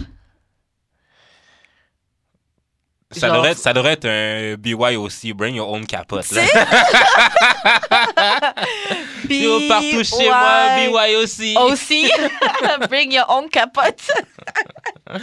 Ça, 3.17 3.27
Genre- 3.27 3.35
devrait 3.37 3.51
être, 3.51 3.57
ça 3.57 3.73
devrait 3.73 3.93
être 3.93 4.05
un 4.05 4.55
BYOC, 4.57 5.33
bring 5.35 5.55
your 5.55 5.69
own 5.71 5.85
capote. 5.85 6.29
Là. 6.31 6.43
Yo, 9.29 9.59
partout 9.67 10.03
chez 10.03 10.29
moi, 10.29 10.75
BYOC. 10.77 11.57
Aussi, 11.71 12.09
bring 12.89 13.11
your 13.13 13.25
own 13.29 13.49
capote. 13.49 14.01
Ah, 15.09 15.19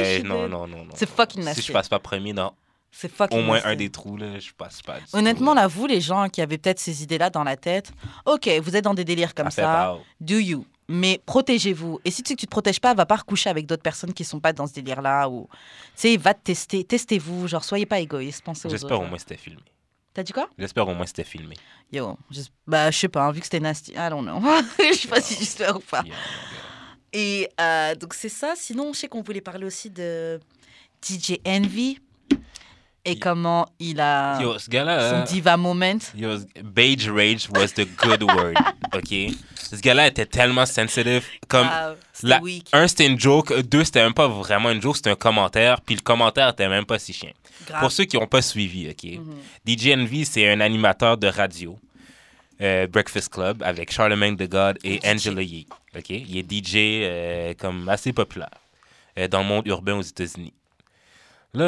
Mais 0.00 0.14
suis 0.16 0.24
non, 0.24 0.48
non, 0.48 0.66
non, 0.66 0.78
non. 0.84 0.90
C'est 0.96 1.08
fucking 1.08 1.42
Si 1.42 1.46
nasty. 1.46 1.62
je 1.62 1.72
passe 1.72 1.88
pas 1.88 2.00
premier 2.00 2.32
dans 2.32 2.54
C'est 2.90 3.08
fucking 3.14 3.38
au 3.38 3.42
moins 3.42 3.54
nasty. 3.58 3.68
un 3.68 3.76
des 3.76 3.88
trous, 3.88 4.16
là, 4.16 4.40
je 4.40 4.50
passe 4.50 4.82
pas. 4.82 4.96
Honnêtement, 5.12 5.54
là. 5.54 5.68
vous, 5.68 5.86
les 5.86 6.00
gens 6.00 6.28
qui 6.28 6.42
avaient 6.42 6.58
peut-être 6.58 6.80
ces 6.80 7.04
idées-là 7.04 7.30
dans 7.30 7.44
la 7.44 7.56
tête, 7.56 7.92
ok, 8.24 8.50
vous 8.60 8.74
êtes 8.74 8.82
dans 8.82 8.94
des 8.94 9.04
délires 9.04 9.32
comme 9.32 9.52
ça, 9.52 9.96
do 10.20 10.38
you? 10.38 10.66
Mais 10.88 11.20
protégez-vous. 11.26 12.00
Et 12.04 12.10
si 12.10 12.22
tu 12.22 12.28
sais 12.28 12.34
que 12.36 12.40
tu 12.40 12.46
te 12.46 12.50
protèges 12.50 12.80
pas, 12.80 12.94
va 12.94 13.06
pas 13.06 13.16
recoucher 13.16 13.50
avec 13.50 13.66
d'autres 13.66 13.82
personnes 13.82 14.12
qui 14.12 14.24
sont 14.24 14.40
pas 14.40 14.52
dans 14.52 14.66
ce 14.66 14.74
délire-là. 14.74 15.28
Ou, 15.28 15.48
tu 15.50 15.58
sais, 15.96 16.16
va 16.16 16.34
te 16.34 16.42
tester. 16.42 16.84
Testez-vous. 16.84 17.48
Genre, 17.48 17.64
soyez 17.64 17.86
pas 17.86 17.98
égoïste. 18.00 18.42
Pensez 18.44 18.66
aux 18.66 18.70
autres. 18.70 18.78
J'espère 18.78 19.00
au 19.00 19.06
moins 19.06 19.16
que 19.16 19.22
c'était 19.22 19.36
filmé. 19.36 19.62
T'as 20.14 20.22
dit 20.22 20.32
quoi? 20.32 20.48
J'espère 20.56 20.88
au 20.88 20.94
moins 20.94 21.02
que 21.02 21.08
c'était 21.08 21.24
filmé. 21.24 21.56
Yo, 21.92 22.16
bah, 22.66 22.90
je 22.90 22.98
sais 22.98 23.08
pas, 23.08 23.26
hein, 23.26 23.32
vu 23.32 23.40
que 23.40 23.46
c'était 23.46 23.60
nasty. 23.60 23.92
I 23.92 24.08
don't 24.08 24.24
know. 24.24 24.40
Je 24.78 24.96
sais 24.96 25.08
pas 25.08 25.20
si 25.20 25.34
j'espère 25.34 25.76
ou 25.76 25.80
pas. 25.80 26.02
Yeah, 26.04 26.14
yeah, 27.12 27.20
Et 27.20 27.48
euh, 27.60 27.94
donc, 27.96 28.14
c'est 28.14 28.30
ça. 28.30 28.54
Sinon, 28.56 28.92
je 28.94 29.00
sais 29.00 29.08
qu'on 29.08 29.22
voulait 29.22 29.42
parler 29.42 29.66
aussi 29.66 29.90
de 29.90 30.40
DJ 31.02 31.34
Envy 31.46 31.98
et 33.06 33.12
Y- 33.12 33.18
comment 33.18 33.66
il 33.78 34.00
a. 34.00 34.38
Yo, 34.42 34.58
ce 34.58 34.68
gars-là. 34.68 35.10
son 35.10 35.16
euh, 35.16 35.22
diva 35.22 35.56
moment? 35.56 35.98
Yo, 36.14 36.30
beige 36.62 37.08
rage 37.08 37.48
was 37.54 37.68
the 37.74 37.86
good 37.96 38.22
word. 38.22 38.54
OK? 38.94 39.14
Ce 39.56 39.76
gars-là 39.80 40.08
était 40.08 40.26
tellement 40.26 40.66
sensitive. 40.66 41.24
Comme, 41.48 41.68
c'était 42.12 42.28
la- 42.28 42.40
weak. 42.42 42.68
un, 42.72 42.86
c'était 42.86 43.06
une 43.06 43.18
joke. 43.18 43.52
Deux, 43.62 43.84
c'était 43.84 44.02
même 44.02 44.14
pas 44.14 44.28
vraiment 44.28 44.70
une 44.70 44.82
joke, 44.82 44.96
c'était 44.96 45.10
un 45.10 45.16
commentaire. 45.16 45.80
Puis 45.80 45.94
le 45.94 46.02
commentaire 46.02 46.50
était 46.50 46.68
même 46.68 46.84
pas 46.84 46.98
si 46.98 47.12
chien. 47.12 47.30
Grave. 47.66 47.80
Pour 47.80 47.90
ceux 47.92 48.04
qui 48.04 48.16
n'ont 48.16 48.26
pas 48.26 48.42
suivi, 48.42 48.88
OK? 48.90 49.04
Mhm. 49.18 49.34
DJ 49.66 49.88
Envy, 49.96 50.24
c'est 50.24 50.48
un 50.50 50.60
animateur 50.60 51.16
de 51.16 51.26
radio. 51.28 51.78
euh, 52.62 52.86
Breakfast 52.86 53.28
Club 53.30 53.62
avec 53.62 53.92
Charlemagne 53.92 54.36
the 54.36 54.48
God 54.48 54.78
et. 54.84 55.00
Angela 55.04 55.42
Yee. 55.42 55.66
OK? 55.96 56.10
Il 56.10 56.38
est 56.38 56.50
DJ 56.50 56.74
euh, 57.02 57.54
comme 57.58 57.88
assez 57.88 58.12
populaire 58.12 58.48
euh, 59.18 59.28
dans 59.28 59.40
le 59.40 59.46
monde 59.46 59.66
urbain 59.66 59.94
aux 59.94 60.02
États-Unis. 60.02 60.52
Là, 61.54 61.64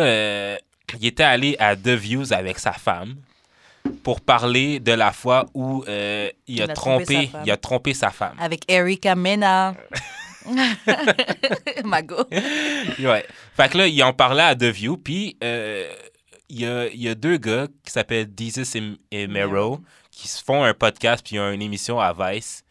il 1.00 1.06
était 1.06 1.22
allé 1.22 1.56
à 1.58 1.76
The 1.76 1.88
Views 1.88 2.32
avec 2.32 2.58
sa 2.58 2.72
femme 2.72 3.16
pour 4.02 4.20
parler 4.20 4.80
de 4.80 4.92
la 4.92 5.12
fois 5.12 5.46
où 5.54 5.84
euh, 5.88 6.30
il, 6.46 6.56
Il 6.56 6.62
a 6.62 6.64
a 6.64 6.68
trompé 6.68 7.04
trompé, 7.04 7.26
sa 7.26 7.30
femme. 7.30 7.42
il 7.46 7.50
a 7.50 7.56
trompé 7.56 7.94
sa 7.94 8.10
femme. 8.10 8.36
Avec 8.38 8.70
Erika 8.70 9.14
Mena. 9.14 9.74
Mago. 11.84 12.24
Ouais. 12.30 13.24
Fait 13.56 13.68
que 13.70 13.78
là, 13.78 13.86
il 13.86 14.02
en 14.02 14.12
parlait 14.12 14.42
à 14.42 14.54
The 14.54 14.64
View, 14.64 14.96
puis 14.96 15.36
euh, 15.44 15.90
il 16.48 16.60
y, 16.60 16.66
a, 16.66 16.86
il 16.88 17.02
y 17.02 17.08
a 17.08 17.14
deux 17.14 17.36
gars 17.36 17.66
qui 17.84 17.92
s'appellent 17.92 18.30
Jesus 18.38 18.76
et, 18.76 18.82
et 19.10 19.26
Mero 19.26 19.80
qui 20.10 20.26
se 20.26 20.42
font 20.42 20.64
un 20.64 20.74
podcast, 20.74 21.24
puis 21.24 21.36
ils 21.36 21.40
ont 21.40 21.52
une 21.52 21.62
émission 21.62 22.00
à 22.00 22.12
Vice. 22.12 22.64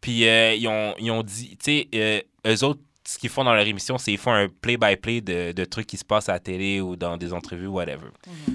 Puis 0.00 0.26
euh, 0.26 0.54
ils, 0.54 0.66
ont, 0.68 0.94
ils 0.98 1.10
ont 1.10 1.22
dit, 1.22 1.56
tu 1.62 1.86
sais, 1.92 2.24
eux 2.46 2.64
autres, 2.64 2.80
ce 3.06 3.18
qu'ils 3.18 3.30
font 3.30 3.44
dans 3.44 3.52
leur 3.54 3.66
émission, 3.66 3.98
c'est 3.98 4.10
qu'ils 4.10 4.18
font 4.20 4.32
un 4.32 4.48
play-by-play 4.48 5.20
de, 5.20 5.52
de 5.52 5.64
trucs 5.64 5.86
qui 5.86 5.96
se 5.96 6.04
passent 6.04 6.28
à 6.28 6.32
la 6.34 6.38
télé 6.40 6.80
ou 6.80 6.96
dans 6.96 7.16
des 7.16 7.32
entrevues, 7.32 7.66
whatever. 7.66 8.06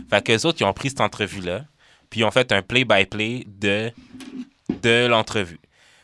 Fait 0.10 0.24
qu'eux 0.24 0.46
autres, 0.48 0.58
ils 0.62 0.66
ont 0.66 0.74
pris 0.74 0.90
cette 0.90 1.02
entrevue-là, 1.02 1.62
puis 2.10 2.22
ils 2.22 2.24
ont 2.24 2.32
fait 2.32 2.52
un 2.52 2.62
play-by-play 2.62 3.44
de, 3.48 3.92
de 4.82 5.06
l'entrevue. 5.08 5.60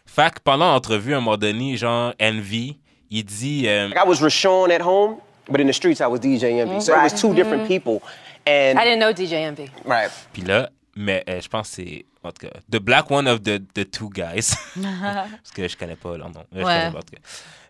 Fait 0.06 0.32
que 0.34 0.40
pendant 0.44 0.72
l'entrevue, 0.72 1.14
à 1.14 1.18
un 1.18 1.22
moment 1.22 1.38
donné, 1.38 1.76
genre, 1.78 2.14
Envy, 2.22 2.78
il 3.10 3.24
dit... 3.26 3.68
euh, 3.68 3.90
I 3.90 4.08
was 4.08 4.22
Rashawn 4.22 4.72
at 4.72 4.82
home, 4.82 5.18
but 5.50 5.60
in 5.60 5.68
the 5.68 5.74
streets 5.74 6.00
I 6.00 6.06
was 6.08 6.20
DJ 6.20 6.62
Envy. 6.62 6.80
So 6.82 6.94
it 6.94 7.02
was 7.02 7.20
two 7.20 7.34
different 7.34 7.68
people. 7.68 8.02
And 8.48 8.78
I 8.80 8.84
didn't 8.84 9.00
know 9.00 9.12
DJ 9.12 9.34
Envy. 9.48 9.70
right. 9.86 10.12
Puis 10.34 10.44
là, 10.44 10.70
mais 10.96 11.24
euh, 11.28 11.42
je 11.42 11.48
pense 11.50 11.70
que 11.70 11.76
c'est. 11.76 12.06
En 12.26 12.32
tout 12.32 12.48
cas, 12.48 12.54
the 12.72 12.78
black 12.78 13.10
one 13.12 13.28
of 13.28 13.42
the, 13.44 13.62
the 13.74 13.90
two 13.90 14.10
guys. 14.10 14.56
Parce 14.82 15.52
que 15.54 15.68
je 15.68 15.78
connais 15.78 15.96
pas 15.96 16.18
leur 16.18 16.30
nom. 16.30 16.44
Je 16.52 16.58
Ouais. 16.58 16.64
connais 16.64 16.92
pas, 16.92 16.98
en 16.98 17.02
tout 17.02 17.16
cas. 17.16 17.22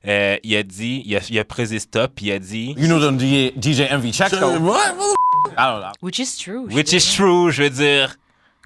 Euh, 0.07 0.37
il 0.43 0.55
a 0.55 0.63
dit, 0.63 1.01
il 1.05 1.15
a, 1.15 1.19
il 1.29 1.39
a 1.39 1.43
pressé 1.45 1.79
stop, 1.79 2.11
puis 2.15 2.27
il 2.27 2.31
a 2.31 2.39
dit, 2.39 2.73
You 2.77 2.85
know 2.87 2.99
them 2.99 3.19
DJ, 3.19 3.51
DJ 3.59 3.91
Envy 3.91 4.13
checks 4.13 4.31
though. 4.31 4.57
What? 4.59 4.93
I 5.57 5.71
don't 5.71 5.81
know. 5.81 5.91
Which 6.01 6.19
is 6.19 6.37
true. 6.37 6.67
which 6.71 6.93
is 6.93 7.15
true, 7.15 7.51
je 7.51 7.63
veux 7.63 7.69
dire, 7.69 8.15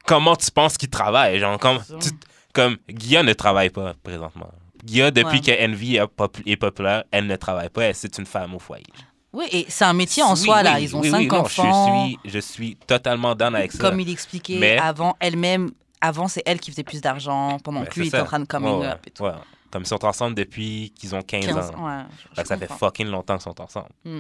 comment 0.06 0.36
tu 0.36 0.52
penses 0.52 0.78
qu'il 0.78 0.90
travaille? 0.90 1.40
Genre, 1.40 1.58
comme, 1.60 1.80
tu- 2.02 2.10
comme 2.54 2.78
Guilla 2.90 3.24
ne 3.24 3.34
travaille 3.34 3.70
pas 3.70 3.94
présentement. 4.04 4.52
Guilla, 4.84 5.12
depuis 5.12 5.40
Ouais. 5.40 5.58
que 5.58 5.66
Envy 5.66 5.96
est, 5.98 6.08
pop- 6.08 6.38
est 6.46 6.56
populaire, 6.58 7.04
elle 7.12 7.28
ne 7.28 7.36
travaille 7.36 7.70
pas, 7.70 7.84
elle, 7.86 7.96
c'est 7.96 8.18
une 8.18 8.26
femme 8.26 8.54
au 8.56 8.60
foyer. 8.60 8.84
Oui, 9.32 9.46
et 9.52 9.66
c'est 9.70 9.86
un 9.86 9.94
métier 9.94 10.24
en 10.24 10.34
Oui, 10.34 10.40
soi, 10.40 10.64
là. 10.64 10.80
Ils 10.80 10.96
ont 10.96 11.02
oui, 11.02 11.10
cinq 11.12 11.18
oui, 11.20 11.28
non, 11.28 11.38
enfants. 11.42 12.08
Je 12.08 12.18
suis, 12.24 12.32
je 12.34 12.40
suis 12.40 12.76
totalement 12.76 13.36
down 13.36 13.56
avec 13.56 13.72
ça. 13.72 13.78
Comme 13.80 14.00
il 14.00 14.10
expliquait 14.10 14.58
Mais- 14.60 14.78
avant, 14.80 15.16
elle-même, 15.20 15.72
avant, 16.02 16.28
c'est 16.28 16.42
elle 16.46 16.60
qui 16.60 16.72
faisait 16.72 16.84
plus 16.84 17.02
d'argent 17.02 17.58
pendant 17.64 17.82
Ben, 17.82 17.88
que 17.88 18.00
lui 18.00 18.06
il 18.06 18.10
était 18.10 18.20
en 18.20 18.26
train 18.26 18.40
de 18.40 18.46
coming 18.46 18.80
Ouais, 18.80 18.88
up 18.88 19.00
et 19.06 19.12
tout. 19.12 19.24
ouais. 19.24 19.32
Comme 19.72 19.84
ils 19.84 19.88
sont 19.88 20.04
ensemble 20.04 20.36
depuis 20.36 20.92
qu'ils 20.98 21.14
ont 21.14 21.22
15, 21.22 21.46
15 21.46 21.70
ans. 21.72 21.86
ouais, 21.86 22.04
je- 22.18 22.24
Fait 22.24 22.30
je 22.38 22.42
que 22.42 22.48
ça 22.48 22.58
fait 22.58 22.72
fucking 22.72 23.08
longtemps 23.08 23.36
qu'ils 23.36 23.44
sont 23.44 23.62
ensemble. 23.62 23.90
Mm. 24.04 24.20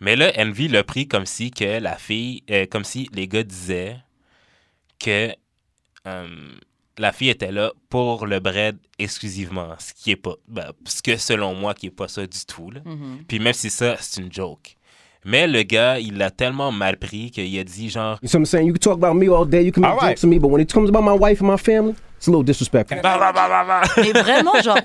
Mais 0.00 0.16
là, 0.16 0.32
Envy 0.38 0.66
l'a 0.66 0.82
pris 0.82 1.06
comme 1.06 1.26
si 1.26 1.52
que 1.52 1.78
la 1.78 1.96
fille, 1.96 2.42
euh, 2.50 2.66
comme 2.68 2.82
si 2.82 3.08
les 3.12 3.28
gars 3.28 3.44
disaient 3.44 3.98
que 4.98 5.32
euh, 6.08 6.26
la 6.98 7.12
fille 7.12 7.30
était 7.30 7.52
là 7.52 7.72
pour 7.88 8.26
le 8.26 8.38
bread 8.40 8.76
exclusivement, 8.98 9.68
ce 9.78 9.92
qui 9.94 10.10
est 10.12 10.16
pas, 10.16 10.34
ben, 10.48 10.72
ce 10.84 11.02
que 11.02 11.16
selon 11.16 11.54
moi 11.54 11.74
qui 11.74 11.86
est 11.86 11.90
pas 11.90 12.08
ça 12.08 12.26
du 12.26 12.44
tout. 12.46 12.70
là. 12.70 12.80
Mhm. 12.84 13.24
Puis 13.26 13.38
même 13.38 13.52
si 13.52 13.70
ça, 13.70 13.96
c'est 14.00 14.20
une 14.20 14.32
joke. 14.32 14.76
Mais 15.24 15.46
le 15.46 15.62
gars, 15.62 16.00
il 16.00 16.18
l'a 16.18 16.30
tellement 16.32 16.72
mal 16.72 16.96
pris 16.96 17.30
qu'il 17.30 17.58
a 17.58 17.64
dit 17.64 17.88
genre, 17.88 18.18
You 18.22 18.28
see 18.28 18.36
what 18.36 18.40
I'm 18.40 18.46
saying? 18.46 18.66
You 18.66 18.72
can 18.74 18.80
talk 18.80 18.98
about 19.02 19.14
me 19.14 19.28
all 19.28 19.46
day, 19.46 19.64
you 19.64 19.70
can 19.72 19.80
make 19.82 19.92
right. 19.92 20.10
jokes 20.10 20.20
to 20.22 20.26
me, 20.26 20.38
but 20.38 20.48
when 20.50 20.60
it 20.60 20.72
comes 20.72 20.88
about 20.88 21.02
my 21.04 21.16
wife 21.16 21.40
and 21.40 21.46
my 21.48 21.56
family, 21.56 21.94
it's 22.16 22.26
a 22.26 22.30
little 22.30 22.42
disrespectful. 22.44 23.00
bah, 23.02 23.18
bah, 23.18 23.32
bah, 23.32 23.48
bah, 23.48 23.64
bah. 23.64 24.02
Mais 24.02 24.12
vraiment, 24.12 24.60
genre, 24.62 24.78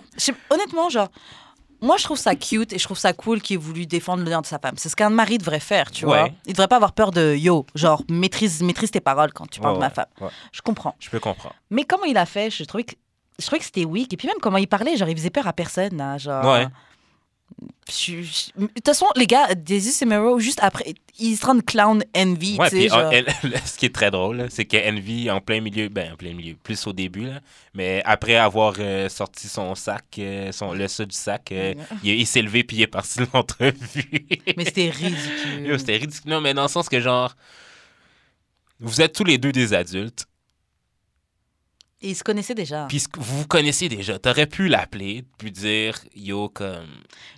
honnêtement, 0.51 0.89
genre, 0.89 1.09
moi 1.81 1.97
je 1.97 2.03
trouve 2.03 2.17
ça 2.17 2.35
cute 2.35 2.73
et 2.73 2.77
je 2.79 2.83
trouve 2.83 2.97
ça 2.97 3.13
cool 3.13 3.41
qu'il 3.41 3.55
ait 3.55 3.57
voulu 3.57 3.85
défendre 3.85 4.23
l'honneur 4.23 4.41
de 4.41 4.47
sa 4.47 4.59
femme. 4.59 4.75
C'est 4.77 4.89
ce 4.89 4.95
qu'un 4.95 5.09
mari 5.09 5.37
devrait 5.37 5.59
faire, 5.59 5.91
tu 5.91 6.05
Ouais. 6.05 6.19
vois. 6.21 6.29
Il 6.45 6.53
devrait 6.53 6.67
pas 6.67 6.75
avoir 6.77 6.93
peur 6.93 7.11
de 7.11 7.35
yo, 7.35 7.65
genre, 7.75 8.01
maîtrise, 8.09 8.61
maîtrise 8.63 8.91
tes 8.91 8.99
paroles 9.01 9.33
quand 9.33 9.47
tu 9.49 9.59
parles 9.59 9.73
Ouais, 9.73 9.79
de 9.79 9.83
ma 9.85 9.89
femme. 9.89 10.05
ouais. 10.21 10.29
Je 10.51 10.61
comprends. 10.61 10.95
Je 10.99 11.09
peux 11.09 11.19
comprendre. 11.19 11.55
Mais 11.69 11.83
comment 11.83 12.05
il 12.05 12.17
a 12.17 12.25
fait, 12.25 12.49
je 12.49 12.63
trouvais 12.63 12.83
que, 12.83 12.95
je 13.39 13.45
trouvais 13.45 13.59
que 13.59 13.65
c'était 13.65 13.85
weak. 13.85 14.11
Et 14.13 14.17
puis 14.17 14.27
même 14.27 14.37
comment 14.41 14.57
il 14.57 14.67
parlait, 14.67 14.97
genre, 14.97 15.09
il 15.09 15.15
faisait 15.17 15.29
peur 15.29 15.45
à 15.47 15.53
personne, 15.53 15.95
là, 15.97 16.17
genre. 16.17 16.43
De 17.59 18.67
toute 18.67 18.85
façon, 18.85 19.05
les 19.15 19.25
gars, 19.25 19.55
Daisy 19.55 20.03
et 20.03 20.05
Mero, 20.05 20.39
juste 20.39 20.59
après, 20.61 20.93
ils 21.19 21.35
se 21.37 21.45
rendent 21.45 21.63
clown 21.65 22.03
envy, 22.15 22.57
Ouais, 22.57 22.69
puis 22.69 22.89
genre. 22.89 23.11
elle- 23.11 23.25
ce 23.65 23.77
qui 23.77 23.85
est 23.87 23.95
très 23.95 24.11
drôle, 24.11 24.47
c'est 24.49 24.65
que 24.65 24.77
Envy, 24.91 25.31
en 25.31 25.39
plein 25.41 25.61
milieu, 25.61 25.87
ben, 25.89 26.13
en 26.13 26.15
plein 26.17 26.33
milieu, 26.33 26.55
plus 26.61 26.85
au 26.85 26.93
début, 26.93 27.25
là, 27.27 27.39
mais 27.73 28.01
après 28.05 28.35
avoir 28.35 28.75
euh, 28.79 29.07
sorti 29.09 29.47
son 29.47 29.73
sac, 29.73 30.03
euh, 30.19 30.51
son, 30.51 30.73
le 30.73 30.87
saut 30.87 31.05
du 31.05 31.15
sac, 31.15 31.51
euh, 31.51 31.73
il, 32.03 32.11
il 32.19 32.27
s'est 32.27 32.41
levé 32.41 32.63
puis 32.63 32.77
il 32.77 32.81
est 32.83 32.87
parti 32.87 33.19
de 33.19 33.27
l'entrevue. 33.33 34.27
Mais 34.55 34.65
c'était 34.65 34.89
ridicule. 34.89 35.79
C'était 35.79 35.97
ridicule. 35.97 36.29
Non, 36.31 36.41
mais 36.41 36.53
dans 36.53 36.63
le 36.63 36.67
sens 36.67 36.89
que, 36.89 36.99
genre, 36.99 37.35
vous 38.79 39.01
êtes 39.01 39.13
tous 39.13 39.23
les 39.23 39.37
deux 39.37 39.51
des 39.51 39.73
adultes, 39.73 40.25
Et 41.99 42.09
ils 42.09 42.15
se 42.15 42.23
connaissaient 42.23 42.53
déjà. 42.53 42.85
puis 42.87 43.03
vous 43.17 43.39
vous 43.39 43.47
connaissez 43.47 43.89
déjà. 43.89 44.19
T'aurais 44.19 44.45
pu 44.45 44.67
l'appeler, 44.67 45.23
puis 45.39 45.49
dire, 45.49 45.97
yo, 46.15 46.47
comme, 46.47 46.85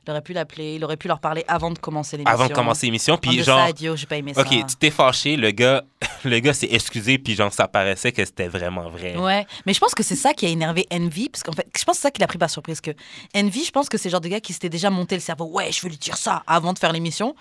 Il 0.05 0.11
aurait 0.11 0.21
pu 0.21 0.33
l'appeler, 0.33 0.75
il 0.75 0.83
aurait 0.83 0.97
pu 0.97 1.07
leur 1.07 1.21
parler 1.21 1.45
avant 1.47 1.71
de 1.71 1.79
commencer 1.79 2.17
l'émission. 2.17 2.33
avant 2.33 2.49
de 2.49 2.53
commencer 2.53 2.87
l'émission, 2.87 3.13
On 3.13 3.17
puis 3.17 3.41
genre, 3.41 3.67
side, 3.67 3.79
yo, 3.79 3.95
j'ai 3.95 4.05
pas 4.05 4.17
aimé 4.17 4.33
ok, 4.35 4.47
ça. 4.47 4.65
tu 4.67 4.75
t'es 4.75 4.91
fâché, 4.91 5.37
le 5.37 5.51
gars, 5.51 5.83
le 6.25 6.39
gars 6.39 6.53
s'est 6.53 6.67
excusé, 6.71 7.17
puis 7.17 7.35
genre, 7.35 7.53
ça 7.53 7.69
paraissait 7.69 8.11
que 8.11 8.25
c'était 8.25 8.49
vraiment 8.49 8.89
vrai. 8.89 9.15
Ouais, 9.15 9.47
mais 9.65 9.73
je 9.73 9.79
pense 9.79 9.95
que 9.95 10.03
c'est 10.03 10.17
ça 10.17 10.33
qui 10.33 10.45
a 10.45 10.49
énervé 10.49 10.85
Envy, 10.91 11.29
parce 11.29 11.41
qu'en 11.43 11.53
fait, 11.53 11.65
je 11.77 11.85
pense 11.85 11.95
que 11.95 12.01
c'est 12.01 12.07
ça 12.07 12.11
qui 12.11 12.19
l'a 12.19 12.27
pris 12.27 12.37
par 12.37 12.49
surprise. 12.49 12.81
Que 12.81 12.91
Envy, 13.33 13.63
je 13.63 13.71
pense 13.71 13.87
que 13.87 13.97
c'est 13.97 14.09
le 14.09 14.11
genre 14.11 14.21
de 14.21 14.27
gars 14.27 14.41
qui 14.41 14.51
s'était 14.51 14.67
déjà 14.67 14.89
monté 14.89 15.15
le 15.15 15.21
cerveau. 15.21 15.45
Ouais, 15.45 15.71
je 15.71 15.81
veux 15.81 15.87
lui 15.89 15.97
dire 15.97 16.17
ça 16.17 16.43
avant 16.47 16.73
de 16.73 16.79
faire 16.79 16.91
l'émission. 16.91 17.33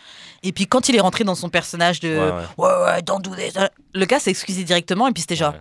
Et 0.45 0.53
puis 0.53 0.69
quand 0.69 0.89
il 0.89 0.95
est 0.95 1.01
rentré 1.01 1.25
dans 1.25 1.35
son 1.35 1.49
personnage 1.49 1.99
de 1.99 2.09
Ouais, 2.17 2.45
ouais, 2.59 2.85
ouais, 2.85 3.03
don't 3.03 3.21
do 3.21 3.35
this, 3.35 3.55
le 3.93 4.05
gars 4.05 4.21
s'est 4.21 4.31
excusé 4.31 4.63
directement 4.63 5.09
et 5.09 5.13
puis 5.13 5.23
c'était 5.23 5.35
genre. 5.35 5.55
Ouais. 5.55 5.61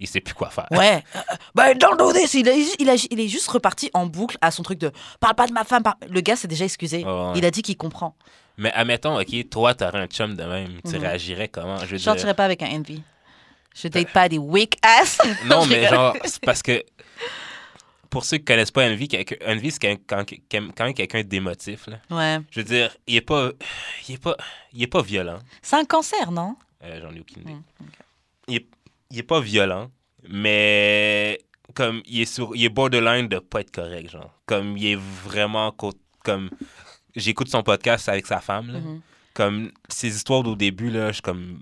Il 0.00 0.08
sait 0.08 0.20
plus 0.20 0.34
quoi 0.34 0.50
faire. 0.50 0.66
Ouais. 0.72 1.04
Euh, 1.14 1.18
euh, 1.18 1.34
ben, 1.54 1.78
don't 1.78 1.96
do 1.96 2.12
this. 2.12 2.34
Il, 2.34 2.48
il, 2.78 2.88
a- 2.90 3.06
il 3.10 3.20
est 3.20 3.28
juste 3.28 3.48
reparti 3.48 3.90
en 3.94 4.06
boucle 4.06 4.36
à 4.40 4.50
son 4.50 4.62
truc 4.62 4.78
de 4.78 4.90
parle 5.20 5.34
pas 5.36 5.46
de 5.46 5.52
ma 5.52 5.64
femme. 5.64 5.82
parle- 5.82 5.96
Le 6.08 6.20
gars 6.22 6.36
s'est 6.36 6.48
déjà 6.48 6.64
excusé. 6.64 7.04
Ouais. 7.04 7.32
Il 7.36 7.44
a 7.44 7.50
dit 7.50 7.62
qu'il 7.62 7.76
comprend. 7.76 8.16
Mais 8.56 8.72
admettons, 8.72 9.18
OK, 9.20 9.48
toi, 9.50 9.74
t'aurais 9.74 10.00
un 10.00 10.06
chum 10.06 10.34
de 10.34 10.44
même, 10.44 10.80
tu 10.84 10.96
Mhm. 10.96 11.02
réagirais 11.02 11.48
comment? 11.48 11.78
Je 11.86 11.96
sortirais 11.96 12.34
pas 12.34 12.44
avec 12.44 12.62
un 12.62 12.68
envy. 12.78 13.02
Je 13.74 13.88
date 13.88 14.12
pas 14.12 14.28
des 14.28 14.38
weak 14.38 14.76
ass. 14.82 15.18
Non, 15.46 15.64
mais 15.66 15.86
genre, 15.88 16.16
c'est 16.24 16.40
parce 16.44 16.62
que 16.62 16.82
pour 18.10 18.24
ceux 18.24 18.38
qui 18.38 18.44
connaissent 18.44 18.72
pas 18.72 18.84
Envy, 18.90 19.08
Envy, 19.46 19.70
c'est 19.70 19.96
quand, 20.06 20.24
même 20.80 20.94
quelqu'un 20.94 21.22
d'émotif. 21.22 21.88
Ouais. 22.10 22.38
Je 22.50 22.60
veux 22.60 22.64
dire, 22.64 22.90
il 23.06 23.14
est 23.16 23.20
pas, 23.20 23.50
il 24.08 24.16
est 24.16 24.18
pas, 24.18 24.36
il 24.72 24.82
est 24.82 24.86
pas 24.88 25.00
violent. 25.02 25.38
C'est 25.62 25.76
un 25.76 25.84
cancer, 25.84 26.32
non? 26.32 26.56
Euh, 26.82 26.98
J'en 27.00 27.14
ai 27.14 27.20
aucune 27.20 27.42
idée. 27.42 27.52
Mm, 27.52 27.62
il, 28.48 28.56
est, 28.56 28.66
il 29.10 29.18
est 29.18 29.22
pas 29.24 29.40
violent, 29.40 29.90
mais 30.28 31.38
comme 31.74 32.02
il 32.06 32.20
est 32.22 32.24
sur, 32.24 32.54
il 32.54 32.64
est 32.64 32.68
borderline 32.68 33.28
de 33.28 33.38
pas 33.38 33.60
être 33.60 33.70
correct, 33.70 34.10
genre. 34.10 34.32
Comme 34.46 34.76
il 34.76 34.86
est 34.86 34.98
vraiment 35.24 35.70
co- 35.72 35.92
comme 36.24 36.50
j'écoute 37.14 37.48
son 37.48 37.62
podcast 37.62 38.08
avec 38.08 38.26
sa 38.26 38.40
femme, 38.40 38.70
là. 38.72 38.80
Mhm. 38.80 39.00
comme 39.34 39.70
ces 39.88 40.08
histoires 40.14 40.46
au 40.46 40.56
début 40.56 40.90
là, 40.90 41.12
je 41.12 41.22
comme 41.22 41.60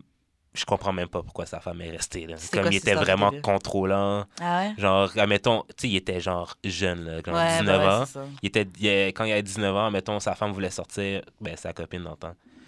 je 0.55 0.65
comprends 0.65 0.93
même 0.93 1.07
pas 1.09 1.23
pourquoi 1.23 1.47
sa 1.47 1.61
femme 1.61 1.81
est 1.83 1.91
restée 1.91 2.27
là. 2.27 2.37
C'était 2.37 2.57
Comme 2.57 2.65
quoi 2.65 2.73
il 2.73 2.77
était 2.79 2.95
vraiment 2.95 3.31
contrôlant. 3.43 4.25
Ah 4.41 4.59
ouais? 4.61 4.75
Genre, 4.79 5.11
admettons, 5.17 5.63
tu 5.69 5.75
sais, 5.83 5.89
il 5.91 5.97
était 5.97 6.19
genre 6.21 6.57
jeune, 6.65 7.05
là, 7.05 7.21
genre 7.25 7.37
Ouais, 7.37 7.59
19 7.61 7.67
bah 7.79 8.01
ouais, 8.01 8.19
ans. 8.23 8.29
Il 8.43 8.47
était, 8.49 8.67
il 8.81 8.89
a- 8.89 9.07
quand 9.09 9.25
il 9.25 9.33
avait 9.33 9.43
19 9.43 9.77
ans, 9.77 9.91
mettons, 9.93 10.19
sa 10.19 10.35
femme 10.35 10.51
voulait 10.53 10.71
sortir, 10.71 11.23
ben, 11.41 11.55
sa 11.57 11.73
copine 11.73 12.03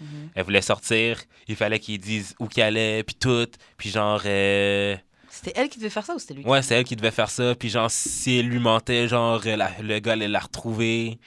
Mhm. 0.01 0.29
Elle 0.35 0.43
voulait 0.43 0.61
sortir, 0.61 1.21
il 1.47 1.55
fallait 1.55 1.79
qu'il 1.79 1.99
dise 1.99 2.35
où 2.39 2.47
qu'il 2.47 2.63
allait, 2.63 3.03
puis 3.03 3.15
tout. 3.15 3.47
Puis 3.77 3.89
genre, 3.91 4.21
euh, 4.25 4.97
C'était 5.29 5.53
elle 5.55 5.69
qui 5.69 5.77
devait 5.79 5.89
faire 5.91 6.05
ça 6.05 6.15
ou 6.15 6.19
c'était 6.19 6.33
lui 6.33 6.43
ouais, 6.43 6.61
c'est 6.61 6.75
elle 6.75 6.83
qui 6.83 6.95
devait 6.95 7.11
faire 7.11 7.29
ça. 7.29 7.55
Puis 7.55 7.69
genre, 7.69 7.89
si 7.89 8.37
elle 8.39 8.47
lui 8.47 8.59
mentait, 8.59 9.07
genre, 9.07 9.41
la- 9.45 9.79
le 9.81 9.99
gars 9.99 10.13
allait 10.13 10.27
la 10.27 10.39
retrouver. 10.39 11.19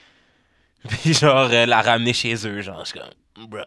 Puis 0.88 1.14
genre, 1.14 1.48
euh, 1.50 1.64
la 1.66 1.80
ramener 1.80 2.12
chez 2.12 2.34
eux, 2.46 2.60
genre, 2.60 2.84
je 2.84 2.90
suis 2.90 2.98
comme, 2.98 3.48
bruh. 3.48 3.62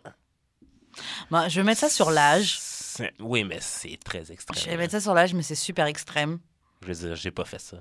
Bah, 1.32 1.48
Je 1.50 1.60
vais 1.60 1.64
mettre 1.66 1.80
ça 1.82 1.90
sur 1.90 2.12
l'âge. 2.12 2.60
Oui, 3.20 3.44
mais 3.44 3.60
c'est 3.62 3.98
très 4.04 4.26
Je 4.26 4.34
extrême. 4.34 4.64
vais 4.72 4.78
mettre 4.78 4.92
ça 4.92 5.02
sur 5.02 5.14
l'âge, 5.14 5.34
mais 5.34 5.44
c'est 5.44 5.56
super 5.56 5.86
extrême. 5.86 6.40
Je 6.82 6.88
veux 6.88 6.94
dire, 7.08 7.16
j'ai 7.16 7.32
pas 7.32 7.46
fait 7.46 7.60
ça. 7.62 7.78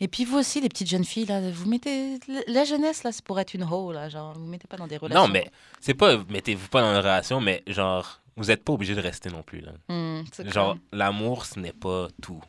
Et 0.00 0.08
puis 0.08 0.24
vous 0.24 0.38
aussi, 0.38 0.60
les 0.60 0.68
petites 0.68 0.88
jeunes 0.88 1.04
filles, 1.04 1.26
là, 1.26 1.40
vous 1.50 1.68
mettez... 1.68 2.18
La 2.46 2.64
jeunesse, 2.64 3.02
là, 3.04 3.12
c'est 3.12 3.24
pour 3.24 3.38
être 3.40 3.54
une 3.54 3.64
hoe, 3.64 3.92
là. 3.92 4.08
Genre, 4.08 4.32
vous 4.34 4.44
mettez 4.46 4.66
pas 4.68 4.76
dans 4.76 4.86
des 4.86 4.96
relations. 4.96 5.22
Non, 5.26 5.28
mais 5.32 5.50
c'est 5.80 5.94
pas, 5.94 6.16
mettez-vous 6.28 6.68
pas 6.68 6.80
dans 6.82 6.90
une 6.90 6.96
relation, 6.98 7.40
mais 7.40 7.62
genre, 7.66 8.20
vous 8.36 8.50
êtes 8.50 8.64
pas 8.64 8.72
obligé 8.72 8.94
de 8.94 9.00
rester 9.00 9.30
non 9.30 9.42
plus, 9.42 9.60
là. 9.60 9.72
Hmm, 9.88 10.22
Genre, 10.46 10.76
l'amour, 10.92 11.44
ce 11.46 11.58
n'est 11.60 11.72
pas 11.72 12.08
tout 12.22 12.40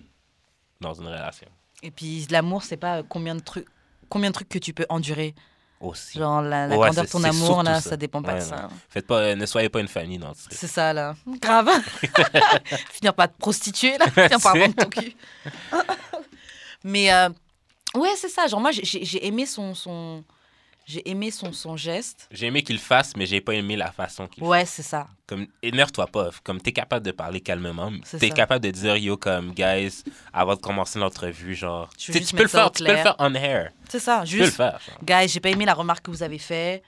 dans 0.82 0.94
une 0.94 1.08
relation. 1.08 1.48
Et 1.84 1.92
puis 1.92 2.28
l'amour, 2.30 2.64
c'est 2.64 2.78
pas 2.78 3.04
combien 3.04 3.36
de 3.36 3.42
trucs... 3.42 3.66
Combien 4.10 4.30
de 4.30 4.34
trucs 4.34 4.50
que 4.50 4.58
tu 4.60 4.74
peux 4.74 4.86
endurer 4.90 5.36
Aussi. 5.80 6.18
Genre, 6.18 6.42
la, 6.42 6.66
la 6.68 6.78
Ouais, 6.78 6.88
grandeur 6.88 7.06
de 7.06 7.10
ton 7.10 7.24
amour, 7.24 7.62
là, 7.64 7.80
ça. 7.80 7.92
ça. 7.92 7.98
dépend 7.98 8.22
pas 8.24 8.34
Ouais, 8.34 8.40
de 8.40 8.44
ça. 8.44 8.64
non. 8.64 8.70
Faites 8.90 9.06
pas, 9.06 9.20
euh, 9.20 9.36
ne 9.36 9.46
soyez 9.46 9.70
pas 9.70 9.80
une 9.82 9.88
famille 9.88 10.18
dans 10.18 10.34
ce. 10.34 10.48
C'est 10.50 10.66
ça, 10.68 10.92
là. 10.94 11.16
Grave. 11.40 11.70
Finir 12.92 13.14
par 13.14 13.32
te 13.32 13.38
prostituer, 13.38 13.98
là. 14.00 14.08
Finir 14.10 14.40
par 14.42 14.56
vendre 14.58 14.74
ton 14.76 14.90
cul. 14.90 15.16
Mais, 16.84 17.12
euh, 17.14 17.30
ouais, 17.96 18.16
c'est 18.16 18.30
ça. 18.30 18.48
Genre, 18.48 18.60
moi, 18.62 18.72
j'ai- 18.72 18.84
j'ai 19.06 19.26
aimé 19.26 19.46
son... 19.46 19.74
son... 19.76 20.24
J'ai 20.86 21.08
aimé 21.08 21.30
son, 21.30 21.54
son 21.54 21.78
geste. 21.78 22.28
J'ai 22.32 22.48
aimé 22.48 22.64
qu'il 22.64 22.80
fasse, 22.80 23.16
mais 23.16 23.28
j'ai 23.28 23.42
pas 23.42 23.54
aimé 23.54 23.76
la 23.76 23.92
façon 23.92 24.26
qu'il 24.28 24.44
Ouais, 24.44 24.66
c'est 24.66 24.82
ça. 24.82 25.08
Comme, 25.28 25.46
énerve-toi 25.62 26.08
pas. 26.08 26.32
Comme, 26.44 26.60
t'es 26.60 26.72
capable 26.72 27.06
de 27.06 27.12
parler 27.12 27.42
calmement. 27.42 27.92
T'es 28.20 28.32
capable 28.32 28.66
de 28.66 28.72
dire, 28.72 28.98
yo, 28.98 29.16
comme, 29.16 29.52
guys, 29.54 30.04
avant 30.34 30.56
de 30.56 30.60
commencer 30.62 30.98
l'entrevue, 30.98 31.54
genre. 31.54 31.92
Tu 31.96 32.12
juste 32.12 32.30
tu 32.32 32.36
peux 32.36 32.42
le 32.42 32.50
faire, 32.50 32.72
tu 32.72 32.84
peux 32.84 32.90
le 32.92 32.98
faire 32.98 33.16
on 33.20 33.36
air. 33.36 33.72
C'est 33.88 34.00
ça, 34.00 34.24
Tu 34.26 34.32
peux 34.34 34.40
le 34.40 34.46
juste. 34.46 34.58
faire. 34.58 34.80
genre. 34.84 34.98
Guys, 35.04 35.28
j'ai 35.28 35.40
pas 35.40 35.50
aimé 35.50 35.64
la 35.66 35.76
remarque 35.76 36.06
que 36.06 36.10
vous 36.10 36.24
avez 36.24 36.40
fait. 36.40 36.82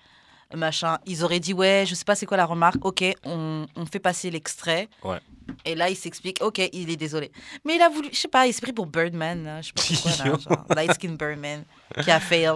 Machin. 0.55 0.97
Ils 1.05 1.23
auraient 1.23 1.39
dit, 1.39 1.53
ouais, 1.53 1.85
je 1.87 1.95
sais 1.95 2.05
pas 2.05 2.15
c'est 2.15 2.25
quoi 2.25 2.37
la 2.37 2.45
remarque. 2.45 2.83
Ok, 2.85 3.03
on, 3.25 3.65
on 3.75 3.85
fait 3.85 3.99
passer 3.99 4.29
l'extrait. 4.31 4.87
Ouais. 5.03 5.19
Et 5.65 5.75
là, 5.75 5.89
il 5.89 5.95
s'explique, 5.95 6.37
ok, 6.41 6.59
il 6.71 6.89
est 6.89 6.95
désolé. 6.95 7.31
Mais 7.65 7.75
il 7.75 7.81
a 7.81 7.89
voulu, 7.89 8.09
je 8.11 8.17
sais 8.17 8.27
pas, 8.27 8.47
il 8.47 8.53
s'est 8.53 8.61
pris 8.61 8.73
pour 8.73 8.85
Birdman, 8.85 9.43
là. 9.43 9.61
Je 9.61 9.67
sais 9.67 9.73
pas 9.73 9.83
pourquoi, 9.87 10.25
là. 10.25 10.37
Genre, 10.49 10.65
light 10.75 10.93
skin 10.93 11.13
Birdman, 11.13 11.63
qui 12.03 12.11
a 12.11 12.19
fail. 12.19 12.51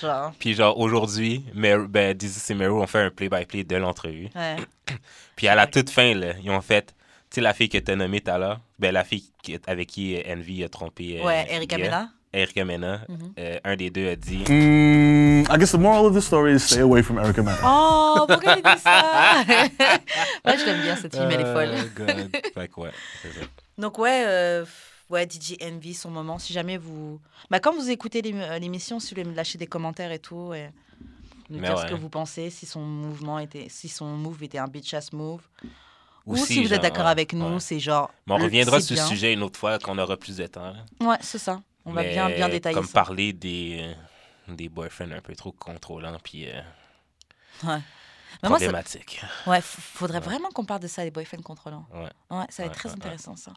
Genre, 0.00 0.32
Puis, 0.38 0.54
genre, 0.54 0.78
aujourd'hui, 0.78 1.44
ben, 1.54 2.14
Dizzy 2.14 2.52
et 2.52 2.54
Meru 2.54 2.80
ont 2.80 2.86
fait 2.86 3.00
un 3.00 3.10
play-by-play 3.10 3.64
de 3.64 3.76
l'entrevue. 3.76 4.28
ouais. 4.34 4.56
Puis 5.36 5.48
à 5.48 5.54
la 5.54 5.66
toute 5.66 5.90
fin, 5.90 6.14
là, 6.14 6.32
ils 6.42 6.50
ont 6.50 6.60
fait, 6.60 6.86
tu 7.30 7.36
sais, 7.36 7.40
la 7.40 7.54
fille 7.54 7.68
que 7.68 7.78
t'as 7.78 7.96
nommée 7.96 8.20
tout 8.20 8.30
à 8.30 8.38
l'heure, 8.38 8.60
ben, 8.78 8.92
la 8.92 9.04
fille 9.04 9.30
avec 9.66 9.88
qui 9.88 10.16
euh, 10.16 10.34
Envy 10.36 10.62
a 10.64 10.68
trompé. 10.68 11.18
euh, 11.20 11.24
Ouais, 11.24 11.46
Erika 11.50 11.76
Guy, 11.76 11.82
Mena. 11.84 12.10
Erika 12.32 12.64
Mena. 12.64 13.00
Mhm. 13.08 13.32
euh, 13.38 13.58
un 13.64 13.76
des 13.76 13.90
deux 13.90 14.08
a 14.08 14.16
dit. 14.16 14.44
Mm, 14.48 15.42
I 15.50 15.58
guess 15.58 15.72
the 15.72 15.78
moral 15.78 16.06
of 16.06 16.14
the 16.14 16.20
story 16.20 16.54
is 16.54 16.60
stay 16.60 16.80
away 16.80 17.02
from 17.02 17.18
Erica 17.18 17.42
Mena. 17.42 17.58
Oh, 17.64 18.24
pourquoi 18.28 18.56
il 18.56 18.62
dit 18.62 18.80
ça? 18.82 19.44
Ouais, 20.44 20.56
je 20.58 20.64
l'aime 20.64 20.82
bien, 20.82 20.96
cette 20.96 21.14
fille, 21.14 21.26
elle 21.30 21.40
est 21.40 21.52
folle. 21.52 21.70
Oh, 21.76 21.88
God. 21.96 22.36
fait 22.54 22.68
que 22.68 22.80
ouais, 22.80 22.90
ça. 23.22 23.28
Donc 23.78 23.98
ouais, 23.98 24.24
euh, 24.26 24.64
ouais, 25.10 25.26
DJ 25.28 25.56
Envy, 25.62 25.94
son 25.94 26.10
moment. 26.10 26.38
Si 26.38 26.52
jamais 26.52 26.76
vous, 26.78 27.20
bah 27.50 27.58
quand 27.60 27.74
vous 27.74 27.90
écoutez 27.90 28.22
euh, 28.24 28.58
l'émission, 28.58 29.00
si 29.00 29.08
vous 29.14 29.20
voulez 29.20 29.30
me 29.30 29.34
lâcher 29.36 29.58
des 29.58 29.66
commentaires 29.66 30.12
et 30.12 30.18
tout, 30.18 30.54
et 30.54 30.70
nous 31.50 31.58
dire 31.60 31.78
ce 31.78 31.86
que 31.86 31.94
vous 31.94 32.08
pensez, 32.08 32.50
si 32.50 32.64
son 32.64 32.80
mouvement 32.80 33.38
était, 33.38 33.66
si 33.68 33.88
son 33.88 34.06
move 34.06 34.42
était 34.44 34.58
un 34.58 34.68
bitch 34.68 34.94
ass 34.94 35.12
move, 35.12 35.42
ou 36.26 36.36
si 36.36 36.62
vous 36.62 36.72
êtes 36.72 36.82
d'accord 36.82 37.06
ouais, 37.06 37.10
avec 37.10 37.32
nous, 37.32 37.54
ouais. 37.54 37.60
c'est 37.60 37.80
genre. 37.80 38.10
Mais 38.26 38.34
on 38.34 38.38
reviendra 38.38 38.80
sur 38.80 38.96
ce 38.96 39.04
sujet 39.08 39.32
une 39.32 39.42
autre 39.42 39.58
fois 39.58 39.78
quand 39.78 39.94
on 39.94 39.98
aura 39.98 40.16
plus 40.16 40.36
de 40.36 40.46
temps. 40.46 40.72
là. 40.72 41.06
Ouais, 41.06 41.16
c'est 41.20 41.38
ça. 41.38 41.60
On 41.84 41.92
va 41.92 42.02
bien 42.02 42.28
bien 42.30 42.48
détailler 42.48 42.74
Comme 42.74 42.86
ça. 42.86 42.92
parler 42.92 43.32
des, 43.32 43.94
euh, 44.48 44.54
des 44.54 44.68
boyfriends 44.68 45.10
un 45.12 45.20
peu 45.20 45.34
trop 45.34 45.52
contrôlants 45.52 46.18
puis 46.22 46.48
euh, 46.48 46.60
Ouais. 47.62 47.80
Mais 48.42 48.48
moi, 48.48 48.58
ça- 48.58 48.64
problématiques. 48.66 49.20
Ouais, 49.46 49.60
faudrait 49.60 50.20
vraiment 50.20 50.48
qu'on 50.50 50.64
parle 50.64 50.80
de 50.80 50.86
ça, 50.86 51.02
les 51.04 51.10
boyfriends 51.10 51.42
contrôlants. 51.42 51.86
Ouais. 51.92 52.08
Ouais, 52.30 52.44
ça 52.48 52.62
va 52.62 52.68
être 52.68 52.78
très 52.78 52.90
intéressant, 52.90 53.34
ça. 53.36 53.50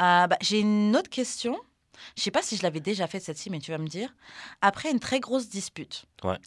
Euh, 0.00 0.26
bah, 0.26 0.36
J'ai 0.40 0.60
une 0.60 0.94
autre 0.96 1.10
question. 1.10 1.58
Je 2.16 2.22
sais 2.22 2.30
pas 2.30 2.42
si 2.42 2.56
je 2.56 2.62
l'avais 2.62 2.80
déjà 2.80 3.06
fait 3.08 3.20
cette-ci, 3.20 3.50
mais 3.50 3.58
tu 3.58 3.72
vas 3.72 3.78
me 3.78 3.88
dire. 3.88 4.14
Après 4.60 4.90
une 4.90 5.00
très 5.00 5.18
grosse 5.18 5.48
dispute, 5.48 6.04
Ouais. 6.22 6.38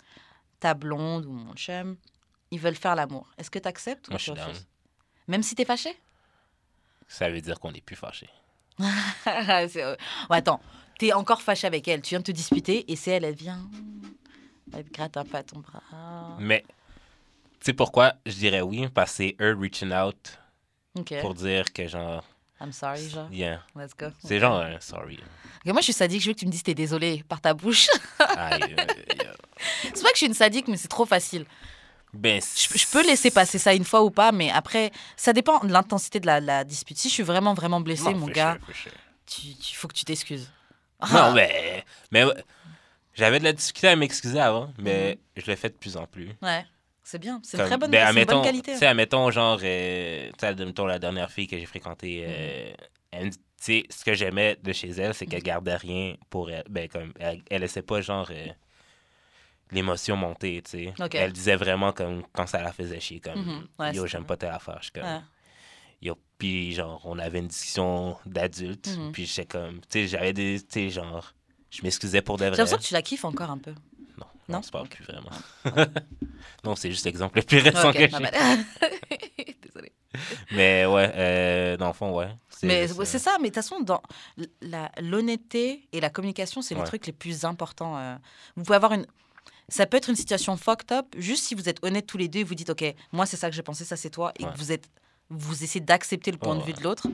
ta 0.59 0.73
blonde 0.73 1.25
ou 1.25 1.31
mon 1.31 1.53
chum, 1.55 1.97
ils 2.51 2.59
veulent 2.59 2.75
faire 2.75 2.95
l'amour. 2.95 3.27
Est-ce 3.37 3.51
que 3.51 3.59
tu 3.59 3.67
acceptes 3.67 4.07
ou 4.07 4.11
Moi, 4.11 4.19
tu 4.19 4.25
je 4.27 4.33
down. 4.33 4.53
Même 5.27 5.43
si 5.43 5.53
t'es 5.55 5.65
fâché? 5.65 5.95
Ça 7.07 7.29
veut 7.29 7.41
dire 7.41 7.59
qu'on 7.59 7.71
n'est 7.71 7.81
plus 7.81 7.97
euh, 9.27 9.67
ouais, 9.67 9.97
Attends, 10.29 10.61
t'es 10.99 11.13
encore 11.13 11.41
fâché 11.41 11.65
avec 11.65 11.87
elle. 11.87 12.01
Tu 12.03 12.09
viens 12.09 12.19
de 12.19 12.23
te 12.25 12.31
disputer 12.31 12.91
et 12.91 12.95
c'est 12.95 13.11
elle, 13.11 13.23
elle 13.25 13.33
vient. 13.35 13.67
Elle 14.71 14.83
te 14.85 14.93
gratte 14.93 15.17
un 15.17 15.25
peu 15.25 15.37
à 15.37 15.41
ton 15.43 15.59
bras. 15.59 15.81
Mais, 16.39 16.63
tu 17.59 17.65
sais 17.65 17.73
pourquoi 17.73 18.13
je 18.27 18.33
dirais 18.33 18.61
oui? 18.61 18.87
Parce 18.93 19.09
que 19.11 19.17
c'est 19.17 19.35
eux 19.41 19.57
reaching 19.59 19.91
out 19.91 20.37
pour 21.21 21.33
dire 21.33 21.73
que 21.73 21.87
genre, 21.87 22.23
I'm 22.61 22.71
sorry, 22.73 23.09
genre. 23.09 23.31
yeah. 23.31 23.63
Let's 23.75 23.95
go. 23.97 24.07
C'est 24.23 24.39
genre, 24.39 24.59
un 24.59 24.79
sorry. 24.81 25.17
Moi, 25.65 25.77
je 25.79 25.85
suis 25.85 25.93
sadique. 25.93 26.21
Je 26.21 26.27
veux 26.27 26.33
que 26.33 26.39
tu 26.39 26.45
me 26.45 26.51
dises 26.51 26.61
t'es 26.63 26.73
désolé 26.75 27.23
par 27.27 27.41
ta 27.41 27.53
bouche. 27.53 27.87
Euh, 28.37 28.57
yeah. 28.59 29.33
C'est 29.83 30.01
pas 30.03 30.09
que 30.09 30.13
je 30.15 30.17
suis 30.17 30.25
une 30.27 30.33
sadique, 30.33 30.67
mais 30.67 30.77
c'est 30.77 30.87
trop 30.87 31.05
facile. 31.05 31.45
Ben, 32.13 32.41
Je, 32.41 32.77
je 32.77 32.85
peux 32.87 33.05
laisser 33.05 33.31
passer 33.31 33.57
ça 33.57 33.73
une 33.73 33.83
fois 33.83 34.03
ou 34.03 34.11
pas, 34.11 34.31
mais 34.31 34.49
après, 34.51 34.91
ça 35.17 35.33
dépend 35.33 35.59
de 35.59 35.71
l'intensité 35.71 36.19
de 36.19 36.25
la, 36.25 36.39
la 36.39 36.63
dispute. 36.63 36.97
Si 36.97 37.09
je 37.09 37.13
suis 37.13 37.23
vraiment, 37.23 37.53
vraiment 37.53 37.81
blessée, 37.81 38.13
Non, 38.13 38.19
mon 38.19 38.27
gars, 38.27 38.57
sure, 38.57 38.65
for 38.65 38.75
sure. 38.75 38.91
tu- 39.61 39.75
faut 39.75 39.87
que 39.87 39.93
tu 39.93 40.05
t'excuses. 40.05 40.49
Non, 41.13 41.33
mais, 41.33 41.83
mais 42.11 42.25
j'avais 43.13 43.39
de 43.39 43.43
la 43.45 43.53
difficulté 43.53 43.87
à 43.87 43.95
m'excuser 43.95 44.39
avant, 44.39 44.71
mais 44.77 45.17
je 45.35 45.49
le 45.49 45.55
fais 45.55 45.69
de 45.69 45.75
plus 45.75 45.97
en 45.97 46.05
plus. 46.05 46.29
Ouais, 46.41 46.65
c'est 47.03 47.19
bien. 47.19 47.39
C'est 47.43 47.57
une 47.57 47.65
très 47.65 47.77
bonne, 47.77 47.91
ben, 47.91 48.05
c'est 48.05 48.19
une 48.19 48.25
bonne 48.25 48.35
admettons, 48.37 48.43
qualité. 48.43 48.71
Tu 48.73 48.77
sais, 48.79 48.85
admettons, 48.87 49.31
genre, 49.31 49.59
euh, 49.63 50.27
tu 50.27 50.33
sais, 50.39 50.47
admettons, 50.47 50.85
la 50.85 50.99
dernière 50.99 51.31
fille 51.31 51.47
que 51.47 51.57
j'ai 51.57 51.65
fréquentée, 51.65 52.23
euh, 52.27 52.71
elle- 53.11 53.29
tu 53.31 53.37
sais, 53.57 53.83
ce 53.89 54.03
que 54.05 54.13
j'aimais 54.13 54.57
de 54.61 54.71
chez 54.73 54.89
elle, 54.89 55.13
c'est 55.13 55.25
qu'elle 55.25 55.43
gardait 55.43 55.75
rien 55.75 56.15
pour 56.29 56.49
elle. 56.51 56.63
Ben, 56.69 56.87
comme, 56.87 57.13
elle, 57.19 57.41
elle 57.49 57.61
laissait 57.61 57.81
pas, 57.81 58.01
genre, 58.01 58.27
euh, 58.31 58.47
l'émotion 59.71 60.15
monter, 60.15 60.61
tu 60.63 60.71
sais. 60.71 60.93
Elle 61.17 61.33
disait 61.33 61.55
vraiment, 61.55 61.91
comme, 61.93 62.23
quand 62.33 62.47
ça 62.47 62.61
la 62.61 62.71
faisait 62.73 62.99
chier, 62.99 63.19
comme, 63.19 63.39
Mhm. 63.41 63.67
Ouais, 63.79 63.93
yo, 63.93 64.05
j'aime 64.07 64.25
pas 64.25 64.37
telle 64.37 64.51
affaire. 64.51 64.77
Je 64.79 64.83
suis 64.85 64.91
comme, 64.91 65.03
Ouais. 65.03 65.19
Yo, 66.01 66.15
puis, 66.37 66.73
genre, 66.73 67.01
on 67.05 67.19
avait 67.19 67.39
une 67.39 67.47
discussion 67.47 68.17
d'adultes, 68.25 68.95
Mhm. 68.97 69.11
puis 69.11 69.25
j'étais 69.25 69.45
comme, 69.45 69.81
tu 69.81 69.87
sais, 69.89 70.07
j'avais 70.07 70.33
des, 70.33 70.59
tu 70.61 70.67
sais, 70.69 70.89
genre, 70.89 71.33
je 71.69 71.81
m'excusais 71.83 72.21
pour 72.21 72.37
de 72.37 72.43
J'ai 72.45 72.49
vrai. 72.49 72.57
l'impression 72.57 72.77
que 72.77 72.83
tu 72.83 72.93
la 72.93 73.01
kiffes 73.01 73.25
encore 73.25 73.49
un 73.49 73.57
peu. 73.57 73.71
Non, 74.17 74.25
Non? 74.47 74.55
non, 74.57 74.61
c'est 74.61 74.71
pas 74.71 74.83
plus 74.85 75.03
vraiment. 75.03 75.29
non, 76.63 76.75
c'est 76.75 76.91
juste 76.91 77.05
l'exemple 77.05 77.37
le 77.39 77.43
plus 77.45 77.59
récent 77.59 77.89
Ok, 77.89 77.95
que 77.95 77.99
j'ai. 78.09 78.09
Désolée. 79.61 79.91
Mais 80.51 80.85
ouais, 80.85 81.11
euh, 81.15 81.77
dans 81.77 81.87
le 81.87 81.93
fond, 81.93 82.15
ouais. 82.17 82.29
Mais 82.63 82.87
c'est 82.87 82.99
euh, 82.99 83.19
ça, 83.19 83.37
mais 83.39 83.49
de 83.49 83.53
toute 83.53 83.63
façon, 83.63 83.79
dans 83.81 84.01
l'honnêteté 84.99 85.87
et 85.93 85.99
la 86.01 86.09
communication, 86.09 86.61
c'est 86.61 86.73
les 86.75 86.81
Ouais. 86.81 86.87
trucs 86.87 87.05
les 87.05 87.13
plus 87.13 87.45
importants. 87.45 87.97
euh. 87.97 88.15
Vous 88.55 88.63
pouvez 88.63 88.75
avoir 88.75 88.93
une. 88.93 89.05
Ça 89.67 89.85
peut 89.85 89.97
être 89.97 90.09
une 90.09 90.15
situation 90.15 90.57
fucked 90.57 90.91
up, 90.91 91.05
juste 91.15 91.43
si 91.45 91.53
vous 91.53 91.69
êtes 91.69 91.77
honnêtes 91.85 92.07
tous 92.07 92.17
les 92.17 92.27
deux 92.27 92.39
et 92.39 92.43
vous 92.43 92.55
dites, 92.55 92.71
OK, 92.71 92.83
moi, 93.11 93.27
c'est 93.27 93.37
ça 93.37 93.49
que 93.51 93.55
j'ai 93.55 93.61
pensé, 93.61 93.85
ça, 93.85 93.95
c'est 93.95 94.09
toi, 94.09 94.33
et 94.39 94.45
Ouais. 94.45 94.51
que 94.51 94.57
vous 94.57 94.71
êtes. 94.71 94.89
Vous 95.29 95.63
essayez 95.63 95.83
d'accepter 95.83 96.31
le 96.31 96.37
point 96.37 96.55
de 96.55 96.63
vue 96.63 96.73
de 96.73 96.81
l'autre, 96.81 97.07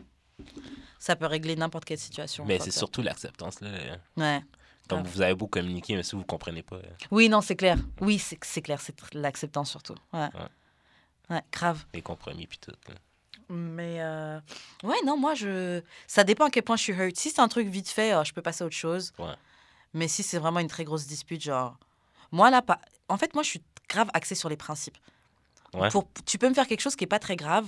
Ça 0.99 1.15
peut 1.15 1.25
régler 1.25 1.55
n'importe 1.55 1.85
quelle 1.85 1.99
situation. 1.99 2.45
Mais 2.45 2.59
c'est 2.59 2.71
surtout 2.71 3.01
l'acceptance. 3.01 3.59
là. 3.61 3.69
Ouais. 4.17 4.41
Comme 4.87 5.03
vous 5.03 5.21
avez 5.21 5.33
beau 5.33 5.47
communiquer, 5.47 5.95
mais 5.95 6.03
si 6.03 6.11
vous 6.11 6.19
ne 6.21 6.23
comprenez 6.27 6.61
pas. 6.61 6.75
euh, 6.75 6.81
Oui, 7.11 7.27
non, 7.27 7.41
c'est 7.41 7.55
clair. 7.55 7.77
Oui, 8.01 8.19
c'est 8.19 8.61
clair, 8.61 8.79
c'est 8.79 8.95
l'acceptance 9.13 9.69
surtout. 9.71 9.95
Ouais. 10.13 10.29
Ouais, 11.29 11.41
grave. 11.51 11.85
les 11.93 12.01
compromis 12.03 12.45
puis 12.45 12.59
tout. 12.59 12.71
là. 12.87 12.93
Mais 13.49 13.97
euh, 14.01 14.39
ouais, 14.83 14.95
non, 15.05 15.17
moi, 15.17 15.33
je. 15.35 15.81
Ça 16.07 16.23
dépend 16.23 16.45
à 16.45 16.49
quel 16.49 16.63
point 16.63 16.75
je 16.77 16.83
suis 16.83 16.93
hurt. 16.93 17.15
Si 17.15 17.29
c'est 17.31 17.39
un 17.41 17.47
truc 17.47 17.67
vite 17.67 17.89
fait, 17.89 18.13
euh, 18.13 18.23
je 18.23 18.33
peux 18.33 18.41
passer 18.41 18.63
à 18.63 18.67
autre 18.67 18.75
chose. 18.75 19.11
Ouais. 19.19 19.33
Mais 19.93 20.07
si 20.07 20.23
c'est 20.23 20.37
vraiment 20.39 20.59
une 20.59 20.67
très 20.67 20.83
grosse 20.83 21.05
dispute, 21.07 21.41
genre. 21.41 21.77
Moi, 22.31 22.49
là, 22.51 22.61
pas. 22.61 22.79
En 23.07 23.17
fait, 23.17 23.33
moi, 23.33 23.43
je 23.43 23.49
suis 23.49 23.61
grave 23.89 24.09
axée 24.13 24.35
sur 24.35 24.49
les 24.49 24.57
principes. 24.57 24.97
Ouais. 25.73 25.89
Pour... 25.89 26.07
Tu 26.25 26.37
peux 26.37 26.49
me 26.49 26.53
faire 26.53 26.67
quelque 26.67 26.81
chose 26.81 26.95
qui 26.95 27.03
est 27.03 27.07
pas 27.07 27.19
très 27.19 27.35
grave. 27.35 27.67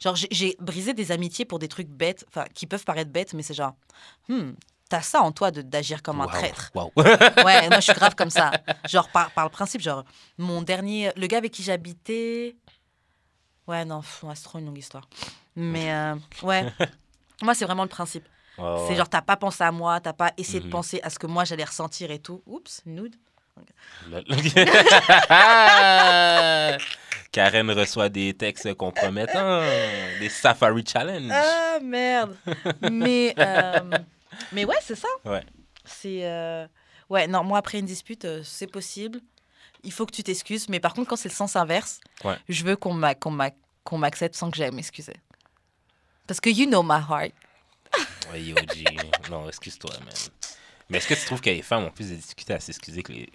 Genre, 0.00 0.16
j'ai- 0.16 0.56
brisé 0.60 0.94
des 0.94 1.12
amitiés 1.12 1.44
pour 1.44 1.58
des 1.58 1.68
trucs 1.68 1.88
bêtes, 1.88 2.24
enfin, 2.28 2.44
qui 2.54 2.66
peuvent 2.66 2.84
paraître 2.84 3.10
bêtes, 3.10 3.34
mais 3.34 3.42
c'est 3.42 3.54
genre. 3.54 3.74
Hmm, 4.28 4.52
t'as 4.88 5.02
ça 5.02 5.22
en 5.22 5.32
toi 5.32 5.50
d'agir 5.50 6.02
comme 6.02 6.20
un 6.20 6.26
traître. 6.26 6.70
Wow. 6.74 6.92
Ouais, 7.44 7.68
moi 7.68 7.76
je 7.80 7.84
suis 7.84 7.92
grave 7.94 8.14
comme 8.14 8.30
ça. 8.30 8.52
Genre 8.88 9.08
par, 9.10 9.30
par 9.32 9.44
le 9.44 9.50
principe, 9.50 9.80
genre 9.80 10.04
mon 10.38 10.62
dernier, 10.62 11.10
le 11.16 11.26
gars 11.26 11.38
avec 11.38 11.52
qui 11.52 11.62
j'habitais. 11.62 12.56
Ouais, 13.66 13.84
non, 13.84 14.02
c'est 14.34 14.42
trop 14.44 14.58
une 14.58 14.66
longue 14.66 14.78
histoire. 14.78 15.08
Mais 15.56 15.92
euh, 15.92 16.14
ouais, 16.42 16.70
moi 17.42 17.54
c'est 17.54 17.64
vraiment 17.64 17.82
le 17.84 17.88
principe. 17.88 18.26
C'est 18.56 18.62
ouais. 18.62 18.94
genre 18.96 19.08
t'as 19.08 19.22
pas 19.22 19.36
pensé 19.36 19.64
à 19.64 19.72
moi, 19.72 20.00
t'as 20.00 20.12
pas 20.12 20.32
essayé 20.36 20.60
de 20.60 20.66
Mhm. 20.66 20.70
penser 20.70 21.00
à 21.02 21.10
ce 21.10 21.18
que 21.18 21.26
moi 21.26 21.44
j'allais 21.44 21.64
ressentir 21.64 22.10
et 22.10 22.18
tout. 22.20 22.42
Oups, 22.46 22.82
nude. 22.86 23.16
Karen 27.32 27.70
reçoit 27.70 28.08
des 28.08 28.34
textes 28.34 28.74
compromettants, 28.74 29.60
des 30.20 30.28
Safari 30.28 30.84
Challenge. 30.86 31.30
Ah 31.32 31.78
merde. 31.82 32.36
mais 32.90 33.34
euh, 33.38 33.80
mais 34.52 34.64
ouais, 34.64 34.76
c'est 34.82 34.94
ça. 34.94 35.08
Ouais. 35.24 35.42
C'est 35.84 36.20
euh, 36.24 36.66
ouais, 37.10 37.26
non, 37.26 37.42
moi 37.42 37.58
après 37.58 37.78
une 37.80 37.86
dispute, 37.86 38.24
euh, 38.24 38.42
c'est 38.44 38.68
possible. 38.70 39.20
Il 39.82 39.92
faut 39.92 40.06
que 40.06 40.14
tu 40.14 40.22
t'excuses, 40.22 40.68
mais 40.68 40.80
par 40.80 40.94
contre 40.94 41.08
quand 41.08 41.16
c'est 41.16 41.28
le 41.28 41.34
sens 41.34 41.56
inverse, 41.56 42.00
Ouais. 42.22 42.36
je 42.48 42.64
veux 42.64 42.76
qu'on 42.76 42.94
m'a- 42.94 43.14
qu'on 43.14 43.30
m'a- 43.30 43.50
qu'on 43.82 43.98
m'accepte 43.98 44.34
sans 44.36 44.50
que 44.50 44.56
j'aille 44.56 44.70
m'excuser. 44.70 45.14
Parce 46.26 46.40
que 46.40 46.48
you 46.50 46.66
know 46.66 46.82
my 46.82 47.00
heart. 47.08 47.32
Ouais, 48.32 48.42
yo, 48.42 48.56
G. 48.74 48.84
Non, 49.30 49.46
excuse-toi, 49.48 49.90
man. 50.00 50.14
Mais 50.88 50.98
est-ce 50.98 51.08
que 51.08 51.14
tu 51.14 51.24
trouves 51.26 51.40
que 51.42 51.50
les 51.50 51.62
femmes 51.62 51.84
ont 51.84 51.90
plus 51.90 52.10
de 52.10 52.14
difficultés 52.16 52.54
à 52.54 52.60
s'excuser 52.60 53.02
que 53.02 53.12
les. 53.12 53.28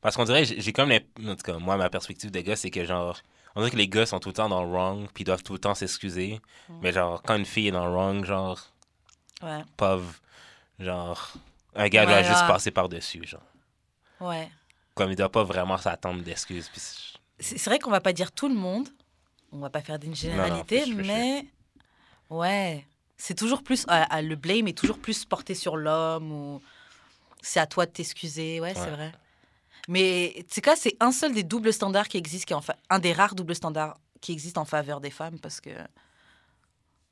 Parce 0.00 0.16
qu'on 0.16 0.24
dirait, 0.24 0.44
j'ai 0.44 0.72
comme. 0.72 0.92
En 0.92 1.34
tout 1.36 1.42
cas, 1.42 1.58
moi, 1.58 1.76
ma 1.76 1.90
perspective 1.90 2.30
de 2.30 2.40
gars, 2.40 2.56
c'est 2.56 2.70
que 2.70 2.84
genre. 2.84 3.18
On 3.56 3.60
dirait 3.60 3.70
que 3.72 3.76
les 3.76 3.88
gars 3.88 4.06
sont 4.06 4.20
tout 4.20 4.28
le 4.28 4.34
temps 4.34 4.48
dans 4.48 4.62
le 4.62 4.70
wrong, 4.70 5.08
puis 5.12 5.24
doivent 5.24 5.42
tout 5.42 5.54
le 5.54 5.58
temps 5.58 5.74
s'excuser. 5.74 6.40
Mais 6.82 6.92
genre, 6.92 7.22
quand 7.22 7.34
une 7.36 7.44
fille 7.46 7.68
est 7.68 7.72
dans 7.72 7.86
le 7.86 7.92
wrong, 7.92 8.24
genre, 8.24 8.60
Ouais, 9.42 9.62
pauvre, 9.76 10.14
genre. 10.78 11.32
Un 11.74 11.88
gars 11.88 12.06
doit 12.06 12.16
Ouais, 12.16 12.24
juste 12.24 12.40
là. 12.40 12.46
passer 12.48 12.70
par-dessus, 12.70 13.24
genre. 13.26 13.42
ouais. 14.20 14.48
Comme 14.94 15.10
il 15.10 15.16
doit 15.16 15.30
pas 15.30 15.44
vraiment 15.44 15.76
s'attendre 15.78 16.22
d'excuses. 16.22 16.68
Puis 16.68 16.80
c'est- 17.38 17.64
vrai 17.66 17.78
qu'on 17.78 17.90
va 17.90 18.00
pas 18.00 18.12
dire 18.12 18.32
tout 18.32 18.48
le 18.48 18.54
monde. 18.56 18.88
On 19.52 19.58
va 19.58 19.70
pas 19.70 19.80
faire 19.80 19.98
d'une 19.98 20.14
généralité, 20.14 20.84
mais 20.94 21.46
ouais, 22.30 22.84
c'est 23.16 23.34
toujours 23.36 23.62
plus 23.62 23.84
à- 23.88 24.20
le 24.22 24.34
blame 24.36 24.66
est 24.68 24.76
toujours 24.76 24.98
plus 24.98 25.24
porté 25.24 25.54
sur 25.54 25.76
l'homme 25.76 26.32
ou 26.32 26.60
c'est 27.40 27.60
à 27.60 27.66
toi 27.66 27.86
de 27.86 27.92
t'excuser. 27.92 28.60
Ouais, 28.60 28.74
c'est 28.74 28.90
vrai. 28.90 29.12
Mais 29.88 30.44
sais 30.50 30.60
quoi, 30.60 30.76
c'est 30.76 30.96
un 31.00 31.10
seul 31.12 31.32
des 31.34 31.42
doubles 31.42 31.72
standards 31.72 32.08
qui 32.08 32.18
existent, 32.18 32.46
qui 32.46 32.52
est 32.52 32.56
en 32.56 32.60
fa- 32.60 32.76
un 32.90 32.98
des 32.98 33.12
rares 33.12 33.34
doubles 33.34 33.54
standards 33.54 33.98
qui 34.20 34.32
existent 34.32 34.60
en 34.60 34.64
faveur 34.66 35.00
des 35.00 35.10
femmes 35.10 35.38
parce 35.40 35.60
que 35.60 35.70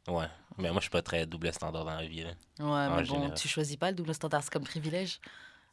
Ouais. 0.09 0.27
Mais 0.59 0.69
moi, 0.71 0.77
je 0.77 0.83
suis 0.85 0.91
pas 0.91 1.03
très 1.03 1.27
double 1.27 1.53
standard 1.53 1.85
dans 1.85 1.95
la 1.97 2.07
vie. 2.07 2.23
là. 2.23 2.31
ouais, 2.61 2.97
mais 2.97 3.03
bon, 3.03 3.15
général. 3.15 3.35
tu 3.39 3.49
choisis 3.49 3.77
pas 3.77 3.91
le 3.91 3.97
double 3.97 4.15
standard, 4.15 4.43
c'est 4.43 4.53
comme 4.53 4.65
privilège. 4.65 5.19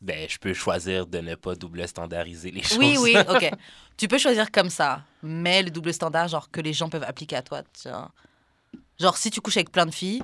Ben, 0.01 0.28
je 0.28 0.38
peux 0.38 0.54
choisir 0.54 1.06
de 1.08 1.20
ne 1.20 1.36
pas 1.36 1.56
double 1.56 1.88
standardiser 1.88 2.51
les 2.51 2.62
choses. 2.64 2.78
Oui, 2.78 2.97
oui, 2.99 3.16
ok. 3.30 3.51
tu 3.95 4.08
peux 4.08 4.18
choisir 4.18 4.51
comme 4.51 4.70
ça, 4.70 5.04
mais 5.22 5.62
le 5.64 5.70
double 5.70 5.93
standard, 5.93 6.28
genre 6.28 6.49
que 6.51 6.60
les 6.62 6.74
gens 6.74 6.89
peuvent 6.89 7.04
appliquer 7.04 7.36
à 7.38 7.41
toi. 7.41 7.62
vois. 7.86 8.12
Genre, 8.99 9.16
si 9.18 9.30
tu 9.32 9.39
couches 9.39 9.58
avec 9.58 9.72
plein 9.72 9.86
de 9.86 9.91
filles, 9.93 10.24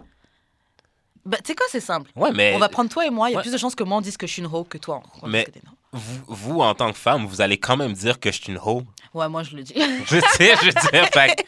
bah, 1.26 1.38
tu 1.38 1.48
sais 1.48 1.56
quoi, 1.56 1.66
c'est 1.70 1.80
simple. 1.80 2.12
Ouais, 2.16 2.32
mais. 2.34 2.54
On 2.56 2.60
va 2.60 2.70
prendre 2.70 2.90
toi 2.90 3.06
et 3.06 3.10
moi, 3.10 3.30
il 3.30 3.34
y 3.34 3.36
a 3.36 3.38
Ouais. 3.38 3.44
plus 3.44 3.52
de 3.52 3.58
chances 3.58 3.76
que 3.76 3.84
moi 3.84 3.98
on 3.98 4.02
dise 4.02 4.18
que 4.18 4.28
je 4.28 4.34
suis 4.34 4.42
une 4.42 4.48
hoe 4.52 4.64
que 4.64 4.78
toi. 4.78 5.02
on 5.22 5.28
Mais- 5.28 5.46
que 5.46 5.52
vous, 5.92 6.22
vous, 6.28 6.60
en 6.62 6.76
tant 6.76 6.92
que 6.92 6.98
femme, 6.98 7.26
vous 7.26 7.42
allez 7.42 7.58
quand 7.60 7.76
même 7.78 7.94
dire 7.94 8.20
que 8.20 8.32
je 8.32 8.42
suis 8.42 8.52
une 8.54 8.60
hoe. 8.64 8.84
Ouais, 9.14 9.28
moi 9.28 9.44
je 9.44 9.56
le 9.56 9.64
dis. 9.64 9.74
Je 10.06 10.20
sais, 10.38 10.56
je 10.62 10.70
dire. 10.92 11.08
fait 11.12 11.46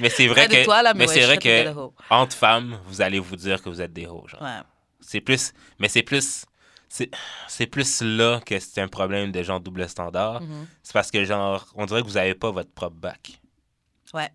Mais 0.00 0.10
c'est 0.10 0.26
vrai 0.26 0.48
que. 0.48 0.64
toi, 0.64 0.82
là, 0.82 0.94
mais, 0.94 1.06
ouais, 1.06 1.14
c'est 1.14 1.24
vrai 1.24 1.38
que 1.38 1.72
entre 2.10 2.34
femmes, 2.36 2.78
vous 2.86 3.00
allez 3.00 3.18
vous 3.18 3.36
dire 3.36 3.62
que 3.62 3.68
vous 3.68 3.80
êtes 3.80 3.92
des 3.92 4.06
hoes. 4.06 4.26
Genre. 4.28 4.42
Ouais. 4.42 4.58
C'est 5.00 5.20
plus. 5.20 5.52
Mais 5.78 5.88
c'est 5.88 6.02
plus. 6.02 6.44
C'est 7.48 7.66
plus 7.66 8.00
là 8.02 8.40
que 8.44 8.58
c'est 8.58 8.80
un 8.80 8.88
problème 8.88 9.30
de 9.32 9.42
genre 9.42 9.60
double 9.60 9.88
standard. 9.88 10.40
Mhm. 10.40 10.66
C'est 10.82 10.92
parce 10.92 11.10
que, 11.10 11.24
genre, 11.24 11.66
on 11.74 11.84
dirait 11.84 12.00
que 12.02 12.06
vous 12.06 12.16
avez 12.16 12.34
pas 12.34 12.50
votre 12.50 12.70
propre 12.70 12.96
bac. 12.96 13.40
Ouais. 14.14 14.30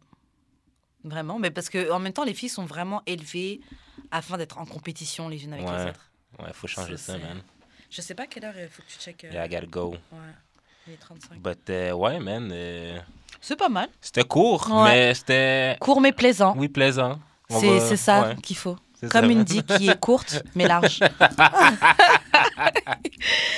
Vraiment, 1.04 1.40
mais 1.40 1.50
parce 1.50 1.70
que 1.70 1.90
en 1.92 1.98
même 2.00 2.14
temps, 2.14 2.24
les 2.26 2.34
filles 2.34 2.50
sont 2.50 2.66
vraiment 2.66 3.02
élevées 3.08 3.62
afin 4.12 4.38
d'être 4.38 4.58
en 4.58 4.66
compétition 4.66 5.28
les 5.30 5.44
unes 5.44 5.54
avec 5.54 5.66
Ouais. 5.68 5.78
les 5.86 5.90
autres. 5.92 6.10
Ouais, 6.40 6.50
faut 6.54 6.68
changer 6.68 6.98
Ça, 6.98 7.14
ça, 7.14 7.20
man. 7.20 7.42
Je 7.90 8.02
sais 8.02 8.16
pas 8.16 8.24
à 8.24 8.28
quelle 8.28 8.46
heure 8.46 8.54
il 8.58 8.70
faut 8.70 8.82
que 8.84 8.88
tu 8.88 8.98
checkes. 9.00 9.26
euh, 9.26 9.32
Yeah, 9.34 9.46
I 9.46 9.50
gotta 9.50 9.66
go. 9.66 9.92
Ouais, 10.12 10.18
il 10.88 10.94
est 10.94 10.98
35. 10.98 11.40
But, 11.40 11.70
euh, 11.70 11.92
ouais, 11.92 12.20
man. 12.20 12.50
euh, 12.54 13.00
C'est 13.42 13.56
pas 13.58 13.70
mal. 13.70 13.90
C'était 14.00 14.24
court, 14.24 14.68
Ouais. 14.72 14.84
mais 14.92 15.14
c'était. 15.14 15.78
Court 15.80 16.00
mais 16.02 16.12
plaisant. 16.14 16.54
Oui, 16.58 16.68
plaisant. 16.70 17.20
C'est 17.50 17.80
va- 17.80 17.98
ça 17.98 18.22
ouais, 18.30 18.36
qu'il 18.38 18.56
faut. 18.56 18.78
Comme 19.02 19.10
ça. 19.26 19.32
une 19.32 19.44
dick 19.44 19.66
qui 19.66 19.90
est 19.90 20.00
courte 20.00 20.44
mais 20.56 20.68
large. 20.68 21.00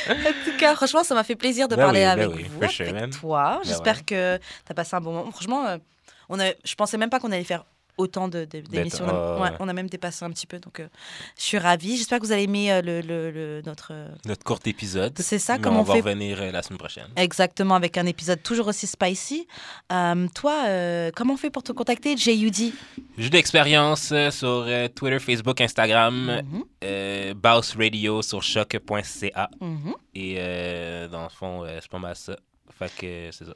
en 0.09 0.13
tout 0.45 0.57
cas, 0.57 0.75
franchement, 0.75 1.03
ça 1.03 1.13
m'a 1.15 1.23
fait 1.23 1.35
plaisir 1.35 1.67
de 1.67 1.75
Ben 1.75 1.83
parler 1.83 1.99
oui, 1.99 2.05
ben 2.05 2.11
avec 2.11 2.35
oui, 2.35 2.45
vous, 2.49 2.67
sure, 2.69 2.85
toi. 3.19 3.59
Ben 3.61 3.67
J'espère 3.67 4.05
que 4.05 4.37
tu 4.37 4.71
as 4.71 4.73
passé 4.73 4.95
un 4.95 5.01
bon 5.01 5.13
moment. 5.13 5.31
Franchement, 5.31 5.65
euh, 5.67 5.77
on 6.29 6.39
a, 6.39 6.51
je 6.63 6.75
pensais 6.75 6.97
même 6.97 7.09
pas 7.09 7.19
qu'on 7.19 7.31
allait 7.31 7.43
faire 7.43 7.65
autant 7.97 8.27
de- 8.27 8.45
de- 8.45 8.61
d'émissions. 8.61 9.05
ouais, 9.05 9.11
on, 9.11 9.15
a, 9.15 9.33
ouais, 9.35 9.41
ouais, 9.41 9.49
ouais. 9.51 9.57
on 9.59 9.67
a 9.67 9.73
même 9.73 9.87
dépassé 9.89 10.25
un 10.25 10.31
petit 10.31 10.47
peu, 10.47 10.59
donc 10.59 10.79
euh, 10.79 10.87
je 11.37 11.43
suis 11.43 11.57
ravie. 11.57 11.97
J'espère 11.97 12.19
que 12.19 12.25
vous 12.25 12.31
avez 12.31 12.43
aimé 12.43 12.71
euh, 12.71 12.81
le, 12.81 13.01
le- 13.01 13.31
le- 13.31 13.61
notre... 13.65 13.89
euh, 13.91 14.07
Notre 14.25 14.43
court 14.43 14.59
épisode. 14.65 15.17
C'est 15.19 15.39
ça, 15.39 15.57
comment 15.57 15.79
on 15.79 15.81
on 15.81 15.83
va 15.83 15.93
fait- 15.95 16.01
revenir 16.01 16.51
la 16.51 16.61
semaine 16.63 16.79
prochaine. 16.79 17.07
Exactement, 17.15 17.75
avec 17.75 17.97
un 17.97 18.05
épisode 18.05 18.41
toujours 18.41 18.67
aussi 18.67 18.87
spicy. 18.87 19.47
Toi, 19.89 21.11
comment 21.15 21.33
on 21.33 21.37
fait 21.37 21.49
pour 21.49 21.63
te 21.63 21.71
contacter, 21.71 22.15
JUD 22.17 22.73
J'ai 23.17 23.29
de 23.29 23.35
l'expérience 23.35 24.13
sur 24.31 24.67
Twitter, 24.95 25.19
Facebook, 25.19 25.61
Instagram, 25.61 26.41
euh, 26.83 27.33
Bounce 27.33 27.75
Radio 27.75 28.21
sur 28.21 28.41
choc.ca. 28.41 29.49
mhm. 29.61 29.93
Et 30.15 30.35
dans 31.11 31.23
le 31.23 31.29
fond, 31.29 31.65
c'est 31.81 31.89
pas 31.91 31.99
mal 31.99 32.15
ça. 32.15 32.35
Fait 32.77 32.91
que 32.97 33.29
c'est 33.31 33.45
ça. 33.45 33.53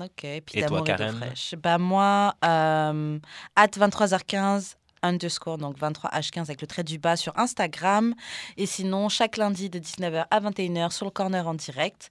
Ok, 0.00 0.26
puis 0.44 0.58
Et 0.58 0.66
toi, 0.66 0.82
Karen? 0.82 1.32
Bah, 1.62 1.78
moi, 1.78 2.34
euh, 2.44 3.18
at 3.56 3.66
23h15 3.68 4.74
underscore, 5.02 5.58
donc 5.58 5.78
23h15 5.78 6.40
avec 6.42 6.60
le 6.60 6.66
trait 6.66 6.84
du 6.84 6.98
bas 6.98 7.16
sur 7.16 7.38
Instagram. 7.38 8.14
Et 8.56 8.66
sinon, 8.66 9.08
chaque 9.08 9.36
lundi 9.36 9.70
de 9.70 9.78
19h 9.78 10.26
à 10.30 10.40
21h 10.40 10.90
sur 10.90 11.06
le 11.06 11.10
corner 11.10 11.46
en 11.46 11.54
direct. 11.54 12.10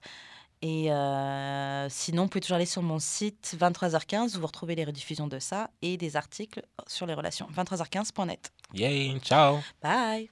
Et 0.62 0.90
euh, 0.90 1.86
sinon, 1.90 2.22
vous 2.22 2.28
pouvez 2.28 2.40
toujours 2.40 2.56
aller 2.56 2.66
sur 2.66 2.82
mon 2.82 2.98
site 2.98 3.56
23h15 3.58 4.36
où 4.36 4.40
vous 4.40 4.46
retrouvez 4.46 4.74
les 4.74 4.84
rediffusions 4.84 5.26
de 5.26 5.38
ça 5.38 5.70
et 5.82 5.96
des 5.96 6.16
articles 6.16 6.62
sur 6.86 7.06
les 7.06 7.14
relations. 7.14 7.46
23h15.net. 7.54 8.52
Yay, 8.74 9.18
ciao! 9.20 9.58
Bye 9.82 10.24